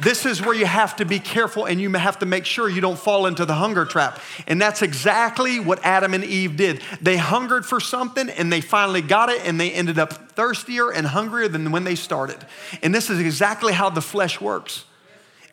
This 0.00 0.26
is 0.26 0.40
where 0.42 0.54
you 0.54 0.66
have 0.66 0.96
to 0.96 1.04
be 1.04 1.18
careful 1.18 1.66
and 1.66 1.80
you 1.80 1.92
have 1.92 2.18
to 2.20 2.26
make 2.26 2.44
sure 2.44 2.68
you 2.68 2.80
don't 2.80 2.98
fall 2.98 3.26
into 3.26 3.44
the 3.44 3.54
hunger 3.54 3.84
trap. 3.84 4.20
And 4.46 4.60
that's 4.60 4.82
exactly 4.82 5.60
what 5.60 5.84
Adam 5.84 6.14
and 6.14 6.24
Eve 6.24 6.56
did. 6.56 6.82
They 7.00 7.16
hungered 7.16 7.66
for 7.66 7.80
something 7.80 8.28
and 8.28 8.52
they 8.52 8.60
finally 8.60 9.02
got 9.02 9.28
it 9.28 9.44
and 9.46 9.60
they 9.60 9.72
ended 9.72 9.98
up 9.98 10.32
thirstier 10.32 10.90
and 10.90 11.06
hungrier 11.06 11.48
than 11.48 11.70
when 11.70 11.84
they 11.84 11.94
started. 11.94 12.44
And 12.82 12.94
this 12.94 13.10
is 13.10 13.18
exactly 13.20 13.72
how 13.72 13.90
the 13.90 14.02
flesh 14.02 14.40
works. 14.40 14.84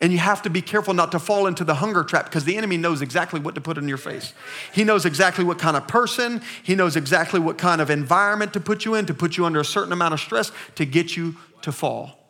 And 0.00 0.12
you 0.12 0.18
have 0.18 0.42
to 0.42 0.50
be 0.50 0.60
careful 0.60 0.92
not 0.92 1.12
to 1.12 1.18
fall 1.18 1.46
into 1.46 1.64
the 1.64 1.76
hunger 1.76 2.04
trap 2.04 2.26
because 2.26 2.44
the 2.44 2.56
enemy 2.56 2.76
knows 2.76 3.00
exactly 3.00 3.40
what 3.40 3.54
to 3.54 3.60
put 3.60 3.78
in 3.78 3.88
your 3.88 3.96
face. 3.96 4.34
He 4.72 4.84
knows 4.84 5.06
exactly 5.06 5.44
what 5.44 5.58
kind 5.58 5.76
of 5.76 5.88
person, 5.88 6.42
he 6.62 6.74
knows 6.74 6.96
exactly 6.96 7.40
what 7.40 7.56
kind 7.56 7.80
of 7.80 7.90
environment 7.90 8.52
to 8.52 8.60
put 8.60 8.84
you 8.84 8.94
in, 8.94 9.06
to 9.06 9.14
put 9.14 9.36
you 9.36 9.46
under 9.46 9.60
a 9.60 9.64
certain 9.64 9.92
amount 9.92 10.12
of 10.12 10.20
stress 10.20 10.52
to 10.74 10.84
get 10.84 11.16
you 11.16 11.36
to 11.62 11.72
fall. 11.72 12.23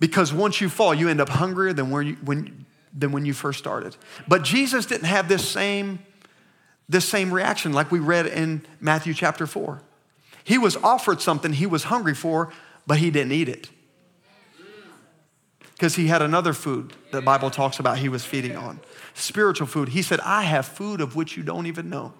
Because 0.00 0.32
once 0.32 0.60
you 0.60 0.68
fall, 0.68 0.94
you 0.94 1.08
end 1.08 1.20
up 1.20 1.28
hungrier 1.28 1.72
than, 1.72 1.90
you, 2.06 2.16
when, 2.24 2.66
than 2.92 3.12
when 3.12 3.24
you 3.24 3.32
first 3.32 3.58
started. 3.58 3.96
But 4.26 4.42
Jesus 4.42 4.86
didn't 4.86 5.06
have 5.06 5.28
this 5.28 5.48
same, 5.48 6.00
this 6.88 7.08
same 7.08 7.32
reaction 7.32 7.72
like 7.72 7.90
we 7.90 8.00
read 8.00 8.26
in 8.26 8.62
Matthew 8.80 9.14
chapter 9.14 9.46
4. 9.46 9.80
He 10.42 10.58
was 10.58 10.76
offered 10.76 11.22
something 11.22 11.52
he 11.52 11.66
was 11.66 11.84
hungry 11.84 12.14
for, 12.14 12.52
but 12.86 12.98
he 12.98 13.10
didn't 13.10 13.32
eat 13.32 13.48
it. 13.48 13.70
Because 15.72 15.96
he 15.96 16.06
had 16.06 16.22
another 16.22 16.52
food 16.52 16.92
the 17.10 17.20
Bible 17.20 17.50
talks 17.50 17.78
about 17.78 17.98
he 17.98 18.08
was 18.08 18.24
feeding 18.24 18.56
on 18.56 18.80
spiritual 19.14 19.66
food. 19.66 19.90
He 19.90 20.02
said, 20.02 20.20
I 20.20 20.42
have 20.42 20.66
food 20.66 21.00
of 21.00 21.16
which 21.16 21.36
you 21.36 21.42
don't 21.42 21.66
even 21.66 21.88
know. 21.88 22.12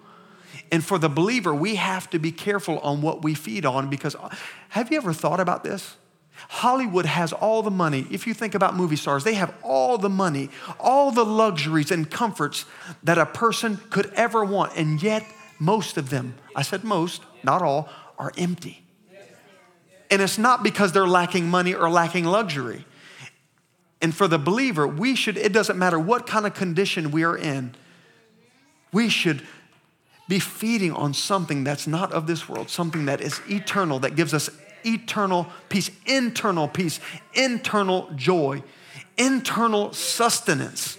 And 0.71 0.85
for 0.85 0.99
the 0.99 1.09
believer, 1.09 1.55
we 1.55 1.75
have 1.75 2.09
to 2.11 2.19
be 2.19 2.33
careful 2.33 2.79
on 2.81 3.03
what 3.03 3.23
we 3.23 3.35
feed 3.35 3.67
on 3.67 3.91
because 3.91 4.15
uh, 4.15 4.35
have 4.71 4.91
you 4.91 4.97
ever 4.97 5.13
thought 5.13 5.41
about 5.41 5.65
this? 5.65 5.97
Hollywood 6.49 7.07
has 7.07 7.33
all 7.33 7.63
the 7.63 7.71
money. 7.71 8.07
If 8.11 8.27
you 8.27 8.35
think 8.35 8.55
about 8.55 8.77
movie 8.77 8.97
stars, 8.97 9.25
they 9.25 9.35
have 9.35 9.55
all 9.63 9.99
the 9.99 10.09
money, 10.09 10.51
all 10.79 11.11
the 11.11 11.25
luxuries 11.25 11.91
and 11.91 12.11
comforts 12.11 12.65
that 13.03 13.19
a 13.19 13.27
person 13.27 13.81
could 13.91 14.13
ever 14.15 14.45
want. 14.45 14.77
And 14.77 15.03
yet, 15.03 15.25
most 15.59 15.97
of 15.97 16.11
them, 16.11 16.35
I 16.55 16.63
said 16.63 16.85
most, 16.85 17.23
not 17.43 17.63
all, 17.63 17.89
are 18.19 18.33
empty. 18.37 18.83
And 20.11 20.21
it's 20.21 20.39
not 20.39 20.63
because 20.63 20.93
they're 20.93 21.09
lacking 21.09 21.49
money 21.49 21.75
or 21.75 21.89
lacking 21.89 22.25
luxury. 22.25 22.85
And 24.01 24.15
for 24.15 24.29
the 24.29 24.39
believer, 24.39 24.87
we 24.87 25.17
should, 25.17 25.37
it 25.37 25.53
doesn't 25.53 25.79
matter 25.79 25.99
what 25.99 26.27
kind 26.27 26.47
of 26.47 26.55
condition 26.55 27.11
we 27.11 27.25
are 27.25 27.37
in, 27.37 27.75
we 28.93 29.09
should 29.09 29.43
be 30.29 30.39
feeding 30.39 30.93
on 30.93 31.15
something 31.15 31.65
that's 31.65 31.87
not 31.87 32.13
of 32.13 32.27
this 32.27 32.49
world, 32.49 32.71
something 32.71 33.07
that 33.07 33.21
is 33.21 33.41
eternal, 33.49 33.99
that 34.01 34.15
gives 34.15 34.33
us 34.33 34.51
eternal 34.85 35.47
peace, 35.69 35.91
internal 36.07 36.69
peace, 36.69 37.01
internal 37.35 38.11
joy, 38.15 38.63
internal 39.17 39.93
sustenance. 39.93 40.99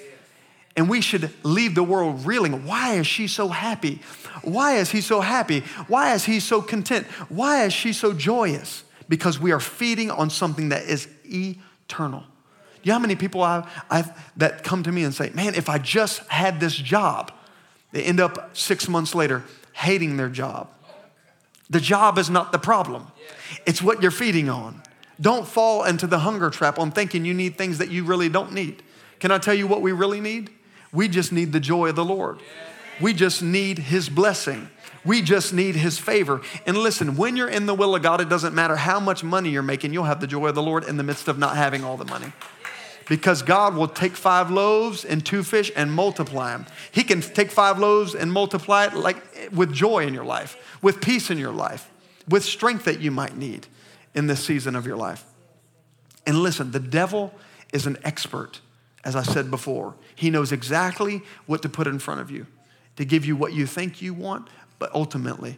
And 0.78 0.90
we 0.90 1.00
should 1.00 1.32
leave 1.44 1.74
the 1.74 1.84
world 1.84 2.26
reeling. 2.26 2.66
Why 2.66 2.96
is 2.96 3.08
she 3.08 3.28
so 3.28 3.48
happy? 3.48 4.02
Why 4.44 4.76
is 4.78 4.92
he 4.92 5.02
so 5.02 5.22
happy? 5.22 5.62
Why 5.88 6.14
is 6.14 6.26
he 6.26 6.40
so 6.40 6.62
content? 6.62 7.08
Why 7.30 7.64
is 7.64 7.74
she 7.74 7.94
so 7.94 8.12
joyous? 8.12 8.84
Because 9.08 9.40
we 9.40 9.52
are 9.52 9.60
feeding 9.60 10.12
on 10.12 10.30
something 10.30 10.70
that 10.70 10.84
is 10.84 11.08
eternal. 11.24 12.24
You 12.84 12.90
know 12.90 12.96
how 12.96 13.00
many 13.00 13.16
people 13.16 13.42
I've, 13.42 13.68
I've, 13.90 14.38
that 14.38 14.64
come 14.64 14.84
to 14.84 14.92
me 14.92 15.04
and 15.04 15.14
say, 15.14 15.32
Man, 15.34 15.56
if 15.56 15.70
I 15.70 15.80
just 15.80 16.20
had 16.28 16.60
this 16.60 16.76
job, 16.76 17.32
they 17.92 18.04
end 18.04 18.20
up 18.20 18.56
six 18.56 18.88
months 18.88 19.16
later 19.16 19.44
hating 19.74 20.18
their 20.18 20.30
job. 20.30 20.70
The 21.70 21.80
job 21.80 22.18
is 22.18 22.30
not 22.30 22.52
the 22.52 22.60
problem, 22.60 23.08
it's 23.66 23.82
what 23.82 24.02
you're 24.02 24.12
feeding 24.12 24.50
on. 24.50 24.82
Don't 25.20 25.48
fall 25.48 25.86
into 25.86 26.08
the 26.08 26.20
hunger 26.20 26.50
trap 26.50 26.78
on 26.78 26.92
thinking 26.92 27.24
you 27.24 27.34
need 27.34 27.58
things 27.58 27.78
that 27.78 27.90
you 27.90 28.04
really 28.04 28.28
don't 28.28 28.52
need. 28.52 28.84
Can 29.20 29.32
I 29.32 29.38
tell 29.38 29.54
you 29.54 29.66
what 29.66 29.82
we 29.82 29.94
really 29.94 30.20
need? 30.20 30.50
We 30.92 31.08
just 31.08 31.32
need 31.32 31.54
the 31.54 31.60
joy 31.60 31.90
of 31.90 31.96
the 31.96 32.04
Lord. 32.04 32.40
We 33.00 33.14
just 33.14 33.42
need 33.42 33.80
His 33.80 34.10
blessing. 34.10 34.70
We 35.06 35.22
just 35.22 35.54
need 35.54 35.76
His 35.76 35.98
favor. 35.98 36.42
And 36.66 36.78
listen, 36.78 37.16
when 37.16 37.38
you're 37.38 37.50
in 37.50 37.66
the 37.66 37.74
will 37.74 37.96
of 37.96 38.02
God, 38.02 38.20
it 38.20 38.30
doesn't 38.30 38.54
matter 38.54 38.76
how 38.76 39.00
much 39.00 39.24
money 39.24 39.50
you're 39.50 39.62
making, 39.62 39.94
you'll 39.94 40.06
have 40.06 40.20
the 40.20 40.28
joy 40.28 40.48
of 40.48 40.56
the 40.56 40.64
Lord 40.64 40.84
in 40.84 40.98
the 40.98 41.04
midst 41.04 41.28
of 41.28 41.38
not 41.38 41.56
having 41.56 41.84
all 41.84 41.96
the 41.96 42.06
money. 42.06 42.34
Because 43.08 43.44
God 43.44 43.76
will 43.76 43.88
take 43.88 44.16
five 44.16 44.50
loaves 44.50 45.06
and 45.06 45.24
two 45.24 45.44
fish 45.44 45.72
and 45.76 45.94
multiply 45.94 46.52
them. 46.52 46.66
He 46.92 47.04
can 47.04 47.22
take 47.22 47.52
five 47.52 47.78
loaves 47.78 48.16
and 48.16 48.32
multiply 48.32 48.86
it 48.86 48.94
like 48.96 49.18
with 49.52 49.72
joy 49.72 50.08
in 50.08 50.14
your 50.14 50.26
life, 50.26 50.58
with 50.82 51.02
peace 51.02 51.30
in 51.30 51.38
your 51.38 51.52
life, 51.52 51.90
with 52.28 52.44
strength 52.44 52.86
that 52.86 53.02
you 53.02 53.12
might 53.12 53.38
need 53.38 53.68
in 54.16 54.28
this 54.28 54.44
season 54.44 54.76
of 54.76 54.88
your 54.88 54.98
life. 54.98 55.24
And 56.26 56.42
listen, 56.42 56.72
the 56.72 56.80
devil 56.80 57.34
is 57.72 57.86
an 57.86 57.98
expert, 58.04 58.62
as 59.04 59.16
I 59.16 59.22
said 59.22 59.52
before. 59.52 59.94
He 60.16 60.32
knows 60.32 60.52
exactly 60.52 61.22
what 61.46 61.62
to 61.62 61.70
put 61.70 61.86
in 61.86 62.00
front 62.00 62.22
of 62.22 62.32
you 62.32 62.48
to 62.96 63.06
give 63.06 63.26
you 63.26 63.36
what 63.36 63.54
you 63.54 63.66
think 63.66 64.02
you 64.02 64.14
want, 64.14 64.48
but 64.80 64.94
ultimately 64.96 65.58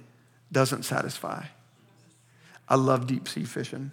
doesn't 0.51 0.83
satisfy. 0.83 1.45
I 2.67 2.75
love 2.75 3.07
deep 3.07 3.27
sea 3.27 3.45
fishing. 3.45 3.91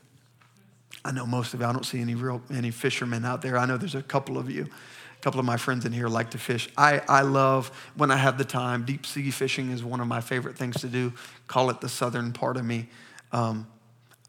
I 1.05 1.13
know 1.13 1.27
most 1.27 1.55
of 1.55 1.61
you, 1.61 1.67
I 1.67 1.73
don't 1.73 1.85
see 1.85 2.01
any 2.01 2.15
real 2.15 2.43
any 2.51 2.71
fishermen 2.71 3.25
out 3.25 3.43
there. 3.43 3.59
I 3.59 3.67
know 3.67 3.77
there's 3.77 3.95
a 3.95 4.03
couple 4.03 4.39
of 4.39 4.51
you. 4.51 4.65
A 4.65 5.23
couple 5.23 5.41
of 5.41 5.47
my 5.47 5.57
friends 5.57 5.85
in 5.85 5.93
here 5.93 6.09
like 6.09 6.31
to 6.31 6.39
fish. 6.39 6.69
I, 6.77 7.01
I 7.09 7.23
love 7.23 7.69
when 7.97 8.11
I 8.11 8.17
have 8.17 8.37
the 8.37 8.45
time. 8.45 8.85
Deep 8.85 9.07
sea 9.07 9.31
fishing 9.31 9.71
is 9.71 9.83
one 9.83 10.01
of 10.01 10.07
my 10.07 10.21
favorite 10.21 10.57
things 10.57 10.81
to 10.83 10.89
do. 10.89 11.13
Call 11.47 11.71
it 11.71 11.81
the 11.81 11.89
southern 11.89 12.33
part 12.33 12.57
of 12.57 12.65
me. 12.65 12.89
Um, 13.33 13.67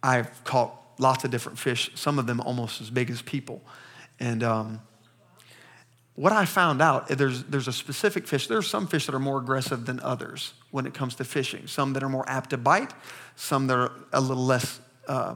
I've 0.01 0.43
caught 0.43 0.73
lots 0.97 1.23
of 1.23 1.31
different 1.31 1.57
fish, 1.57 1.91
some 1.95 2.19
of 2.19 2.27
them 2.27 2.39
almost 2.39 2.81
as 2.81 2.89
big 2.89 3.09
as 3.09 3.21
people. 3.21 3.61
And 4.19 4.43
um, 4.43 4.81
what 6.15 6.31
I 6.31 6.45
found 6.45 6.81
out, 6.81 7.09
there's, 7.09 7.43
there's 7.43 7.67
a 7.67 7.73
specific 7.73 8.27
fish. 8.27 8.47
There 8.47 8.57
are 8.57 8.61
some 8.63 8.87
fish 8.87 9.05
that 9.07 9.15
are 9.15 9.19
more 9.19 9.37
aggressive 9.39 9.85
than 9.85 9.99
others 9.99 10.53
when 10.71 10.85
it 10.85 10.93
comes 10.93 11.15
to 11.15 11.25
fishing. 11.25 11.67
Some 11.67 11.93
that 11.93 12.03
are 12.03 12.09
more 12.09 12.23
apt 12.27 12.51
to 12.51 12.57
bite, 12.57 12.93
some 13.35 13.67
that 13.67 13.77
are 13.77 13.91
a 14.13 14.21
little 14.21 14.45
less, 14.45 14.79
uh, 15.07 15.35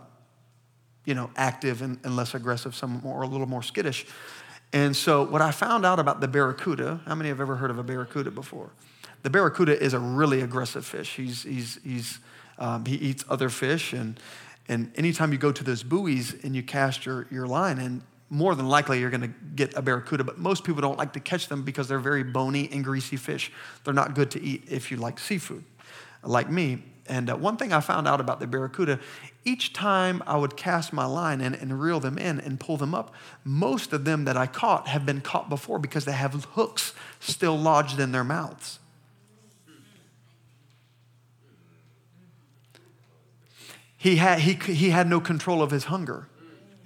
you 1.09 1.15
know, 1.15 1.31
active 1.35 1.81
and, 1.81 1.97
and 2.03 2.15
less 2.15 2.35
aggressive, 2.35 2.75
some 2.75 3.01
more 3.03 3.23
a 3.23 3.27
little 3.27 3.47
more 3.47 3.63
skittish. 3.63 4.05
And 4.71 4.95
so, 4.95 5.23
what 5.23 5.41
I 5.41 5.49
found 5.49 5.83
out 5.83 5.97
about 5.97 6.21
the 6.21 6.27
barracuda, 6.27 7.01
how 7.07 7.15
many 7.15 7.29
have 7.29 7.41
ever 7.41 7.55
heard 7.55 7.71
of 7.71 7.79
a 7.79 7.83
barracuda 7.83 8.29
before? 8.29 8.69
The 9.23 9.31
barracuda 9.31 9.81
is 9.81 9.95
a 9.95 9.99
really 9.99 10.41
aggressive 10.41 10.85
fish. 10.85 11.15
He's, 11.15 11.41
he's, 11.41 11.79
he's, 11.83 12.19
um, 12.59 12.85
he 12.85 12.95
eats 12.95 13.25
other 13.27 13.49
fish, 13.49 13.91
and, 13.91 14.19
and 14.67 14.91
anytime 14.95 15.31
you 15.31 15.39
go 15.39 15.51
to 15.51 15.63
those 15.63 15.81
buoys 15.81 16.35
and 16.43 16.55
you 16.55 16.61
cast 16.61 17.07
your, 17.07 17.25
your 17.31 17.47
line 17.47 17.79
in, 17.79 18.03
more 18.29 18.53
than 18.53 18.69
likely 18.69 18.99
you're 18.99 19.09
going 19.09 19.21
to 19.21 19.33
get 19.55 19.75
a 19.75 19.81
barracuda, 19.81 20.23
but 20.23 20.37
most 20.37 20.63
people 20.63 20.83
don't 20.83 20.99
like 20.99 21.13
to 21.13 21.19
catch 21.19 21.47
them 21.47 21.63
because 21.63 21.87
they're 21.87 21.97
very 21.97 22.21
bony 22.21 22.69
and 22.71 22.83
greasy 22.83 23.17
fish. 23.17 23.51
They're 23.83 23.95
not 23.95 24.13
good 24.13 24.29
to 24.31 24.41
eat 24.41 24.65
if 24.69 24.91
you 24.91 24.97
like 24.97 25.17
seafood, 25.17 25.63
like 26.21 26.51
me. 26.51 26.83
And 27.07 27.31
uh, 27.31 27.35
one 27.35 27.57
thing 27.57 27.73
I 27.73 27.79
found 27.79 28.07
out 28.07 28.21
about 28.21 28.39
the 28.39 28.45
barracuda, 28.45 28.99
each 29.45 29.73
time 29.73 30.21
I 30.27 30.37
would 30.37 30.57
cast 30.57 30.91
my 30.91 31.05
line 31.05 31.41
in 31.41 31.55
and 31.55 31.81
reel 31.81 31.99
them 31.99 32.17
in 32.17 32.39
and 32.39 32.59
pull 32.59 32.77
them 32.77 32.93
up, 32.93 33.13
most 33.43 33.93
of 33.93 34.05
them 34.05 34.25
that 34.25 34.35
I 34.35 34.47
caught 34.47 34.87
have 34.87 35.05
been 35.05 35.21
caught 35.21 35.49
before 35.49 35.79
because 35.79 36.05
they 36.05 36.11
have 36.11 36.45
hooks 36.53 36.93
still 37.19 37.57
lodged 37.57 37.99
in 37.99 38.11
their 38.11 38.23
mouths. 38.23 38.79
He 43.97 44.15
had, 44.15 44.39
he, 44.39 44.53
he 44.53 44.91
had 44.91 45.09
no 45.09 45.19
control 45.19 45.61
of 45.61 45.71
his 45.71 45.85
hunger. 45.85 46.27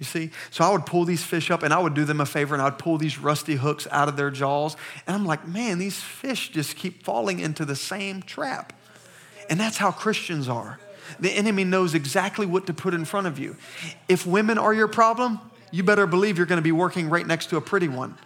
You 0.00 0.04
see? 0.04 0.30
So 0.50 0.64
I 0.64 0.70
would 0.72 0.84
pull 0.84 1.04
these 1.04 1.22
fish 1.22 1.50
up 1.50 1.62
and 1.62 1.72
I 1.72 1.78
would 1.78 1.94
do 1.94 2.04
them 2.04 2.20
a 2.20 2.26
favor 2.26 2.54
and 2.54 2.62
I'd 2.62 2.78
pull 2.78 2.98
these 2.98 3.18
rusty 3.18 3.54
hooks 3.54 3.86
out 3.92 4.08
of 4.08 4.16
their 4.16 4.30
jaws. 4.30 4.76
And 5.06 5.14
I'm 5.14 5.24
like, 5.24 5.46
man, 5.46 5.78
these 5.78 6.00
fish 6.00 6.50
just 6.50 6.76
keep 6.76 7.04
falling 7.04 7.38
into 7.38 7.64
the 7.64 7.76
same 7.76 8.20
trap. 8.22 8.72
And 9.48 9.60
that's 9.60 9.76
how 9.76 9.92
Christians 9.92 10.48
are. 10.48 10.80
The 11.20 11.30
enemy 11.30 11.64
knows 11.64 11.94
exactly 11.94 12.46
what 12.46 12.66
to 12.66 12.74
put 12.74 12.94
in 12.94 13.04
front 13.04 13.26
of 13.26 13.38
you. 13.38 13.56
If 14.08 14.26
women 14.26 14.58
are 14.58 14.74
your 14.74 14.88
problem, 14.88 15.40
you 15.70 15.82
better 15.82 16.06
believe 16.06 16.36
you're 16.36 16.46
going 16.46 16.58
to 16.58 16.62
be 16.62 16.72
working 16.72 17.08
right 17.10 17.26
next 17.26 17.46
to 17.46 17.56
a 17.56 17.60
pretty 17.60 17.88
one. 17.88 18.16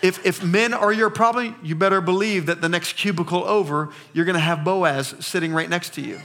If, 0.00 0.24
if 0.24 0.44
men 0.44 0.74
are 0.74 0.92
your 0.92 1.10
problem, 1.10 1.56
you 1.62 1.74
better 1.74 2.00
believe 2.00 2.46
that 2.46 2.60
the 2.60 2.68
next 2.68 2.94
cubicle 2.94 3.44
over, 3.44 3.90
you're 4.12 4.24
going 4.24 4.34
to 4.34 4.40
have 4.40 4.62
Boaz 4.62 5.14
sitting 5.18 5.52
right 5.52 5.68
next 5.68 5.94
to 5.94 6.00
you. 6.00 6.20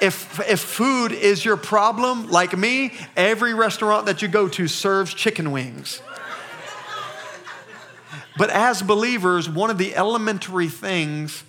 If, 0.00 0.38
if 0.48 0.60
food 0.60 1.10
is 1.10 1.44
your 1.44 1.56
problem, 1.56 2.30
like 2.30 2.56
me, 2.56 2.92
every 3.16 3.54
restaurant 3.54 4.06
that 4.06 4.22
you 4.22 4.28
go 4.28 4.48
to 4.48 4.68
serves 4.68 5.12
chicken 5.14 5.50
wings. 5.50 6.00
But 8.36 8.50
as 8.50 8.82
believers, 8.82 9.48
one 9.48 9.68
of 9.68 9.78
the 9.78 9.96
elementary 9.96 10.68
things 10.68 11.42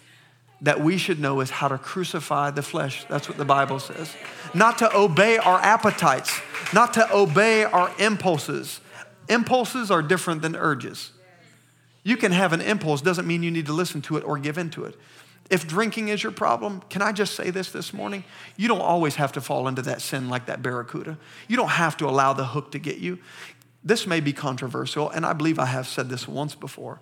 that 0.61 0.81
we 0.81 0.97
should 0.97 1.19
know 1.19 1.39
is 1.39 1.49
how 1.49 1.67
to 1.67 1.77
crucify 1.77 2.51
the 2.51 2.61
flesh. 2.61 3.05
That's 3.09 3.29
what 3.29 3.37
the 3.37 3.45
Bible 3.45 3.79
says. 3.79 4.13
Not 4.53 4.77
to 4.79 4.95
obey 4.95 5.37
our 5.37 5.59
appetites, 5.59 6.39
not 6.73 6.93
to 6.95 7.13
obey 7.13 7.63
our 7.63 7.91
impulses. 7.99 8.81
Impulses 9.29 9.89
are 9.89 10.01
different 10.01 10.41
than 10.41 10.55
urges. 10.55 11.11
You 12.03 12.17
can 12.17 12.31
have 12.31 12.53
an 12.53 12.61
impulse, 12.61 13.01
doesn't 13.01 13.27
mean 13.27 13.43
you 13.43 13.51
need 13.51 13.67
to 13.67 13.73
listen 13.73 14.01
to 14.03 14.17
it 14.17 14.23
or 14.23 14.37
give 14.37 14.57
in 14.57 14.69
to 14.71 14.85
it. 14.85 14.95
If 15.49 15.67
drinking 15.67 16.09
is 16.09 16.21
your 16.21 16.31
problem, 16.31 16.81
can 16.89 17.01
I 17.01 17.11
just 17.11 17.35
say 17.35 17.49
this 17.49 17.71
this 17.71 17.93
morning? 17.93 18.23
You 18.55 18.67
don't 18.67 18.81
always 18.81 19.15
have 19.15 19.31
to 19.33 19.41
fall 19.41 19.67
into 19.67 19.81
that 19.83 20.01
sin 20.01 20.29
like 20.29 20.45
that 20.45 20.61
barracuda. 20.61 21.17
You 21.47 21.57
don't 21.57 21.69
have 21.69 21.97
to 21.97 22.07
allow 22.07 22.33
the 22.33 22.45
hook 22.45 22.71
to 22.73 22.79
get 22.79 22.97
you. 22.97 23.19
This 23.83 24.05
may 24.05 24.19
be 24.19 24.33
controversial, 24.33 25.09
and 25.09 25.25
I 25.25 25.33
believe 25.33 25.57
I 25.57 25.65
have 25.65 25.87
said 25.87 26.09
this 26.09 26.27
once 26.27 26.53
before. 26.53 26.99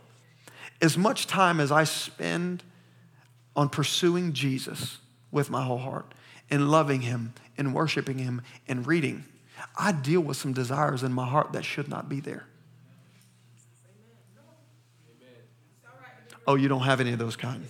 As 0.82 0.98
much 0.98 1.28
time 1.28 1.60
as 1.60 1.72
I 1.72 1.84
spend 1.84 2.64
on 3.58 3.68
pursuing 3.68 4.32
Jesus 4.32 5.00
with 5.32 5.50
my 5.50 5.64
whole 5.64 5.80
heart 5.80 6.14
and 6.50 6.70
loving 6.70 7.02
Him 7.02 7.34
and 7.58 7.74
worshiping 7.74 8.20
Him 8.20 8.42
and 8.68 8.86
reading, 8.86 9.26
I 9.76 9.92
deal 9.92 10.22
with 10.22 10.38
some 10.38 10.54
desires 10.54 11.04
in 11.04 11.12
my 11.12 11.26
heart 11.26 11.52
that 11.54 11.66
should 11.66 11.90
not 11.90 12.08
be 12.08 12.20
there. 12.20 12.46
Oh, 16.46 16.56
you 16.56 16.70
don't 16.70 16.84
have 16.84 17.02
any 17.02 17.12
of 17.12 17.20
those 17.20 17.36
kind. 17.36 17.68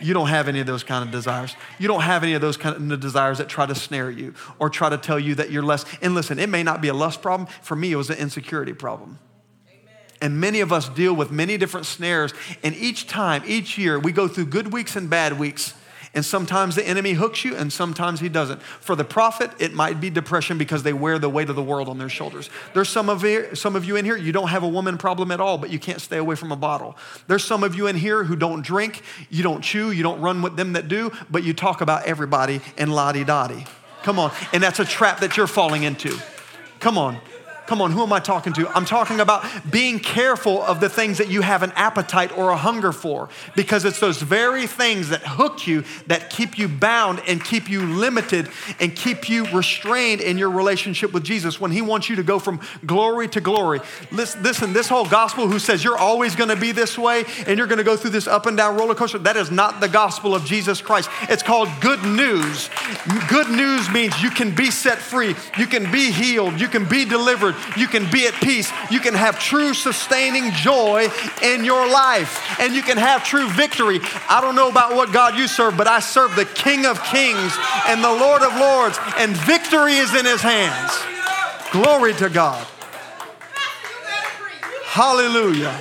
You 0.00 0.12
don't 0.12 0.28
have 0.28 0.48
any 0.48 0.60
of 0.60 0.66
those 0.66 0.84
kind 0.84 1.04
of 1.04 1.10
desires. 1.10 1.56
You 1.78 1.88
don't 1.88 2.02
have 2.02 2.22
any 2.22 2.34
of 2.34 2.40
those 2.40 2.56
kind 2.56 2.92
of 2.92 3.00
desires 3.00 3.38
that 3.38 3.48
try 3.48 3.64
to 3.64 3.74
snare 3.74 4.10
you 4.10 4.34
or 4.58 4.68
try 4.68 4.90
to 4.90 4.98
tell 4.98 5.18
you 5.18 5.36
that 5.36 5.50
you're 5.50 5.62
less. 5.62 5.84
And 6.02 6.14
listen, 6.14 6.38
it 6.38 6.48
may 6.48 6.62
not 6.62 6.82
be 6.82 6.88
a 6.88 6.94
lust 6.94 7.22
problem. 7.22 7.48
For 7.62 7.74
me, 7.74 7.92
it 7.92 7.96
was 7.96 8.10
an 8.10 8.18
insecurity 8.18 8.74
problem. 8.74 9.18
And 10.20 10.40
many 10.40 10.60
of 10.60 10.72
us 10.72 10.88
deal 10.88 11.14
with 11.14 11.30
many 11.30 11.56
different 11.56 11.86
snares. 11.86 12.32
And 12.62 12.74
each 12.76 13.06
time, 13.06 13.42
each 13.46 13.78
year, 13.78 13.98
we 13.98 14.12
go 14.12 14.28
through 14.28 14.46
good 14.46 14.72
weeks 14.72 14.96
and 14.96 15.08
bad 15.08 15.38
weeks. 15.38 15.74
And 16.14 16.24
sometimes 16.24 16.74
the 16.74 16.86
enemy 16.86 17.12
hooks 17.12 17.44
you, 17.44 17.54
and 17.54 17.72
sometimes 17.72 18.18
he 18.18 18.28
doesn't. 18.28 18.62
For 18.62 18.96
the 18.96 19.04
prophet, 19.04 19.50
it 19.58 19.74
might 19.74 20.00
be 20.00 20.10
depression 20.10 20.58
because 20.58 20.82
they 20.82 20.92
wear 20.92 21.18
the 21.18 21.28
weight 21.28 21.50
of 21.50 21.56
the 21.56 21.62
world 21.62 21.88
on 21.88 21.98
their 21.98 22.08
shoulders. 22.08 22.48
There's 22.74 22.88
some 22.88 23.08
of, 23.08 23.22
you, 23.22 23.54
some 23.54 23.76
of 23.76 23.84
you 23.84 23.96
in 23.96 24.04
here, 24.04 24.16
you 24.16 24.32
don't 24.32 24.48
have 24.48 24.62
a 24.62 24.68
woman 24.68 24.96
problem 24.96 25.30
at 25.30 25.40
all, 25.40 25.58
but 25.58 25.70
you 25.70 25.78
can't 25.78 26.00
stay 26.00 26.16
away 26.16 26.34
from 26.34 26.50
a 26.50 26.56
bottle. 26.56 26.96
There's 27.26 27.44
some 27.44 27.62
of 27.62 27.74
you 27.74 27.86
in 27.86 27.96
here 27.96 28.24
who 28.24 28.36
don't 28.36 28.62
drink, 28.62 29.02
you 29.28 29.42
don't 29.42 29.60
chew, 29.60 29.90
you 29.90 30.02
don't 30.02 30.20
run 30.20 30.40
with 30.40 30.56
them 30.56 30.72
that 30.72 30.88
do, 30.88 31.12
but 31.30 31.44
you 31.44 31.52
talk 31.52 31.82
about 31.82 32.04
everybody 32.04 32.62
and 32.78 32.92
la 32.92 33.12
di 33.12 33.22
dotty. 33.22 33.66
Come 34.02 34.18
on. 34.18 34.32
And 34.52 34.62
that's 34.62 34.80
a 34.80 34.84
trap 34.84 35.20
that 35.20 35.36
you're 35.36 35.46
falling 35.46 35.82
into. 35.82 36.18
Come 36.80 36.96
on. 36.96 37.18
Come 37.68 37.82
on, 37.82 37.92
who 37.92 38.02
am 38.02 38.14
I 38.14 38.18
talking 38.18 38.54
to? 38.54 38.66
I'm 38.74 38.86
talking 38.86 39.20
about 39.20 39.44
being 39.70 40.00
careful 40.00 40.62
of 40.62 40.80
the 40.80 40.88
things 40.88 41.18
that 41.18 41.28
you 41.28 41.42
have 41.42 41.62
an 41.62 41.70
appetite 41.72 42.34
or 42.38 42.48
a 42.48 42.56
hunger 42.56 42.92
for 42.92 43.28
because 43.54 43.84
it's 43.84 44.00
those 44.00 44.22
very 44.22 44.66
things 44.66 45.10
that 45.10 45.20
hook 45.20 45.66
you, 45.66 45.84
that 46.06 46.30
keep 46.30 46.58
you 46.58 46.66
bound 46.66 47.20
and 47.28 47.44
keep 47.44 47.68
you 47.68 47.84
limited 47.84 48.48
and 48.80 48.96
keep 48.96 49.28
you 49.28 49.44
restrained 49.54 50.22
in 50.22 50.38
your 50.38 50.48
relationship 50.48 51.12
with 51.12 51.24
Jesus 51.24 51.60
when 51.60 51.70
He 51.70 51.82
wants 51.82 52.08
you 52.08 52.16
to 52.16 52.22
go 52.22 52.38
from 52.38 52.58
glory 52.86 53.28
to 53.28 53.40
glory. 53.42 53.80
Listen, 54.10 54.42
listen 54.42 54.72
this 54.72 54.88
whole 54.88 55.06
gospel 55.06 55.46
who 55.46 55.58
says 55.58 55.84
you're 55.84 55.98
always 55.98 56.34
going 56.34 56.48
to 56.48 56.56
be 56.56 56.72
this 56.72 56.96
way 56.96 57.26
and 57.46 57.58
you're 57.58 57.66
going 57.66 57.76
to 57.76 57.84
go 57.84 57.98
through 57.98 58.12
this 58.12 58.26
up 58.26 58.46
and 58.46 58.56
down 58.56 58.78
roller 58.78 58.94
coaster, 58.94 59.18
that 59.18 59.36
is 59.36 59.50
not 59.50 59.78
the 59.82 59.90
gospel 59.90 60.34
of 60.34 60.42
Jesus 60.46 60.80
Christ. 60.80 61.10
It's 61.28 61.42
called 61.42 61.68
good 61.82 62.02
news. 62.02 62.70
Good 63.28 63.50
news 63.50 63.90
means 63.90 64.22
you 64.22 64.30
can 64.30 64.54
be 64.54 64.70
set 64.70 64.96
free, 64.96 65.34
you 65.58 65.66
can 65.66 65.92
be 65.92 66.10
healed, 66.10 66.58
you 66.58 66.68
can 66.68 66.88
be 66.88 67.04
delivered, 67.04 67.56
You 67.76 67.86
can 67.86 68.10
be 68.10 68.26
at 68.26 68.34
peace. 68.34 68.70
You 68.90 69.00
can 69.00 69.14
have 69.14 69.38
true 69.38 69.74
sustaining 69.74 70.52
joy 70.52 71.08
in 71.42 71.64
your 71.64 71.88
life. 71.88 72.60
And 72.60 72.74
you 72.74 72.82
can 72.82 72.96
have 72.96 73.24
true 73.24 73.48
victory. 73.50 74.00
I 74.28 74.40
don't 74.40 74.54
know 74.54 74.68
about 74.68 74.94
what 74.94 75.12
God 75.12 75.38
you 75.38 75.48
serve, 75.48 75.76
but 75.76 75.86
I 75.86 76.00
serve 76.00 76.34
the 76.36 76.44
King 76.44 76.86
of 76.86 77.02
Kings 77.04 77.52
and 77.86 78.02
the 78.02 78.12
Lord 78.12 78.42
of 78.42 78.54
Lords, 78.56 78.98
and 79.18 79.36
victory 79.36 79.94
is 79.96 80.14
in 80.14 80.24
his 80.24 80.40
hands. 80.40 80.92
Glory 81.72 82.14
to 82.14 82.28
God. 82.28 82.66
Hallelujah. 84.84 85.80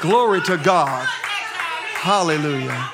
Glory 0.00 0.40
to 0.42 0.56
God. 0.56 1.06
Hallelujah. 1.06 2.90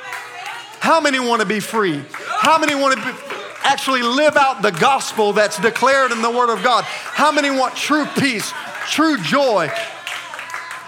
How 0.81 1.01
many 1.01 1.21
want 1.21 1.41
to 1.41 1.47
be 1.47 1.61
free? 1.61 2.03
How 2.27 2.59
many 2.59 2.75
want 2.75 2.99
to 2.99 3.05
be, 3.05 3.34
actually 3.65 4.03
live 4.03 4.37
out 4.37 4.63
the 4.63 4.71
gospel 4.71 5.33
that's 5.33 5.59
declared 5.59 6.13
in 6.13 6.23
the 6.23 6.31
Word 6.31 6.51
of 6.51 6.63
God? 6.63 6.85
How 6.85 7.33
many 7.33 7.51
want 7.51 7.75
true 7.75 8.07
peace, 8.17 8.53
true 8.91 9.19
joy? 9.19 9.69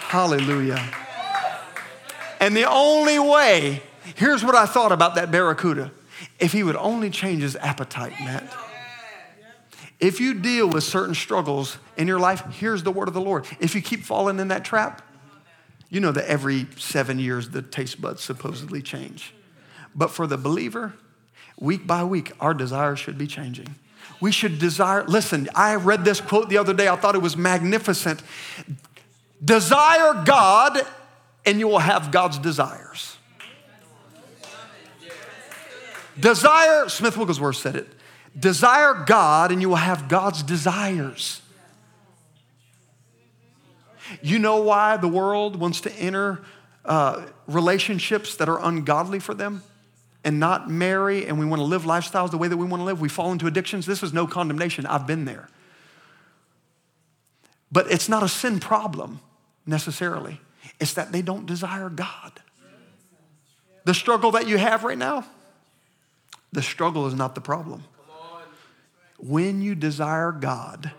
Hallelujah. 0.06 0.82
And 2.40 2.56
the 2.56 2.70
only 2.70 3.18
way, 3.18 3.82
here's 4.14 4.44
what 4.44 4.54
I 4.54 4.66
thought 4.66 4.92
about 4.92 5.16
that 5.16 5.30
barracuda. 5.30 5.90
If 6.38 6.52
he 6.52 6.62
would 6.62 6.76
only 6.76 7.10
change 7.10 7.42
his 7.42 7.56
appetite, 7.56 8.12
Matt. 8.20 8.54
If 9.98 10.20
you 10.20 10.34
deal 10.34 10.68
with 10.68 10.84
certain 10.84 11.14
struggles 11.14 11.78
in 11.96 12.06
your 12.06 12.18
life, 12.18 12.44
here's 12.52 12.82
the 12.82 12.92
word 12.92 13.08
of 13.08 13.14
the 13.14 13.20
Lord. 13.20 13.46
If 13.60 13.74
you 13.74 13.80
keep 13.80 14.02
falling 14.02 14.38
in 14.38 14.48
that 14.48 14.64
trap, 14.64 15.02
you 15.88 16.00
know 16.00 16.12
that 16.12 16.26
every 16.26 16.66
seven 16.76 17.18
years 17.18 17.50
the 17.50 17.62
taste 17.62 18.00
buds 18.00 18.22
supposedly 18.22 18.82
change. 18.82 19.32
But 19.94 20.10
for 20.10 20.26
the 20.26 20.36
believer, 20.36 20.92
week 21.58 21.86
by 21.86 22.04
week, 22.04 22.32
our 22.40 22.54
desires 22.54 22.98
should 22.98 23.18
be 23.18 23.26
changing. 23.26 23.74
We 24.20 24.32
should 24.32 24.58
desire, 24.58 25.04
listen, 25.04 25.48
I 25.54 25.74
read 25.76 26.04
this 26.04 26.20
quote 26.20 26.48
the 26.48 26.58
other 26.58 26.72
day, 26.72 26.88
I 26.88 26.96
thought 26.96 27.14
it 27.14 27.22
was 27.22 27.36
magnificent. 27.36 28.22
Desire 29.44 30.22
God, 30.24 30.80
and 31.44 31.58
you 31.58 31.68
will 31.68 31.78
have 31.78 32.10
God's 32.10 32.38
desires. 32.38 33.16
Desire, 36.18 36.88
Smith 36.88 37.16
Wigglesworth 37.16 37.56
said 37.56 37.76
it, 37.76 37.88
desire 38.38 39.04
God, 39.06 39.52
and 39.52 39.60
you 39.60 39.68
will 39.68 39.76
have 39.76 40.08
God's 40.08 40.42
desires. 40.42 41.42
You 44.22 44.38
know 44.38 44.56
why 44.62 44.96
the 44.96 45.08
world 45.08 45.56
wants 45.56 45.82
to 45.82 45.92
enter 45.92 46.40
uh, 46.86 47.26
relationships 47.46 48.36
that 48.36 48.48
are 48.48 48.64
ungodly 48.64 49.18
for 49.18 49.34
them 49.34 49.62
and 50.26 50.40
not 50.40 50.68
marry, 50.68 51.24
and 51.24 51.38
we 51.38 51.46
want 51.46 51.60
to 51.60 51.64
live 51.64 51.84
lifestyles 51.84 52.32
the 52.32 52.36
way 52.36 52.48
that 52.48 52.56
we 52.56 52.66
want 52.66 52.80
to 52.80 52.84
live? 52.84 53.00
We 53.00 53.08
fall 53.08 53.30
into 53.30 53.46
addictions. 53.46 53.86
This 53.86 54.02
is 54.02 54.12
no 54.12 54.26
condemnation. 54.26 54.84
I've 54.84 55.06
been 55.06 55.24
there. 55.24 55.48
But 57.70 57.92
it's 57.92 58.08
not 58.08 58.24
a 58.24 58.28
sin 58.28 58.58
problem 58.58 59.20
necessarily, 59.66 60.40
it's 60.80 60.94
that 60.94 61.12
they 61.12 61.22
don't 61.22 61.46
desire 61.46 61.88
God. 61.88 62.32
The 63.84 63.94
struggle 63.94 64.32
that 64.32 64.48
you 64.48 64.58
have 64.58 64.82
right 64.82 64.98
now, 64.98 65.24
the 66.50 66.62
struggle 66.62 67.06
is 67.06 67.14
not 67.14 67.36
the 67.36 67.40
problem. 67.40 67.84
When 69.18 69.62
you 69.62 69.76
desire 69.76 70.32
God, 70.32 70.90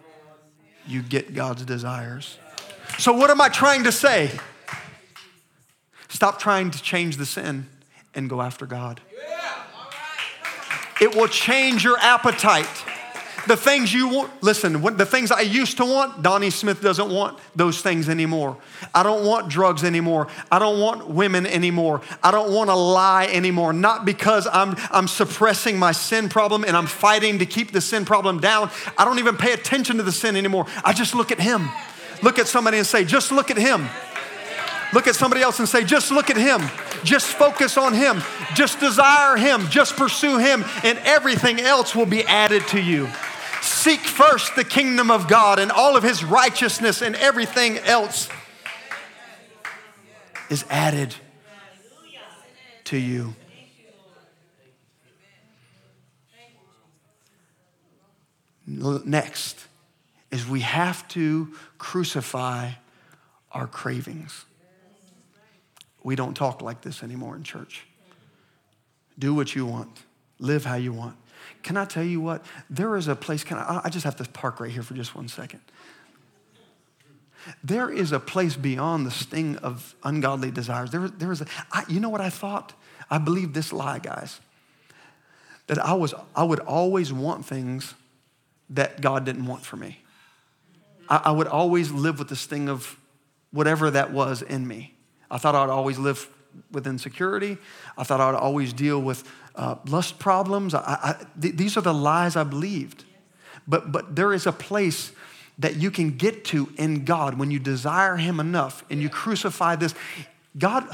you 0.87 1.01
get 1.01 1.33
God's 1.33 1.65
desires. 1.65 2.37
So, 2.97 3.11
what 3.11 3.29
am 3.29 3.41
I 3.41 3.49
trying 3.49 3.83
to 3.83 3.91
say? 3.91 4.31
Stop 6.07 6.39
trying 6.39 6.71
to 6.71 6.81
change 6.81 7.17
the 7.17 7.25
sin 7.25 7.67
and 8.13 8.29
go 8.29 8.41
after 8.41 8.65
God. 8.65 9.01
It 10.99 11.15
will 11.15 11.27
change 11.27 11.83
your 11.83 11.97
appetite. 11.99 12.67
The 13.45 13.55
things 13.55 13.93
you 13.93 14.09
want, 14.09 14.43
listen, 14.43 14.81
the 14.97 15.05
things 15.05 15.31
I 15.31 15.41
used 15.41 15.77
to 15.77 15.85
want, 15.85 16.21
Donnie 16.21 16.49
Smith 16.49 16.81
doesn't 16.81 17.09
want 17.09 17.39
those 17.55 17.81
things 17.81 18.09
anymore. 18.09 18.57
I 18.93 19.03
don't 19.03 19.25
want 19.25 19.47
drugs 19.47 19.85
anymore. 19.85 20.27
I 20.51 20.59
don't 20.59 20.81
want 20.81 21.07
women 21.07 21.45
anymore. 21.45 22.01
I 22.21 22.31
don't 22.31 22.51
want 22.51 22.69
to 22.69 22.75
lie 22.75 23.27
anymore. 23.27 23.71
Not 23.71 24.03
because 24.03 24.47
I'm, 24.51 24.75
I'm 24.91 25.07
suppressing 25.07 25.79
my 25.79 25.93
sin 25.93 26.27
problem 26.27 26.65
and 26.65 26.75
I'm 26.75 26.87
fighting 26.87 27.39
to 27.39 27.45
keep 27.45 27.71
the 27.71 27.79
sin 27.79 28.03
problem 28.03 28.41
down. 28.41 28.69
I 28.97 29.05
don't 29.05 29.19
even 29.19 29.37
pay 29.37 29.53
attention 29.53 29.95
to 29.97 30.03
the 30.03 30.11
sin 30.11 30.35
anymore. 30.35 30.65
I 30.83 30.91
just 30.91 31.15
look 31.15 31.31
at 31.31 31.39
Him. 31.39 31.69
Look 32.21 32.39
at 32.39 32.47
somebody 32.47 32.77
and 32.77 32.87
say, 32.87 33.05
just 33.05 33.31
look 33.31 33.51
at 33.51 33.57
him. 33.57 33.87
Look 34.93 35.07
at 35.07 35.15
somebody 35.15 35.41
else 35.41 35.59
and 35.59 35.67
say, 35.67 35.83
just 35.83 36.11
look 36.11 36.29
at 36.29 36.37
him. 36.37 36.61
Just 37.03 37.27
focus 37.27 37.77
on 37.77 37.93
him. 37.93 38.21
Just 38.55 38.79
desire 38.79 39.35
him. 39.35 39.67
Just 39.67 39.95
pursue 39.95 40.37
him, 40.37 40.63
and 40.83 40.97
everything 40.99 41.59
else 41.59 41.93
will 41.93 42.05
be 42.05 42.23
added 42.23 42.65
to 42.69 42.81
you. 42.81 43.09
Seek 43.61 43.99
first 43.99 44.55
the 44.55 44.63
kingdom 44.63 45.11
of 45.11 45.27
God 45.27 45.59
and 45.59 45.71
all 45.71 45.97
of 45.97 46.03
his 46.03 46.23
righteousness, 46.23 47.01
and 47.01 47.15
everything 47.17 47.77
else 47.79 48.29
is 50.49 50.63
added 50.69 51.13
to 52.85 52.97
you. 52.97 53.35
Next 58.65 59.65
is 60.31 60.47
we 60.47 60.61
have 60.61 61.07
to 61.09 61.53
crucify 61.77 62.71
our 63.51 63.67
cravings. 63.67 64.45
We 66.07 66.15
don't 66.15 66.35
talk 66.35 66.61
like 66.61 66.79
this 66.79 67.03
anymore 67.03 67.35
in 67.35 67.43
church. 67.43 67.85
Do 69.19 69.33
what 69.33 69.53
you 69.53 69.65
want, 69.65 69.89
live 70.39 70.63
how 70.63 70.75
you 70.75 70.93
want. 70.93 71.17
Can 71.63 71.75
I 71.75 71.83
tell 71.83 72.01
you 72.01 72.21
what? 72.21 72.45
There 72.69 72.95
is 72.95 73.09
a 73.09 73.15
place, 73.17 73.43
can 73.43 73.57
I, 73.57 73.81
I 73.83 73.89
just 73.89 74.05
have 74.05 74.15
to 74.15 74.23
park 74.23 74.61
right 74.61 74.71
here 74.71 74.83
for 74.83 74.93
just 74.93 75.15
one 75.15 75.27
second. 75.27 75.59
There 77.61 77.89
is 77.89 78.13
a 78.13 78.21
place 78.21 78.55
beyond 78.55 79.05
the 79.05 79.11
sting 79.11 79.57
of 79.57 79.95
ungodly 80.01 80.49
desires. 80.49 80.91
There, 80.91 81.09
there 81.09 81.33
is 81.33 81.41
a, 81.41 81.45
I, 81.73 81.83
you 81.89 81.99
know 81.99 82.07
what 82.07 82.21
I 82.21 82.29
thought? 82.29 82.71
I 83.11 83.17
believed 83.17 83.53
this 83.53 83.73
lie, 83.73 83.99
guys. 83.99 84.39
That 85.65 85.77
I, 85.77 85.93
was, 85.93 86.13
I 86.33 86.45
would 86.45 86.61
always 86.61 87.11
want 87.11 87.45
things 87.45 87.95
that 88.69 89.01
God 89.01 89.25
didn't 89.25 89.45
want 89.45 89.65
for 89.65 89.75
me. 89.75 89.99
I, 91.09 91.23
I 91.25 91.31
would 91.31 91.47
always 91.47 91.91
live 91.91 92.17
with 92.17 92.29
the 92.29 92.37
sting 92.37 92.69
of 92.69 92.97
whatever 93.51 93.91
that 93.91 94.13
was 94.13 94.41
in 94.41 94.65
me. 94.65 94.93
I 95.29 95.37
thought 95.37 95.55
I'd 95.55 95.69
always 95.69 95.97
live 95.97 96.29
with 96.71 96.87
insecurity. 96.87 97.57
I 97.97 98.03
thought 98.03 98.19
I'd 98.19 98.35
always 98.35 98.73
deal 98.73 99.01
with 99.01 99.23
uh, 99.55 99.75
lust 99.87 100.19
problems. 100.19 100.73
I, 100.73 100.79
I, 100.81 101.25
th- 101.41 101.55
these 101.55 101.77
are 101.77 101.81
the 101.81 101.93
lies 101.93 102.35
I 102.35 102.43
believed. 102.43 103.05
But, 103.67 103.91
but 103.91 104.15
there 104.15 104.33
is 104.33 104.45
a 104.45 104.51
place 104.51 105.11
that 105.59 105.75
you 105.75 105.91
can 105.91 106.11
get 106.11 106.45
to 106.45 106.71
in 106.77 107.03
God 107.03 107.37
when 107.37 107.51
you 107.51 107.59
desire 107.59 108.15
Him 108.15 108.39
enough 108.39 108.85
and 108.89 109.01
you 109.01 109.09
crucify 109.09 109.75
this. 109.75 109.93
God, 110.57 110.87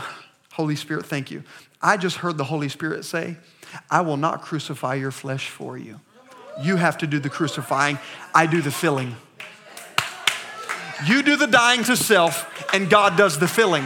Holy 0.53 0.75
Spirit, 0.75 1.05
thank 1.05 1.29
you. 1.31 1.43
I 1.81 1.97
just 1.97 2.17
heard 2.17 2.37
the 2.37 2.45
Holy 2.45 2.69
Spirit 2.69 3.05
say, 3.05 3.37
I 3.89 4.01
will 4.01 4.17
not 4.17 4.41
crucify 4.41 4.95
your 4.95 5.11
flesh 5.11 5.49
for 5.49 5.77
you. 5.77 5.99
You 6.61 6.77
have 6.77 6.97
to 6.99 7.07
do 7.07 7.19
the 7.19 7.29
crucifying, 7.29 7.99
I 8.33 8.45
do 8.45 8.61
the 8.61 8.71
filling. 8.71 9.15
You 11.05 11.23
do 11.23 11.35
the 11.35 11.47
dying 11.47 11.83
to 11.85 11.97
self, 11.97 12.73
and 12.73 12.89
God 12.89 13.17
does 13.17 13.39
the 13.39 13.47
filling. 13.47 13.85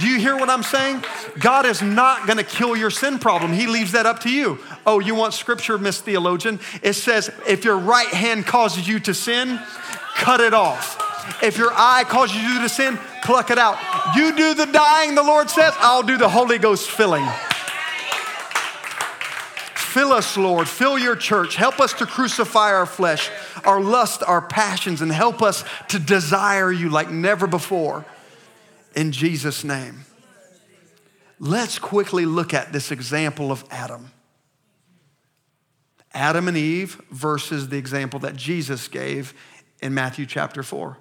Do 0.00 0.08
you 0.08 0.18
hear 0.18 0.36
what 0.36 0.50
I'm 0.50 0.62
saying? 0.62 1.04
God 1.38 1.64
is 1.64 1.80
not 1.80 2.26
going 2.26 2.36
to 2.36 2.44
kill 2.44 2.76
your 2.76 2.90
sin 2.90 3.18
problem. 3.18 3.52
He 3.52 3.66
leaves 3.66 3.92
that 3.92 4.04
up 4.04 4.20
to 4.20 4.30
you. 4.30 4.58
Oh, 4.84 4.98
you 5.00 5.14
want 5.14 5.32
scripture, 5.32 5.78
Miss 5.78 6.00
Theologian? 6.00 6.60
It 6.82 6.92
says, 6.94 7.30
if 7.48 7.64
your 7.64 7.78
right 7.78 8.08
hand 8.08 8.46
causes 8.46 8.86
you 8.86 9.00
to 9.00 9.14
sin, 9.14 9.58
cut 10.16 10.40
it 10.40 10.52
off. 10.52 11.02
If 11.42 11.58
your 11.58 11.72
eye 11.72 12.04
causes 12.04 12.36
you 12.36 12.60
to 12.60 12.68
sin, 12.68 12.98
pluck 13.24 13.50
it 13.50 13.58
out. 13.58 13.78
You 14.16 14.36
do 14.36 14.54
the 14.54 14.66
dying, 14.66 15.14
the 15.14 15.22
Lord 15.22 15.50
says, 15.50 15.72
I'll 15.78 16.02
do 16.02 16.16
the 16.16 16.28
Holy 16.28 16.58
Ghost 16.58 16.90
filling. 16.90 17.26
Fill 19.74 20.12
us, 20.12 20.36
Lord. 20.36 20.68
Fill 20.68 20.98
your 20.98 21.16
church. 21.16 21.56
Help 21.56 21.80
us 21.80 21.94
to 21.94 22.06
crucify 22.06 22.70
our 22.72 22.84
flesh, 22.84 23.30
our 23.64 23.80
lust, 23.80 24.22
our 24.26 24.42
passions, 24.42 25.00
and 25.00 25.10
help 25.10 25.40
us 25.40 25.64
to 25.88 25.98
desire 25.98 26.70
you 26.70 26.90
like 26.90 27.10
never 27.10 27.46
before. 27.46 28.04
In 28.96 29.12
Jesus' 29.12 29.62
name. 29.62 30.06
Let's 31.38 31.78
quickly 31.78 32.24
look 32.24 32.54
at 32.54 32.72
this 32.72 32.90
example 32.90 33.52
of 33.52 33.62
Adam. 33.70 34.10
Adam 36.14 36.48
and 36.48 36.56
Eve 36.56 37.00
versus 37.10 37.68
the 37.68 37.76
example 37.76 38.18
that 38.20 38.36
Jesus 38.36 38.88
gave 38.88 39.34
in 39.82 39.92
Matthew 39.92 40.24
chapter 40.24 40.62
4. 40.62 40.96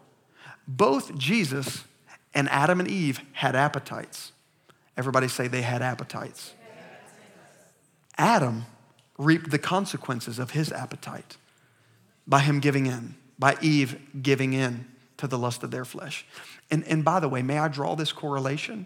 Both 0.68 1.18
Jesus 1.18 1.86
and 2.34 2.50
Adam 2.50 2.82
and 2.82 2.90
Eve 2.90 3.22
had 3.32 3.56
appetites. 3.56 4.34
Everybody 4.98 5.30
say 5.30 5.48
they 5.48 5.62
had 5.62 5.82
appetites. 5.82 6.54
Adam 8.18 8.66
reaped 9.18 9.52
the 9.52 9.60
consequences 9.60 10.38
of 10.38 10.52
his 10.52 10.70
appetite 10.74 11.38
by 12.28 12.42
him 12.42 12.60
giving 12.60 12.88
in, 12.88 13.16
by 13.40 13.56
Eve 13.62 13.98
giving 14.22 14.52
in 14.52 14.86
to 15.18 15.28
the 15.28 15.38
lust 15.38 15.64
of 15.64 15.72
their 15.72 15.86
flesh. 15.86 16.26
And, 16.70 16.84
and 16.86 17.04
by 17.04 17.20
the 17.20 17.30
way, 17.30 17.42
may 17.42 17.60
I 17.60 17.68
draw 17.68 17.96
this 17.96 18.12
correlation? 18.12 18.86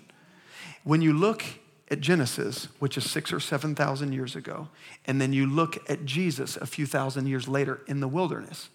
When 0.83 1.01
you 1.01 1.13
look 1.13 1.43
at 1.91 2.01
Genesis, 2.01 2.67
which 2.79 2.97
is 2.97 3.09
six 3.09 3.33
or 3.33 3.39
7,000 3.39 4.13
years 4.13 4.35
ago, 4.35 4.67
and 5.05 5.19
then 5.19 5.33
you 5.33 5.47
look 5.47 5.89
at 5.89 6.05
Jesus 6.05 6.55
a 6.57 6.67
few 6.67 6.85
thousand 6.85 7.27
years 7.27 7.47
later 7.47 7.81
in 7.87 7.99
the 7.99 8.07
wilderness, 8.07 8.69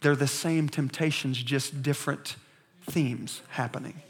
They're 0.00 0.16
the 0.16 0.26
same 0.26 0.68
temptations, 0.68 1.42
just 1.42 1.82
different 1.82 2.36
themes 2.82 3.42
happening. 3.50 4.02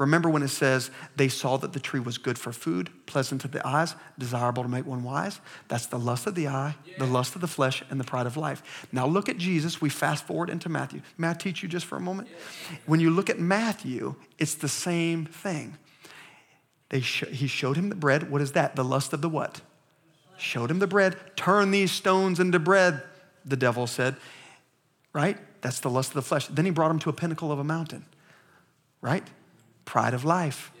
Remember 0.00 0.30
when 0.30 0.42
it 0.42 0.48
says 0.48 0.90
they 1.16 1.28
saw 1.28 1.58
that 1.58 1.74
the 1.74 1.78
tree 1.78 2.00
was 2.00 2.16
good 2.16 2.38
for 2.38 2.52
food, 2.52 2.88
pleasant 3.04 3.42
to 3.42 3.48
the 3.48 3.64
eyes, 3.66 3.94
desirable 4.18 4.62
to 4.62 4.68
make 4.68 4.86
one 4.86 5.02
wise? 5.02 5.40
That's 5.68 5.84
the 5.84 5.98
lust 5.98 6.26
of 6.26 6.34
the 6.34 6.48
eye, 6.48 6.74
the 6.98 7.04
lust 7.04 7.34
of 7.34 7.42
the 7.42 7.46
flesh, 7.46 7.82
and 7.90 8.00
the 8.00 8.04
pride 8.04 8.26
of 8.26 8.38
life. 8.38 8.88
Now 8.92 9.06
look 9.06 9.28
at 9.28 9.36
Jesus. 9.36 9.82
We 9.82 9.90
fast 9.90 10.26
forward 10.26 10.48
into 10.48 10.70
Matthew. 10.70 11.02
May 11.18 11.28
I 11.28 11.34
teach 11.34 11.62
you 11.62 11.68
just 11.68 11.84
for 11.84 11.96
a 11.96 12.00
moment? 12.00 12.28
When 12.86 12.98
you 12.98 13.10
look 13.10 13.28
at 13.28 13.38
Matthew, 13.38 14.14
it's 14.38 14.54
the 14.54 14.70
same 14.70 15.26
thing. 15.26 15.76
They 16.88 17.02
sh- 17.02 17.28
he 17.30 17.46
showed 17.46 17.76
him 17.76 17.90
the 17.90 17.94
bread. 17.94 18.30
What 18.30 18.40
is 18.40 18.52
that? 18.52 18.76
The 18.76 18.84
lust 18.84 19.12
of 19.12 19.20
the 19.20 19.28
what? 19.28 19.60
Showed 20.38 20.70
him 20.70 20.78
the 20.78 20.86
bread. 20.86 21.18
Turn 21.36 21.72
these 21.72 21.92
stones 21.92 22.40
into 22.40 22.58
bread, 22.58 23.02
the 23.44 23.56
devil 23.56 23.86
said. 23.86 24.16
Right? 25.12 25.36
That's 25.60 25.80
the 25.80 25.90
lust 25.90 26.08
of 26.10 26.14
the 26.14 26.22
flesh. 26.22 26.46
Then 26.46 26.64
he 26.64 26.70
brought 26.70 26.90
him 26.90 27.00
to 27.00 27.10
a 27.10 27.12
pinnacle 27.12 27.52
of 27.52 27.58
a 27.58 27.64
mountain. 27.64 28.06
Right? 29.02 29.28
Pride 29.84 30.14
of 30.14 30.24
life. 30.24 30.72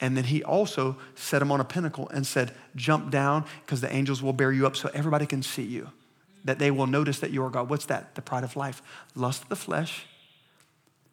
And 0.00 0.16
then 0.16 0.24
he 0.24 0.42
also 0.42 0.96
set 1.14 1.40
him 1.40 1.52
on 1.52 1.60
a 1.60 1.64
pinnacle 1.64 2.08
and 2.08 2.26
said, 2.26 2.52
Jump 2.74 3.10
down 3.10 3.44
because 3.64 3.80
the 3.80 3.94
angels 3.94 4.22
will 4.22 4.32
bear 4.32 4.52
you 4.52 4.66
up 4.66 4.76
so 4.76 4.90
everybody 4.92 5.26
can 5.26 5.42
see 5.42 5.62
you, 5.62 5.90
that 6.44 6.58
they 6.58 6.70
will 6.70 6.86
notice 6.86 7.20
that 7.20 7.30
you 7.30 7.44
are 7.44 7.50
God. 7.50 7.70
What's 7.70 7.86
that? 7.86 8.14
The 8.14 8.22
pride 8.22 8.44
of 8.44 8.56
life. 8.56 8.82
Lust 9.14 9.42
of 9.44 9.48
the 9.48 9.56
flesh, 9.56 10.06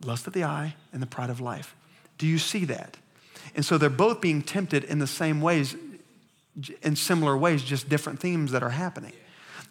lust 0.03 0.25
of 0.25 0.33
the 0.33 0.43
eye, 0.43 0.75
and 0.91 1.01
the 1.01 1.07
pride 1.07 1.29
of 1.29 1.39
life. 1.39 1.75
Do 2.17 2.25
you 2.25 2.39
see 2.39 2.65
that? 2.65 2.97
And 3.55 3.63
so 3.63 3.77
they're 3.77 3.89
both 3.89 4.19
being 4.21 4.41
tempted 4.41 4.83
in 4.83 4.99
the 4.99 5.07
same 5.07 5.41
ways, 5.41 5.75
in 6.81 6.95
similar 6.95 7.37
ways, 7.37 7.63
just 7.63 7.87
different 7.87 8.19
themes 8.19 8.51
that 8.51 8.63
are 8.63 8.69
happening. 8.71 9.13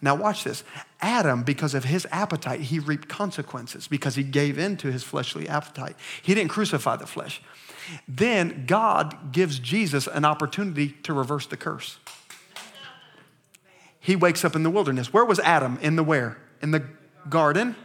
Now, 0.02 0.14
watch 0.14 0.44
this. 0.44 0.64
Adam, 1.00 1.42
because 1.42 1.74
of 1.74 1.84
his 1.84 2.06
appetite, 2.10 2.60
he 2.60 2.78
reaped 2.78 3.08
consequences 3.08 3.86
because 3.86 4.14
he 4.14 4.22
gave 4.22 4.58
in 4.58 4.76
to 4.78 4.90
his 4.90 5.02
fleshly 5.02 5.48
appetite. 5.48 5.96
He 6.22 6.34
didn't 6.34 6.50
crucify 6.50 6.96
the 6.96 7.06
flesh. 7.06 7.42
Then 8.08 8.64
God 8.66 9.32
gives 9.32 9.58
Jesus 9.58 10.06
an 10.06 10.24
opportunity 10.24 10.90
to 11.02 11.12
reverse 11.12 11.46
the 11.46 11.56
curse. 11.56 11.98
He 13.98 14.16
wakes 14.16 14.44
up 14.44 14.56
in 14.56 14.62
the 14.62 14.70
wilderness. 14.70 15.12
Where 15.12 15.24
was 15.24 15.38
Adam? 15.40 15.78
In 15.82 15.96
the 15.96 16.02
where? 16.02 16.38
In 16.62 16.70
the 16.70 16.84
garden. 17.28 17.76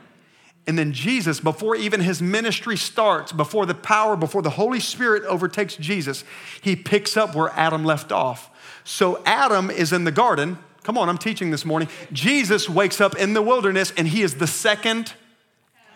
And 0.68 0.80
then 0.80 0.94
Jesus, 0.94 1.40
before 1.40 1.76
even 1.76 2.00
his 2.00 2.22
ministry 2.22 2.78
starts, 2.78 3.32
before 3.32 3.66
the 3.66 3.76
power, 3.76 4.16
before 4.16 4.42
the 4.42 4.52
Holy 4.52 4.80
Spirit 4.80 5.24
overtakes 5.24 5.76
Jesus, 5.76 6.24
he 6.62 6.76
picks 6.76 7.18
up 7.18 7.36
where 7.36 7.50
Adam 7.50 7.84
left 7.84 8.12
off. 8.12 8.50
So 8.84 9.22
Adam 9.26 9.70
is 9.70 9.92
in 9.94 10.06
the 10.06 10.12
garden. 10.12 10.58
Come 10.86 11.00
on, 11.00 11.10
I'm 11.10 11.18
teaching 11.18 11.50
this 11.50 11.66
morning. 11.66 11.90
Jesus 12.14 12.70
wakes 12.70 13.02
up 13.02 13.16
in 13.16 13.34
the 13.34 13.42
wilderness 13.42 13.92
and 13.98 14.08
he 14.08 14.22
is 14.22 14.36
the 14.36 14.46
second 14.46 15.14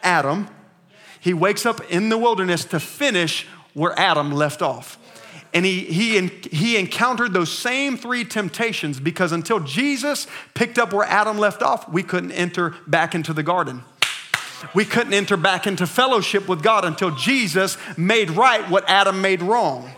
Adam. 0.01 0.47
He 1.19 1.31
wakes 1.31 1.63
up 1.63 1.79
in 1.91 2.09
the 2.09 2.17
wilderness 2.17 2.65
to 2.65 2.79
finish 2.79 3.45
where 3.75 3.93
Adam 3.99 4.31
left 4.31 4.63
off. 4.63 4.97
And 5.53 5.63
he, 5.63 5.81
he, 5.81 6.25
he 6.51 6.75
encountered 6.75 7.33
those 7.33 7.51
same 7.51 7.97
three 7.97 8.25
temptations 8.25 8.99
because 8.99 9.31
until 9.31 9.59
Jesus 9.59 10.25
picked 10.55 10.79
up 10.79 10.91
where 10.91 11.05
Adam 11.05 11.37
left 11.37 11.61
off, 11.61 11.87
we 11.87 12.01
couldn't 12.01 12.31
enter 12.31 12.73
back 12.87 13.13
into 13.13 13.31
the 13.31 13.43
garden. 13.43 13.83
We 14.73 14.85
couldn't 14.85 15.13
enter 15.13 15.37
back 15.37 15.67
into 15.67 15.85
fellowship 15.85 16.47
with 16.47 16.63
God 16.63 16.83
until 16.83 17.11
Jesus 17.11 17.77
made 17.95 18.31
right 18.31 18.67
what 18.71 18.89
Adam 18.89 19.21
made 19.21 19.43
wrong. 19.43 19.91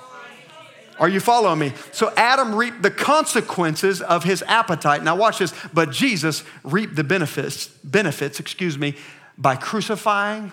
Are 1.02 1.10
you 1.10 1.20
following 1.20 1.58
me? 1.58 1.74
So 1.92 2.14
Adam 2.16 2.54
reaped 2.54 2.84
the 2.84 2.92
consequences 2.92 4.04
of 4.04 4.24
his 4.24 4.44
appetite. 4.44 5.04
Now 5.04 5.16
watch 5.16 5.40
this, 5.40 5.52
but 5.74 5.90
Jesus 5.90 6.44
reaped 6.64 6.96
the 6.96 7.04
benefits, 7.04 7.70
benefits, 7.84 8.40
excuse 8.40 8.78
me, 8.78 8.96
by 9.36 9.56
crucifying 9.56 10.52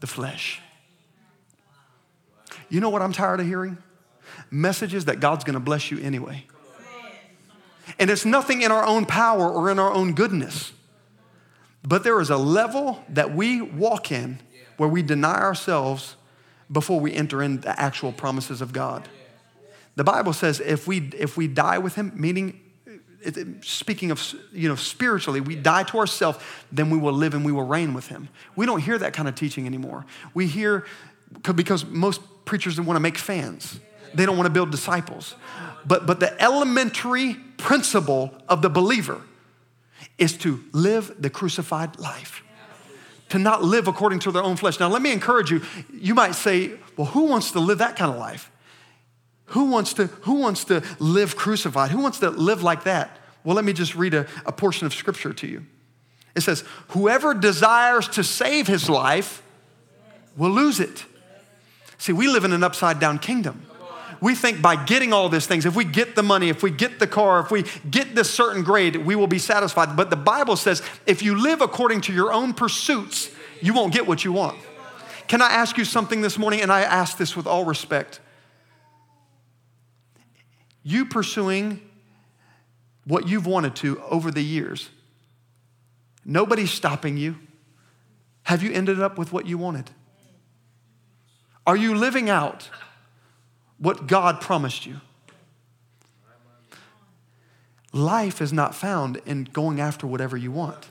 the 0.00 0.08
flesh. 0.08 0.60
You 2.68 2.80
know 2.80 2.90
what 2.90 3.02
I'm 3.02 3.12
tired 3.12 3.38
of 3.38 3.46
hearing? 3.46 3.78
Messages 4.50 5.04
that 5.04 5.20
God's 5.20 5.44
gonna 5.44 5.60
bless 5.60 5.92
you 5.92 6.00
anyway. 6.00 6.44
And 7.96 8.10
it's 8.10 8.24
nothing 8.24 8.62
in 8.62 8.72
our 8.72 8.84
own 8.84 9.06
power 9.06 9.48
or 9.48 9.70
in 9.70 9.78
our 9.78 9.92
own 9.92 10.14
goodness. 10.14 10.72
But 11.84 12.02
there 12.02 12.20
is 12.20 12.30
a 12.30 12.36
level 12.36 13.04
that 13.10 13.32
we 13.32 13.60
walk 13.60 14.10
in 14.10 14.40
where 14.76 14.88
we 14.88 15.02
deny 15.02 15.40
ourselves 15.40 16.16
before 16.72 16.98
we 16.98 17.14
enter 17.14 17.40
in 17.44 17.60
the 17.60 17.80
actual 17.80 18.10
promises 18.10 18.60
of 18.60 18.72
God. 18.72 19.08
The 19.96 20.04
Bible 20.04 20.32
says 20.32 20.60
if 20.60 20.86
we, 20.86 21.10
if 21.18 21.36
we 21.36 21.46
die 21.46 21.78
with 21.78 21.94
Him, 21.94 22.12
meaning 22.14 22.60
speaking 23.62 24.10
of 24.10 24.34
you 24.52 24.68
know 24.68 24.74
spiritually 24.74 25.40
we 25.40 25.56
die 25.56 25.82
to 25.82 25.96
ourselves 25.96 26.38
then 26.70 26.90
we 26.90 26.98
will 26.98 27.14
live 27.14 27.32
and 27.32 27.42
we 27.42 27.50
will 27.50 27.66
reign 27.66 27.94
with 27.94 28.08
him 28.08 28.28
we 28.54 28.66
don't 28.66 28.80
hear 28.80 28.98
that 28.98 29.14
kind 29.14 29.26
of 29.26 29.34
teaching 29.34 29.64
anymore 29.64 30.04
we 30.34 30.46
hear 30.46 30.84
because 31.54 31.86
most 31.86 32.20
preachers 32.44 32.76
don't 32.76 32.86
want 32.86 32.96
to 32.96 33.00
make 33.00 33.18
fans. 33.18 33.80
They 34.12 34.26
don't 34.26 34.36
want 34.36 34.46
to 34.46 34.52
build 34.52 34.70
disciples. 34.70 35.34
But, 35.84 36.06
but 36.06 36.20
the 36.20 36.40
elementary 36.42 37.34
principle 37.56 38.34
of 38.48 38.62
the 38.62 38.70
believer 38.70 39.22
is 40.18 40.36
to 40.38 40.62
live 40.72 41.14
the 41.18 41.30
crucified 41.30 41.98
life, 41.98 42.42
to 43.30 43.38
not 43.38 43.62
live 43.62 43.88
according 43.88 44.20
to 44.20 44.30
their 44.30 44.42
own 44.42 44.56
flesh. 44.56 44.78
Now, 44.78 44.88
let 44.88 45.02
me 45.02 45.12
encourage 45.12 45.50
you. 45.50 45.62
You 45.92 46.14
might 46.14 46.34
say, 46.34 46.72
well, 46.96 47.08
who 47.08 47.24
wants 47.24 47.50
to 47.52 47.60
live 47.60 47.78
that 47.78 47.96
kind 47.96 48.10
of 48.12 48.18
life? 48.18 48.50
Who 49.46 49.66
wants 49.66 49.92
to, 49.94 50.06
who 50.06 50.34
wants 50.34 50.64
to 50.64 50.82
live 50.98 51.36
crucified? 51.36 51.90
Who 51.90 51.98
wants 51.98 52.18
to 52.20 52.30
live 52.30 52.62
like 52.62 52.84
that? 52.84 53.18
Well, 53.44 53.54
let 53.56 53.64
me 53.64 53.72
just 53.72 53.94
read 53.94 54.14
a, 54.14 54.26
a 54.46 54.52
portion 54.52 54.86
of 54.86 54.94
scripture 54.94 55.32
to 55.34 55.46
you. 55.46 55.66
It 56.34 56.40
says, 56.40 56.64
Whoever 56.88 57.34
desires 57.34 58.08
to 58.08 58.24
save 58.24 58.66
his 58.66 58.88
life 58.88 59.42
will 60.36 60.50
lose 60.50 60.80
it. 60.80 61.04
See, 61.98 62.12
we 62.12 62.26
live 62.26 62.44
in 62.44 62.52
an 62.52 62.64
upside 62.64 62.98
down 62.98 63.18
kingdom. 63.18 63.66
We 64.20 64.34
think 64.34 64.62
by 64.62 64.82
getting 64.82 65.12
all 65.12 65.28
these 65.28 65.46
things, 65.46 65.66
if 65.66 65.76
we 65.76 65.84
get 65.84 66.16
the 66.16 66.22
money, 66.22 66.48
if 66.48 66.62
we 66.62 66.70
get 66.70 66.98
the 66.98 67.06
car, 67.06 67.40
if 67.40 67.50
we 67.50 67.64
get 67.90 68.14
this 68.14 68.30
certain 68.30 68.62
grade, 68.62 68.96
we 68.96 69.16
will 69.16 69.26
be 69.26 69.38
satisfied. 69.38 69.96
But 69.96 70.08
the 70.08 70.16
Bible 70.16 70.56
says 70.56 70.82
if 71.04 71.22
you 71.22 71.38
live 71.38 71.60
according 71.60 72.00
to 72.02 72.12
your 72.12 72.32
own 72.32 72.54
pursuits, 72.54 73.30
you 73.60 73.74
won't 73.74 73.92
get 73.92 74.06
what 74.06 74.24
you 74.24 74.32
want. 74.32 74.58
Can 75.28 75.42
I 75.42 75.48
ask 75.48 75.76
you 75.76 75.84
something 75.84 76.22
this 76.22 76.38
morning? 76.38 76.62
And 76.62 76.72
I 76.72 76.82
ask 76.82 77.18
this 77.18 77.36
with 77.36 77.46
all 77.46 77.64
respect. 77.64 78.20
You 80.84 81.06
pursuing 81.06 81.80
what 83.04 83.26
you've 83.26 83.46
wanted 83.46 83.74
to 83.76 84.00
over 84.02 84.30
the 84.30 84.42
years, 84.42 84.90
nobody's 86.24 86.70
stopping 86.70 87.16
you. 87.16 87.36
Have 88.44 88.62
you 88.62 88.70
ended 88.72 89.00
up 89.00 89.18
with 89.18 89.32
what 89.32 89.46
you 89.46 89.58
wanted? 89.58 89.90
Are 91.66 91.76
you 91.76 91.94
living 91.94 92.28
out 92.28 92.68
what 93.78 94.06
God 94.06 94.40
promised 94.40 94.86
you? 94.86 95.00
Life 97.92 98.42
is 98.42 98.52
not 98.52 98.74
found 98.74 99.20
in 99.24 99.44
going 99.44 99.80
after 99.80 100.06
whatever 100.06 100.36
you 100.36 100.50
want. 100.50 100.90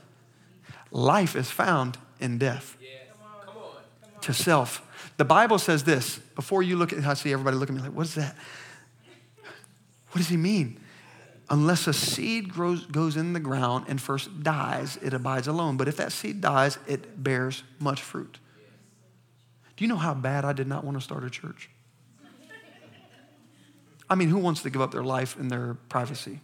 Life 0.90 1.36
is 1.36 1.50
found 1.50 1.98
in 2.18 2.38
death 2.38 2.76
to 4.22 4.32
self. 4.32 4.80
The 5.16 5.24
Bible 5.24 5.58
says 5.58 5.84
this 5.84 6.18
before 6.34 6.62
you 6.62 6.76
look 6.76 6.92
at, 6.92 7.04
I 7.04 7.14
see 7.14 7.32
everybody 7.32 7.56
looking 7.56 7.76
at 7.76 7.82
me 7.82 7.88
like, 7.88 7.96
what 7.96 8.06
is 8.06 8.14
that? 8.14 8.34
What 10.14 10.18
does 10.18 10.28
he 10.28 10.36
mean? 10.36 10.78
Unless 11.50 11.88
a 11.88 11.92
seed 11.92 12.52
grows, 12.52 12.86
goes 12.86 13.16
in 13.16 13.32
the 13.32 13.40
ground 13.40 13.86
and 13.88 14.00
first 14.00 14.44
dies, 14.44 14.96
it 15.02 15.12
abides 15.12 15.48
alone. 15.48 15.76
But 15.76 15.88
if 15.88 15.96
that 15.96 16.12
seed 16.12 16.40
dies, 16.40 16.78
it 16.86 17.20
bears 17.20 17.64
much 17.80 18.00
fruit. 18.00 18.38
Do 19.76 19.84
you 19.84 19.88
know 19.88 19.96
how 19.96 20.14
bad 20.14 20.44
I 20.44 20.52
did 20.52 20.68
not 20.68 20.84
want 20.84 20.96
to 20.98 21.00
start 21.00 21.24
a 21.24 21.30
church? 21.30 21.68
I 24.08 24.14
mean, 24.14 24.28
who 24.28 24.38
wants 24.38 24.62
to 24.62 24.70
give 24.70 24.80
up 24.80 24.92
their 24.92 25.02
life 25.02 25.36
and 25.36 25.50
their 25.50 25.74
privacy? 25.88 26.38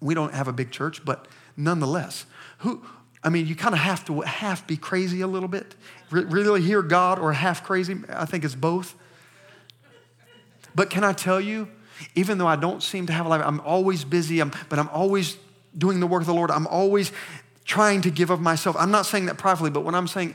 We 0.00 0.14
don't 0.14 0.32
have 0.32 0.48
a 0.48 0.52
big 0.52 0.70
church, 0.70 1.04
but 1.04 1.28
nonetheless, 1.54 2.24
who, 2.58 2.82
I 3.22 3.28
mean, 3.28 3.46
you 3.46 3.54
kind 3.54 3.74
of 3.74 3.80
have 3.80 4.02
to 4.06 4.22
half 4.22 4.66
be 4.66 4.78
crazy 4.78 5.20
a 5.20 5.26
little 5.26 5.50
bit, 5.50 5.74
really 6.10 6.62
hear 6.62 6.80
God, 6.80 7.18
or 7.18 7.34
half 7.34 7.62
crazy. 7.62 8.00
I 8.08 8.24
think 8.24 8.44
it's 8.44 8.54
both. 8.54 8.94
But 10.74 10.88
can 10.88 11.04
I 11.04 11.12
tell 11.12 11.38
you, 11.38 11.68
even 12.14 12.38
though 12.38 12.46
I 12.46 12.56
don't 12.56 12.82
seem 12.82 13.06
to 13.06 13.12
have 13.12 13.26
a 13.26 13.28
life, 13.28 13.42
I'm 13.44 13.60
always 13.60 14.04
busy, 14.04 14.40
I'm, 14.40 14.52
but 14.68 14.78
I'm 14.78 14.88
always 14.88 15.36
doing 15.76 16.00
the 16.00 16.06
work 16.06 16.22
of 16.22 16.26
the 16.26 16.34
Lord. 16.34 16.50
I'm 16.50 16.66
always 16.66 17.12
trying 17.64 18.02
to 18.02 18.10
give 18.10 18.30
of 18.30 18.40
myself. 18.40 18.76
I'm 18.78 18.90
not 18.90 19.06
saying 19.06 19.26
that 19.26 19.38
privately, 19.38 19.70
but 19.70 19.80
what 19.80 19.94
I'm 19.94 20.08
saying 20.08 20.34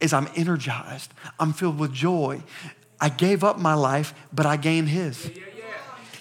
is 0.00 0.12
I'm 0.12 0.28
energized. 0.36 1.12
I'm 1.38 1.52
filled 1.52 1.78
with 1.78 1.92
joy. 1.92 2.42
I 3.00 3.08
gave 3.08 3.44
up 3.44 3.58
my 3.58 3.74
life, 3.74 4.14
but 4.32 4.46
I 4.46 4.56
gained 4.56 4.88
His. 4.88 5.30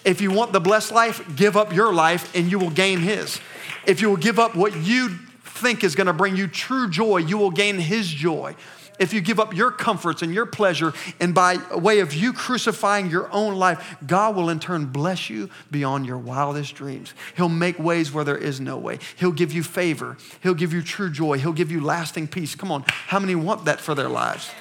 If 0.05 0.21
you 0.21 0.31
want 0.31 0.53
the 0.53 0.59
blessed 0.59 0.91
life, 0.91 1.35
give 1.35 1.57
up 1.57 1.73
your 1.73 1.93
life 1.93 2.33
and 2.35 2.49
you 2.49 2.57
will 2.57 2.69
gain 2.69 2.99
His. 2.99 3.39
If 3.85 4.01
you 4.01 4.09
will 4.09 4.17
give 4.17 4.39
up 4.39 4.55
what 4.55 4.75
you 4.75 5.09
think 5.43 5.83
is 5.83 5.95
going 5.95 6.07
to 6.07 6.13
bring 6.13 6.35
you 6.35 6.47
true 6.47 6.89
joy, 6.89 7.17
you 7.17 7.37
will 7.37 7.51
gain 7.51 7.77
His 7.77 8.07
joy. 8.07 8.55
If 8.99 9.13
you 9.13 9.21
give 9.21 9.39
up 9.39 9.55
your 9.55 9.71
comforts 9.71 10.21
and 10.21 10.33
your 10.33 10.45
pleasure, 10.45 10.93
and 11.19 11.33
by 11.33 11.57
way 11.73 11.99
of 11.99 12.13
you 12.13 12.33
crucifying 12.33 13.09
your 13.09 13.31
own 13.31 13.55
life, 13.55 13.97
God 14.05 14.35
will 14.35 14.49
in 14.49 14.59
turn 14.59 14.87
bless 14.87 15.29
you 15.29 15.49
beyond 15.71 16.05
your 16.05 16.17
wildest 16.17 16.75
dreams. 16.75 17.13
He'll 17.35 17.49
make 17.49 17.79
ways 17.79 18.11
where 18.11 18.25
there 18.25 18.37
is 18.37 18.59
no 18.59 18.77
way. 18.77 18.99
He'll 19.15 19.31
give 19.31 19.53
you 19.53 19.63
favor. 19.63 20.17
He'll 20.43 20.53
give 20.53 20.73
you 20.73 20.81
true 20.81 21.09
joy. 21.09 21.39
He'll 21.39 21.53
give 21.53 21.71
you 21.71 21.81
lasting 21.81 22.27
peace. 22.27 22.55
Come 22.55 22.71
on, 22.71 22.83
how 22.87 23.19
many 23.19 23.35
want 23.35 23.65
that 23.65 23.79
for 23.79 23.95
their 23.95 24.09
lives? 24.09 24.51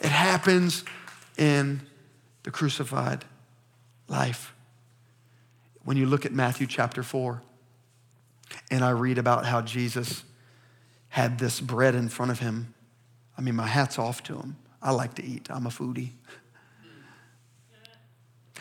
It 0.00 0.10
happens 0.10 0.84
in 1.36 1.80
the 2.44 2.52
crucified 2.52 3.24
life. 4.06 4.54
When 5.84 5.96
you 5.96 6.06
look 6.06 6.24
at 6.24 6.32
Matthew 6.32 6.66
chapter 6.66 7.02
4, 7.02 7.42
and 8.70 8.84
I 8.84 8.90
read 8.90 9.18
about 9.18 9.46
how 9.46 9.62
Jesus 9.62 10.22
had 11.08 11.38
this 11.38 11.60
bread 11.60 11.94
in 11.94 12.08
front 12.08 12.30
of 12.30 12.38
him 12.38 12.74
I 13.38 13.40
mean, 13.40 13.54
my 13.54 13.68
hat's 13.68 13.98
off 13.98 14.22
to 14.24 14.36
him. 14.36 14.56
I 14.82 14.90
like 14.90 15.14
to 15.14 15.24
eat, 15.24 15.48
I'm 15.48 15.66
a 15.66 15.70
foodie. 15.70 16.10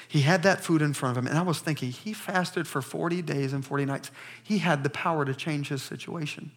He 0.08 0.22
had 0.22 0.44
that 0.44 0.64
food 0.64 0.82
in 0.82 0.94
front 0.94 1.18
of 1.18 1.24
him, 1.24 1.28
and 1.28 1.38
I 1.38 1.42
was 1.42 1.60
thinking, 1.60 1.92
he 1.92 2.14
fasted 2.14 2.66
for 2.66 2.82
40 2.82 3.22
days 3.24 3.52
and 3.52 3.66
40 3.66 3.86
nights. 3.86 4.10
He 4.42 4.60
had 4.60 4.84
the 4.84 4.90
power 4.90 5.26
to 5.26 5.34
change 5.34 5.68
his 5.68 5.84
situation. 5.84 6.52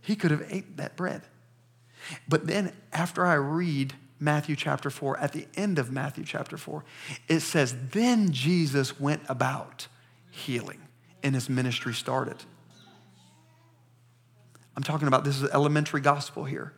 He 0.00 0.16
could 0.16 0.32
have 0.32 0.44
ate 0.50 0.76
that 0.78 0.96
bread. 0.96 1.22
But 2.26 2.46
then, 2.46 2.72
after 2.92 3.24
I 3.24 3.34
read 3.34 3.94
Matthew 4.18 4.56
chapter 4.56 4.90
4, 4.90 5.18
at 5.18 5.32
the 5.32 5.46
end 5.54 5.78
of 5.78 5.92
Matthew 5.92 6.24
chapter 6.24 6.56
4, 6.56 6.82
it 7.28 7.40
says, 7.40 7.76
Then 7.92 8.32
Jesus 8.32 8.98
went 8.98 9.22
about 9.28 9.86
healing, 10.30 10.80
and 11.22 11.34
his 11.34 11.48
ministry 11.48 11.94
started. 11.94 12.38
I'm 14.74 14.82
talking 14.82 15.06
about 15.06 15.24
this 15.24 15.40
is 15.40 15.48
elementary 15.50 16.00
gospel 16.00 16.44
here. 16.44 16.72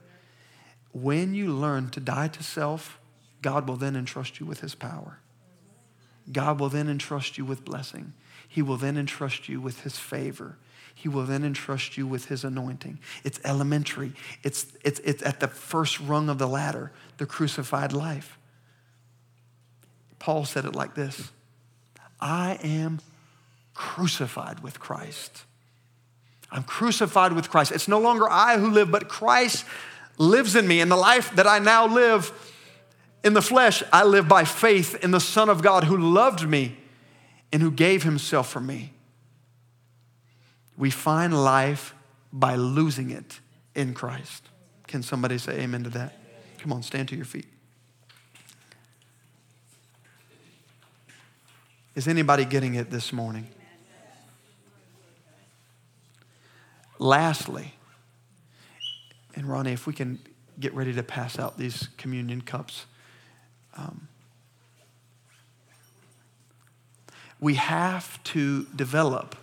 When 0.93 1.35
you 1.35 1.53
learn 1.53 1.91
to 1.91 2.01
die 2.01 2.29
to 2.29 2.43
self, 2.43 2.99
God 3.43 3.69
will 3.69 3.77
then 3.77 3.97
entrust 3.97 4.41
you 4.41 4.47
with 4.47 4.61
his 4.61 4.75
power. 4.75 5.19
God 6.31 6.61
will 6.61 6.69
then 6.69 6.89
entrust 6.89 7.39
you 7.39 7.45
with 7.45 7.65
blessing. 7.65 8.13
He 8.49 8.63
will 8.63 8.77
then 8.77 8.97
entrust 8.97 9.49
you 9.49 9.61
with 9.61 9.83
his 9.83 9.97
favor. 9.97 10.57
He 10.95 11.09
will 11.09 11.25
then 11.25 11.45
entrust 11.45 11.97
you 11.97 12.07
with 12.07 12.27
his 12.27 12.45
anointing. 12.45 12.99
It's 13.25 13.41
elementary, 13.45 14.13
it's, 14.43 14.67
it's, 14.85 15.01
it's 15.01 15.23
at 15.23 15.41
the 15.41 15.49
first 15.49 15.99
rung 16.01 16.29
of 16.29 16.39
the 16.39 16.49
ladder, 16.49 16.93
the 17.17 17.27
crucified 17.27 17.93
life. 17.93 18.39
Paul 20.19 20.45
said 20.45 20.65
it 20.65 20.75
like 20.75 20.95
this 20.95 21.31
I 22.21 22.59
am 22.63 23.01
crucified 23.75 24.61
with 24.61 24.79
Christ. 24.79 25.45
I'm 26.53 26.65
crucified 26.65 27.33
with 27.33 27.49
Christ. 27.49 27.71
It's 27.73 27.89
no 27.89 28.01
longer 28.01 28.29
I 28.29 28.59
who 28.59 28.71
live, 28.71 28.91
but 28.91 29.09
Christ 29.09 29.65
lives 30.21 30.55
in 30.55 30.69
me. 30.69 30.81
And 30.81 30.91
the 30.91 30.97
life 30.97 31.35
that 31.35 31.47
I 31.47 31.59
now 31.59 31.87
live 31.87 32.31
in 33.25 33.33
the 33.33 33.43
flesh, 33.43 33.83
I 33.93 34.05
live 34.05 34.29
by 34.29 34.45
faith 34.45 35.03
in 35.03 35.11
the 35.11 35.21
Son 35.21 35.49
of 35.49 35.63
God 35.63 35.85
who 35.85 35.97
loved 35.97 36.47
me 36.47 36.77
and 37.53 37.63
who 37.63 37.71
gave 37.71 38.03
himself 38.03 38.49
for 38.49 38.61
me. 38.61 38.93
We 40.77 40.91
find 40.91 41.43
life 41.43 41.95
by 42.33 42.55
losing 42.55 43.11
it 43.11 43.41
in 43.75 43.95
Christ. 43.95 44.49
Can 44.87 45.03
somebody 45.03 45.39
say 45.39 45.61
amen 45.61 45.85
to 45.85 45.91
that? 45.91 46.17
Come 46.59 46.73
on, 46.73 46.83
stand 46.83 47.09
to 47.09 47.17
your 47.17 47.25
feet. 47.25 47.47
Is 51.95 52.07
anybody 52.07 52.45
getting 52.45 52.75
it 52.75 52.91
this 52.91 53.13
morning? 53.13 53.49
Lastly, 56.99 57.75
Ronnie, 59.51 59.73
if 59.73 59.87
we 59.87 59.93
can 59.93 60.19
get 60.59 60.75
ready 60.75 60.93
to 60.93 61.03
pass 61.03 61.39
out 61.39 61.59
these 61.59 61.89
communion 61.97 62.41
cups. 62.43 62.87
Um, 63.77 64.09
we 67.41 67.55
have 67.55 68.23
to 68.25 68.65
develop 68.77 69.35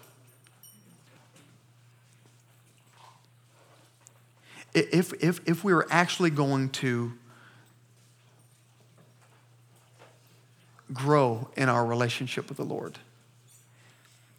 if, 4.73 5.13
if, 5.23 5.39
if 5.47 5.63
we 5.63 5.73
are 5.73 5.87
actually 5.89 6.29
going 6.29 6.69
to 6.69 7.13
grow 10.93 11.49
in 11.57 11.67
our 11.67 11.85
relationship 11.85 12.47
with 12.47 12.57
the 12.57 12.65
Lord, 12.65 12.99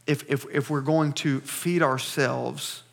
if, 0.06 0.28
if, 0.30 0.46
if 0.52 0.70
we're 0.70 0.80
going 0.80 1.12
to 1.14 1.40
feed 1.40 1.82
ourselves 1.82 2.84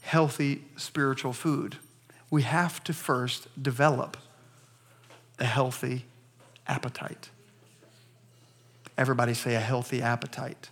healthy 0.00 0.64
spiritual 0.76 1.32
food, 1.32 1.76
we 2.30 2.42
have 2.42 2.82
to 2.84 2.92
first 2.92 3.48
develop 3.60 4.16
a 5.38 5.44
healthy 5.44 6.04
appetite. 6.66 7.30
Everybody 8.96 9.34
say 9.34 9.54
a 9.54 9.60
healthy 9.60 10.02
appetite. 10.02 10.70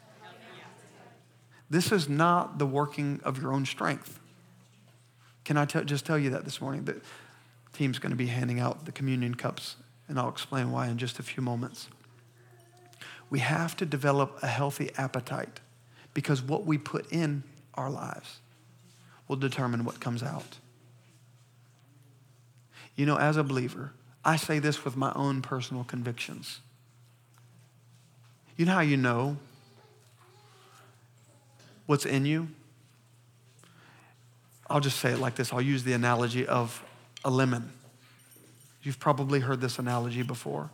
This 1.70 1.92
is 1.92 2.08
not 2.08 2.58
the 2.58 2.66
working 2.66 3.20
of 3.24 3.40
your 3.40 3.52
own 3.52 3.66
strength. 3.66 4.20
Can 5.44 5.56
I 5.56 5.64
just 5.64 6.06
tell 6.06 6.18
you 6.18 6.30
that 6.30 6.44
this 6.44 6.60
morning? 6.60 6.84
The 6.84 7.00
team's 7.72 7.98
going 7.98 8.10
to 8.10 8.16
be 8.16 8.26
handing 8.26 8.60
out 8.60 8.84
the 8.84 8.92
communion 8.92 9.34
cups, 9.34 9.76
and 10.08 10.18
I'll 10.18 10.28
explain 10.28 10.70
why 10.70 10.88
in 10.88 10.98
just 10.98 11.18
a 11.18 11.22
few 11.22 11.42
moments. 11.42 11.88
We 13.30 13.40
have 13.40 13.76
to 13.76 13.86
develop 13.86 14.38
a 14.42 14.46
healthy 14.46 14.90
appetite 14.96 15.60
because 16.14 16.42
what 16.42 16.64
we 16.64 16.78
put 16.78 17.10
in 17.12 17.44
our 17.74 17.90
lives 17.90 18.40
will 19.28 19.36
determine 19.36 19.84
what 19.84 20.00
comes 20.00 20.22
out. 20.22 20.58
You 22.96 23.06
know, 23.06 23.16
as 23.16 23.36
a 23.36 23.44
believer, 23.44 23.92
I 24.24 24.36
say 24.36 24.58
this 24.58 24.84
with 24.84 24.96
my 24.96 25.12
own 25.14 25.42
personal 25.42 25.84
convictions. 25.84 26.60
You 28.56 28.66
know 28.66 28.72
how 28.72 28.80
you 28.80 28.96
know 28.96 29.36
what's 31.86 32.04
in 32.04 32.26
you? 32.26 32.48
I'll 34.68 34.80
just 34.80 34.98
say 34.98 35.12
it 35.12 35.18
like 35.18 35.36
this 35.36 35.52
I'll 35.52 35.62
use 35.62 35.84
the 35.84 35.92
analogy 35.92 36.46
of 36.46 36.82
a 37.24 37.30
lemon. 37.30 37.72
You've 38.82 38.98
probably 38.98 39.40
heard 39.40 39.60
this 39.60 39.78
analogy 39.78 40.22
before. 40.22 40.70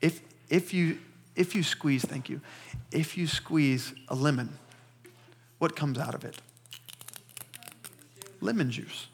If, 0.00 0.20
if, 0.48 0.74
you, 0.74 0.98
if 1.34 1.54
you 1.54 1.62
squeeze, 1.62 2.04
thank 2.04 2.28
you, 2.28 2.40
if 2.92 3.16
you 3.16 3.26
squeeze 3.26 3.94
a 4.08 4.14
lemon, 4.14 4.58
what 5.58 5.76
comes 5.76 5.98
out 5.98 6.14
of 6.14 6.24
it? 6.24 6.36
Lemon 8.40 8.70
juice. 8.70 9.06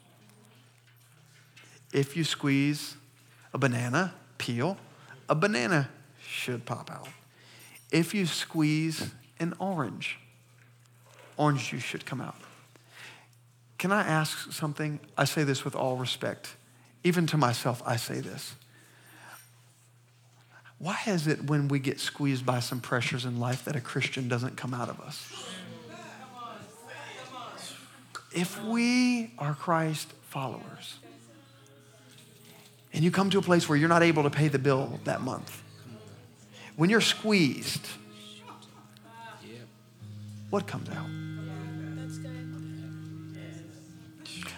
If 1.93 2.17
you 2.17 2.23
squeeze 2.23 2.95
a 3.53 3.57
banana 3.57 4.13
peel, 4.37 4.77
a 5.29 5.35
banana 5.35 5.89
should 6.21 6.65
pop 6.65 6.91
out. 6.91 7.07
If 7.91 8.13
you 8.13 8.25
squeeze 8.25 9.11
an 9.39 9.53
orange, 9.59 10.17
orange 11.37 11.69
juice 11.69 11.83
should 11.83 12.05
come 12.05 12.21
out. 12.21 12.35
Can 13.77 13.91
I 13.91 14.01
ask 14.01 14.51
something? 14.51 14.99
I 15.17 15.25
say 15.25 15.43
this 15.43 15.63
with 15.63 15.75
all 15.75 15.97
respect. 15.97 16.55
Even 17.03 17.27
to 17.27 17.37
myself, 17.37 17.83
I 17.85 17.97
say 17.97 18.21
this. 18.21 18.55
Why 20.79 20.97
is 21.05 21.27
it 21.27 21.45
when 21.45 21.67
we 21.67 21.79
get 21.79 21.99
squeezed 21.99 22.45
by 22.45 22.59
some 22.59 22.81
pressures 22.81 23.25
in 23.25 23.39
life 23.39 23.65
that 23.65 23.75
a 23.75 23.81
Christian 23.81 24.27
doesn't 24.27 24.57
come 24.57 24.73
out 24.73 24.89
of 24.89 24.99
us? 24.99 25.31
If 28.33 28.63
we 28.63 29.31
are 29.37 29.53
Christ 29.53 30.11
followers 30.29 30.97
and 32.91 33.03
you 33.03 33.11
come 33.11 33.29
to 33.29 33.39
a 33.39 33.41
place 33.41 33.69
where 33.69 33.77
you're 33.77 33.89
not 33.89 34.03
able 34.03 34.23
to 34.23 34.29
pay 34.29 34.47
the 34.47 34.59
bill 34.59 34.99
that 35.03 35.21
month, 35.21 35.61
when 36.75 36.89
you're 36.89 37.01
squeezed, 37.01 37.87
what 40.49 40.67
comes 40.67 40.89
out? 40.89 41.07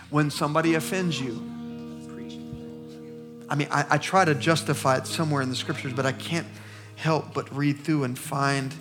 When 0.09 0.29
somebody 0.29 0.75
offends 0.75 1.19
you, 1.19 1.51
I 3.49 3.55
mean, 3.55 3.67
I, 3.69 3.85
I, 3.91 3.97
try 3.97 4.25
to 4.25 4.33
justify 4.33 4.97
it 4.97 5.05
somewhere 5.05 5.41
in 5.41 5.49
the 5.49 5.55
scriptures, 5.55 5.93
but 5.93 6.05
I 6.05 6.13
can't 6.13 6.47
help 6.95 7.33
but 7.33 7.53
read 7.55 7.79
through 7.79 8.05
and 8.05 8.17
find 8.17 8.73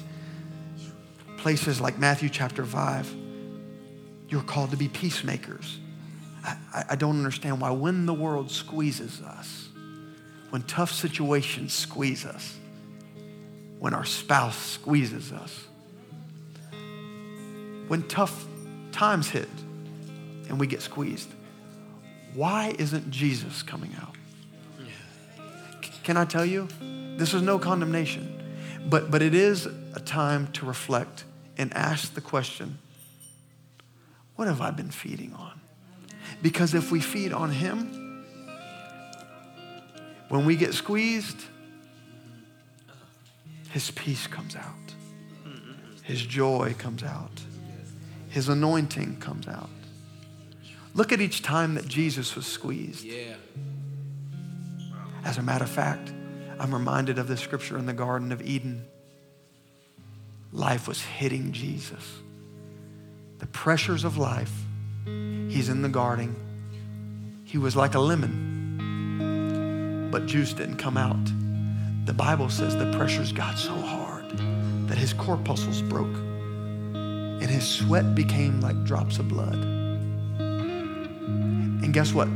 places 1.37 1.81
like 1.81 1.99
Matthew 1.99 2.31
chapter 2.31 2.65
5 2.65 3.24
you're 4.29 4.43
called 4.43 4.71
to 4.71 4.77
be 4.77 4.89
peacemakers. 4.89 5.79
I, 6.45 6.85
I 6.91 6.97
don't 6.97 7.17
understand 7.17 7.61
why, 7.61 7.71
when 7.71 8.07
the 8.07 8.15
world 8.15 8.51
squeezes 8.51 9.21
us, 9.23 9.69
when 10.51 10.63
tough 10.63 10.93
situations 10.93 11.73
squeeze 11.73 12.25
us, 12.25 12.57
when 13.79 13.95
our 13.95 14.05
spouse 14.05 14.57
squeezes 14.57 15.33
us, 15.33 15.65
when 17.89 18.03
tough 18.09 18.47
times 18.93 19.29
hit 19.29 19.49
and 20.49 20.59
we 20.59 20.67
get 20.67 20.81
squeezed, 20.83 21.29
why 22.35 22.75
isn't 22.79 23.11
Jesus 23.11 23.63
coming 23.63 23.95
out? 24.01 24.15
Can 26.03 26.17
I 26.19 26.25
tell 26.27 26.45
you? 26.45 26.69
This 27.17 27.33
is 27.33 27.43
no 27.43 27.59
condemnation, 27.59 28.43
but, 28.91 29.11
but 29.11 29.23
it 29.23 29.35
is 29.35 29.67
a 29.67 30.01
time 30.01 30.49
to 30.53 30.67
reflect 30.67 31.25
and 31.57 31.73
ask 31.75 32.15
the 32.15 32.21
question 32.21 32.79
what 34.37 34.49
have 34.49 34.61
I 34.61 34.71
been 34.71 34.91
feeding 34.91 35.33
on? 35.35 35.61
Because 36.43 36.75
if 36.75 36.91
we 36.91 37.01
feed 37.01 37.33
on 37.33 37.51
Him, 37.51 38.01
When 40.29 40.47
we 40.47 40.57
get 40.57 40.75
squeezed, 40.75 41.45
His 43.71 43.91
peace 43.93 44.27
comes 44.27 44.57
out, 44.57 44.95
His 46.03 46.23
joy 46.23 46.75
comes 46.77 47.03
out, 47.03 47.41
His 48.31 48.49
anointing 48.49 49.19
comes 49.21 49.47
out. 49.47 49.71
Look 50.95 51.13
at 51.13 51.21
each 51.21 51.43
time 51.43 51.75
that 51.75 51.87
Jesus 51.87 52.35
was 52.35 52.47
squeezed. 52.47 53.05
Yeah. 53.05 53.35
As 55.25 55.39
a 55.39 55.43
matter 55.43 55.65
of 55.65 55.71
fact, 55.71 56.13
I'm 56.59 56.73
reminded 56.73 57.19
of 57.19 57.29
the 57.29 57.37
scripture 57.37 57.79
in 57.79 57.87
the 57.87 57.93
Garden 57.93 58.33
of 58.33 58.43
Eden. 58.43 58.85
Life 60.53 60.87
was 60.87 61.01
hitting 61.01 61.53
Jesus. 61.53 62.24
The 63.45 63.49
pressures 63.49 64.05
of 64.05 64.17
life. 64.17 64.53
He's 65.05 65.69
in 65.69 65.83
the 65.83 65.91
garden. 65.91 66.35
He 67.45 67.59
was 67.59 67.77
like 67.77 67.95
a 67.95 68.01
lemon, 68.01 70.09
but 70.11 70.25
juice 70.25 70.55
didn't 70.55 70.79
come 70.79 70.97
out. 70.97 71.23
The 72.07 72.15
Bible 72.15 72.49
says 72.49 72.75
the 72.75 72.91
pressures 72.97 73.33
got 73.33 73.59
so 73.59 73.75
hard 73.75 74.31
that 74.89 74.97
his 74.97 75.13
corpuscles 75.13 75.83
broke 75.83 76.17
and 76.17 77.43
his 77.43 77.69
sweat 77.69 78.15
became 78.15 78.63
like 78.63 78.83
drops 78.85 79.19
of 79.19 79.29
blood. 79.29 79.63
And 81.83 81.93
guess 81.93 82.15
what? 82.15 82.29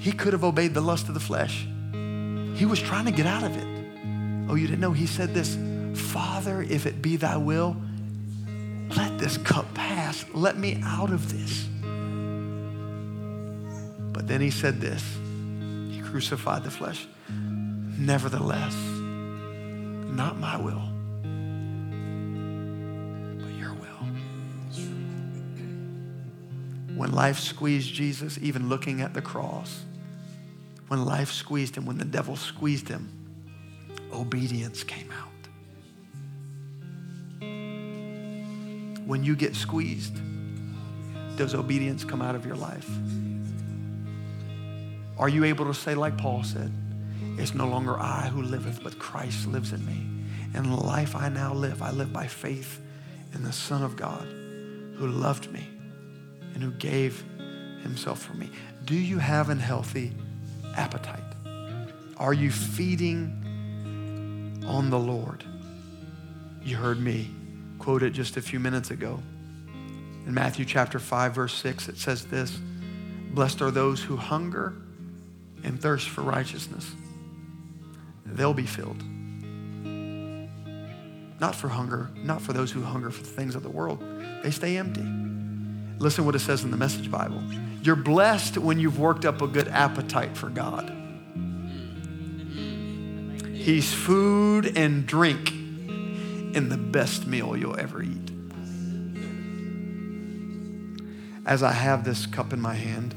He 0.00 0.12
could 0.12 0.32
have 0.32 0.44
obeyed 0.44 0.74
the 0.74 0.80
lust 0.80 1.08
of 1.08 1.14
the 1.14 1.18
flesh. 1.18 1.66
He 2.54 2.66
was 2.66 2.80
trying 2.80 3.06
to 3.06 3.10
get 3.10 3.26
out 3.26 3.42
of 3.42 3.56
it. 3.56 3.66
Oh, 4.48 4.54
you 4.54 4.68
didn't 4.68 4.80
know? 4.80 4.92
He 4.92 5.08
said 5.08 5.34
this 5.34 5.58
Father, 6.12 6.62
if 6.62 6.86
it 6.86 7.02
be 7.02 7.16
thy 7.16 7.36
will, 7.36 7.76
let 8.94 9.18
this 9.18 9.38
cup 9.38 9.72
pass. 9.74 10.24
Let 10.32 10.58
me 10.58 10.80
out 10.84 11.10
of 11.10 11.32
this. 11.32 11.64
But 14.12 14.28
then 14.28 14.40
he 14.40 14.50
said 14.50 14.80
this 14.80 15.02
He 15.90 16.00
crucified 16.02 16.64
the 16.64 16.70
flesh. 16.70 17.06
Nevertheless, 17.28 18.74
not 18.74 20.38
my 20.38 20.56
will, 20.58 20.88
but 23.38 23.54
your 23.58 23.72
will. 23.74 24.06
When 26.94 27.12
life 27.12 27.38
squeezed 27.38 27.92
Jesus, 27.92 28.38
even 28.40 28.68
looking 28.68 29.00
at 29.00 29.14
the 29.14 29.22
cross, 29.22 29.82
when 30.88 31.04
life 31.04 31.32
squeezed 31.32 31.76
him, 31.76 31.86
when 31.86 31.98
the 31.98 32.04
devil 32.04 32.36
squeezed 32.36 32.88
him, 32.88 33.08
obedience 34.12 34.84
came 34.84 35.10
out. 35.10 35.35
When 39.06 39.22
you 39.22 39.36
get 39.36 39.54
squeezed, 39.54 40.18
does 41.36 41.54
obedience 41.54 42.04
come 42.04 42.20
out 42.20 42.34
of 42.34 42.44
your 42.44 42.56
life? 42.56 42.90
Are 45.16 45.28
you 45.28 45.44
able 45.44 45.64
to 45.66 45.74
say, 45.74 45.94
like 45.94 46.18
Paul 46.18 46.42
said, 46.42 46.72
it's 47.38 47.54
no 47.54 47.68
longer 47.68 47.98
I 47.98 48.26
who 48.26 48.42
liveth, 48.42 48.82
but 48.82 48.98
Christ 48.98 49.46
lives 49.46 49.72
in 49.72 49.86
me. 49.86 50.06
And 50.54 50.66
the 50.66 50.76
life 50.76 51.14
I 51.14 51.28
now 51.28 51.54
live, 51.54 51.82
I 51.82 51.92
live 51.92 52.12
by 52.12 52.26
faith 52.26 52.80
in 53.32 53.42
the 53.44 53.52
Son 53.52 53.82
of 53.82 53.94
God 53.94 54.24
who 54.24 55.06
loved 55.06 55.52
me 55.52 55.68
and 56.54 56.62
who 56.62 56.72
gave 56.72 57.22
himself 57.82 58.20
for 58.22 58.34
me. 58.34 58.50
Do 58.86 58.94
you 58.94 59.18
have 59.18 59.50
an 59.50 59.60
healthy 59.60 60.12
appetite? 60.74 61.22
Are 62.16 62.34
you 62.34 62.50
feeding 62.50 63.44
on 64.66 64.90
the 64.90 64.98
Lord? 64.98 65.44
You 66.62 66.76
heard 66.76 67.00
me 67.00 67.30
quote 67.78 68.02
it 68.02 68.10
just 68.10 68.36
a 68.36 68.42
few 68.42 68.58
minutes 68.60 68.90
ago. 68.90 69.20
In 70.26 70.34
Matthew 70.34 70.64
chapter 70.64 70.98
5, 70.98 71.34
verse 71.34 71.54
6, 71.54 71.88
it 71.88 71.98
says 71.98 72.26
this 72.26 72.58
Blessed 73.30 73.62
are 73.62 73.70
those 73.70 74.02
who 74.02 74.16
hunger 74.16 74.74
and 75.62 75.80
thirst 75.80 76.08
for 76.08 76.22
righteousness, 76.22 76.90
they'll 78.24 78.54
be 78.54 78.66
filled. 78.66 79.02
Not 81.38 81.54
for 81.54 81.68
hunger, 81.68 82.10
not 82.16 82.40
for 82.40 82.52
those 82.52 82.72
who 82.72 82.82
hunger 82.82 83.10
for 83.10 83.22
the 83.22 83.28
things 83.28 83.54
of 83.54 83.62
the 83.62 83.70
world, 83.70 84.02
they 84.42 84.50
stay 84.50 84.76
empty. 84.76 85.04
Listen 85.98 86.24
what 86.24 86.34
it 86.34 86.40
says 86.40 86.64
in 86.64 86.70
the 86.70 86.76
Message 86.76 87.10
Bible. 87.10 87.42
You're 87.82 87.96
blessed 87.96 88.58
when 88.58 88.78
you've 88.78 88.98
worked 88.98 89.24
up 89.24 89.42
a 89.42 89.46
good 89.46 89.68
appetite 89.68 90.36
for 90.36 90.48
God. 90.48 90.92
He's 93.52 93.92
food 93.92 94.76
and 94.76 95.06
drink 95.06 95.52
in 96.56 96.70
the 96.70 96.78
best 96.78 97.26
meal 97.26 97.54
you'll 97.54 97.78
ever 97.78 98.02
eat. 98.02 98.30
As 101.44 101.62
I 101.62 101.70
have 101.70 102.02
this 102.02 102.24
cup 102.24 102.54
in 102.54 102.60
my 102.60 102.72
hand, 102.72 103.14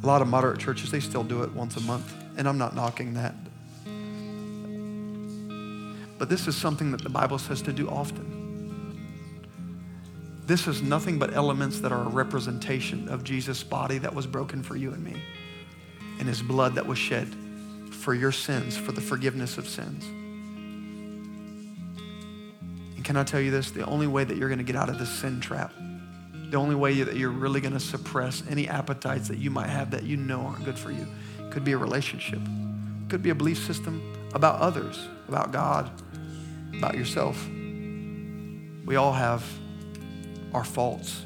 a 0.00 0.06
lot 0.06 0.22
of 0.22 0.28
moderate 0.28 0.60
churches, 0.60 0.92
they 0.92 1.00
still 1.00 1.24
do 1.24 1.42
it 1.42 1.52
once 1.52 1.76
a 1.76 1.80
month, 1.80 2.14
and 2.36 2.48
I'm 2.48 2.58
not 2.58 2.76
knocking 2.76 3.14
that. 3.14 3.34
But 6.16 6.28
this 6.28 6.46
is 6.46 6.56
something 6.56 6.92
that 6.92 7.02
the 7.02 7.10
Bible 7.10 7.38
says 7.38 7.60
to 7.62 7.72
do 7.72 7.88
often. 7.88 8.36
This 10.46 10.68
is 10.68 10.80
nothing 10.80 11.18
but 11.18 11.34
elements 11.34 11.80
that 11.80 11.90
are 11.90 12.04
a 12.04 12.08
representation 12.08 13.08
of 13.08 13.24
Jesus' 13.24 13.64
body 13.64 13.98
that 13.98 14.14
was 14.14 14.28
broken 14.28 14.62
for 14.62 14.76
you 14.76 14.92
and 14.92 15.04
me, 15.04 15.20
and 16.20 16.28
his 16.28 16.40
blood 16.40 16.76
that 16.76 16.86
was 16.86 16.98
shed 16.98 17.34
for 17.90 18.14
your 18.14 18.30
sins, 18.30 18.76
for 18.76 18.92
the 18.92 19.00
forgiveness 19.00 19.58
of 19.58 19.68
sins. 19.68 20.04
Can 23.08 23.16
I 23.16 23.24
tell 23.24 23.40
you 23.40 23.50
this? 23.50 23.70
The 23.70 23.86
only 23.86 24.06
way 24.06 24.24
that 24.24 24.36
you're 24.36 24.50
going 24.50 24.58
to 24.58 24.64
get 24.64 24.76
out 24.76 24.90
of 24.90 24.98
this 24.98 25.08
sin 25.08 25.40
trap, 25.40 25.72
the 26.50 26.58
only 26.58 26.74
way 26.74 27.02
that 27.02 27.16
you're 27.16 27.30
really 27.30 27.62
going 27.62 27.72
to 27.72 27.80
suppress 27.80 28.42
any 28.50 28.68
appetites 28.68 29.28
that 29.28 29.38
you 29.38 29.50
might 29.50 29.70
have 29.70 29.92
that 29.92 30.02
you 30.02 30.18
know 30.18 30.42
aren't 30.42 30.62
good 30.66 30.78
for 30.78 30.90
you, 30.90 31.06
could 31.48 31.64
be 31.64 31.72
a 31.72 31.78
relationship, 31.78 32.38
could 33.08 33.22
be 33.22 33.30
a 33.30 33.34
belief 33.34 33.64
system 33.66 34.02
about 34.34 34.60
others, 34.60 35.08
about 35.26 35.52
God, 35.52 35.90
about 36.76 36.96
yourself. 36.96 37.42
We 37.48 38.96
all 38.96 39.14
have 39.14 39.42
our 40.52 40.64
faults 40.64 41.22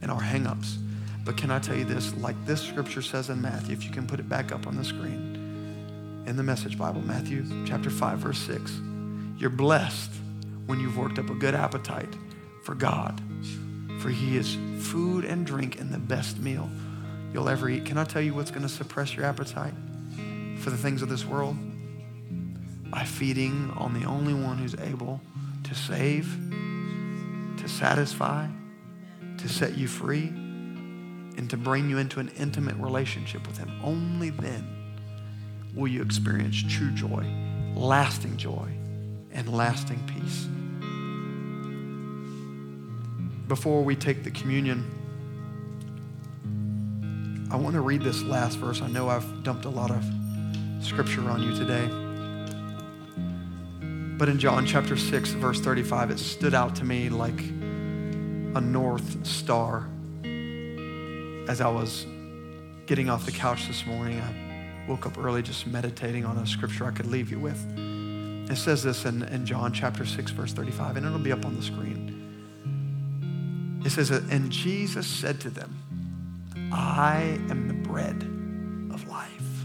and 0.00 0.10
our 0.10 0.22
hangups. 0.22 0.78
But 1.26 1.36
can 1.36 1.50
I 1.50 1.58
tell 1.58 1.76
you 1.76 1.84
this? 1.84 2.16
Like 2.16 2.46
this 2.46 2.62
scripture 2.62 3.02
says 3.02 3.28
in 3.28 3.42
Matthew, 3.42 3.74
if 3.74 3.84
you 3.84 3.90
can 3.90 4.06
put 4.06 4.20
it 4.20 4.28
back 4.30 4.52
up 4.52 4.66
on 4.66 4.74
the 4.74 4.84
screen, 4.84 6.24
in 6.26 6.36
the 6.38 6.42
Message 6.42 6.78
Bible, 6.78 7.02
Matthew 7.02 7.44
chapter 7.66 7.90
5, 7.90 8.20
verse 8.20 8.38
6. 8.38 8.72
You're 9.36 9.50
blessed 9.50 10.12
when 10.70 10.78
you've 10.78 10.96
worked 10.96 11.18
up 11.18 11.28
a 11.28 11.34
good 11.34 11.54
appetite 11.54 12.14
for 12.62 12.76
God, 12.76 13.20
for 13.98 14.08
He 14.08 14.36
is 14.36 14.56
food 14.78 15.24
and 15.24 15.44
drink 15.44 15.80
and 15.80 15.92
the 15.92 15.98
best 15.98 16.38
meal 16.38 16.70
you'll 17.34 17.48
ever 17.48 17.68
eat. 17.68 17.84
Can 17.84 17.98
I 17.98 18.04
tell 18.04 18.22
you 18.22 18.34
what's 18.34 18.52
going 18.52 18.62
to 18.62 18.68
suppress 18.68 19.14
your 19.14 19.24
appetite 19.24 19.74
for 20.60 20.70
the 20.70 20.76
things 20.76 21.02
of 21.02 21.08
this 21.08 21.24
world? 21.24 21.56
By 22.88 23.02
feeding 23.02 23.72
on 23.72 24.00
the 24.00 24.06
only 24.06 24.32
one 24.32 24.58
who's 24.58 24.76
able 24.76 25.20
to 25.64 25.74
save, 25.74 26.26
to 27.56 27.68
satisfy, 27.68 28.46
to 29.38 29.48
set 29.48 29.76
you 29.76 29.88
free, 29.88 30.28
and 30.28 31.50
to 31.50 31.56
bring 31.56 31.90
you 31.90 31.98
into 31.98 32.20
an 32.20 32.30
intimate 32.38 32.76
relationship 32.76 33.44
with 33.44 33.58
Him. 33.58 33.72
Only 33.82 34.30
then 34.30 34.94
will 35.74 35.88
you 35.88 36.00
experience 36.00 36.62
true 36.68 36.92
joy, 36.92 37.26
lasting 37.74 38.36
joy, 38.36 38.68
and 39.32 39.52
lasting 39.52 40.00
peace. 40.06 40.48
Before 43.50 43.82
we 43.82 43.96
take 43.96 44.22
the 44.22 44.30
communion, 44.30 44.88
I 47.50 47.56
want 47.56 47.74
to 47.74 47.80
read 47.80 48.00
this 48.00 48.22
last 48.22 48.58
verse. 48.58 48.80
I 48.80 48.86
know 48.86 49.08
I've 49.08 49.42
dumped 49.42 49.64
a 49.64 49.68
lot 49.68 49.90
of 49.90 50.04
scripture 50.80 51.28
on 51.28 51.42
you 51.42 51.52
today. 51.56 51.88
But 54.16 54.28
in 54.28 54.38
John 54.38 54.64
chapter 54.66 54.96
6, 54.96 55.30
verse 55.30 55.58
35, 55.58 56.12
it 56.12 56.20
stood 56.20 56.54
out 56.54 56.76
to 56.76 56.84
me 56.84 57.08
like 57.08 57.40
a 57.40 58.60
north 58.60 59.26
star 59.26 59.88
as 61.48 61.60
I 61.60 61.68
was 61.68 62.06
getting 62.86 63.10
off 63.10 63.26
the 63.26 63.32
couch 63.32 63.66
this 63.66 63.84
morning. 63.84 64.20
I 64.20 64.84
woke 64.88 65.06
up 65.06 65.18
early 65.18 65.42
just 65.42 65.66
meditating 65.66 66.24
on 66.24 66.38
a 66.38 66.46
scripture 66.46 66.86
I 66.86 66.92
could 66.92 67.06
leave 67.06 67.32
you 67.32 67.40
with. 67.40 67.58
It 68.48 68.56
says 68.58 68.84
this 68.84 69.06
in, 69.06 69.24
in 69.24 69.44
John 69.44 69.72
chapter 69.72 70.06
6, 70.06 70.30
verse 70.30 70.52
35, 70.52 70.98
and 70.98 71.04
it'll 71.04 71.18
be 71.18 71.32
up 71.32 71.44
on 71.44 71.56
the 71.56 71.62
screen. 71.62 72.09
It 73.90 73.94
says, 73.94 74.10
And 74.12 74.52
Jesus 74.52 75.04
said 75.04 75.40
to 75.40 75.50
them, 75.50 75.74
I 76.72 77.40
am 77.50 77.66
the 77.66 77.74
bread 77.74 78.22
of 78.94 79.08
life. 79.08 79.64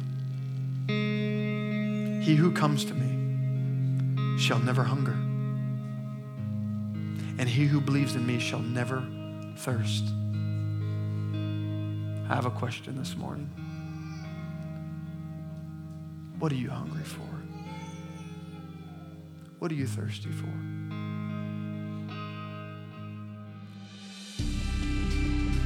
He 0.88 2.36
who 2.36 2.52
comes 2.52 2.86
to 2.86 2.96
me 2.96 4.40
shall 4.40 4.58
never 4.58 4.84
hunger, 4.84 5.12
and 7.38 7.48
he 7.48 7.68
who 7.68 7.80
believes 7.80 8.16
in 8.16 8.26
me 8.26 8.40
shall 8.40 8.62
never 8.62 9.06
thirst. 9.58 10.06
I 12.28 12.34
have 12.34 12.48
a 12.48 12.52
question 12.52 12.98
this 12.98 13.16
morning. 13.16 13.46
What 16.40 16.52
are 16.52 16.56
you 16.56 16.72
hungry 16.72 17.04
for? 17.04 17.30
What 19.60 19.72
are 19.72 19.76
you 19.76 19.86
thirsty 19.86 20.32
for? 20.32 20.95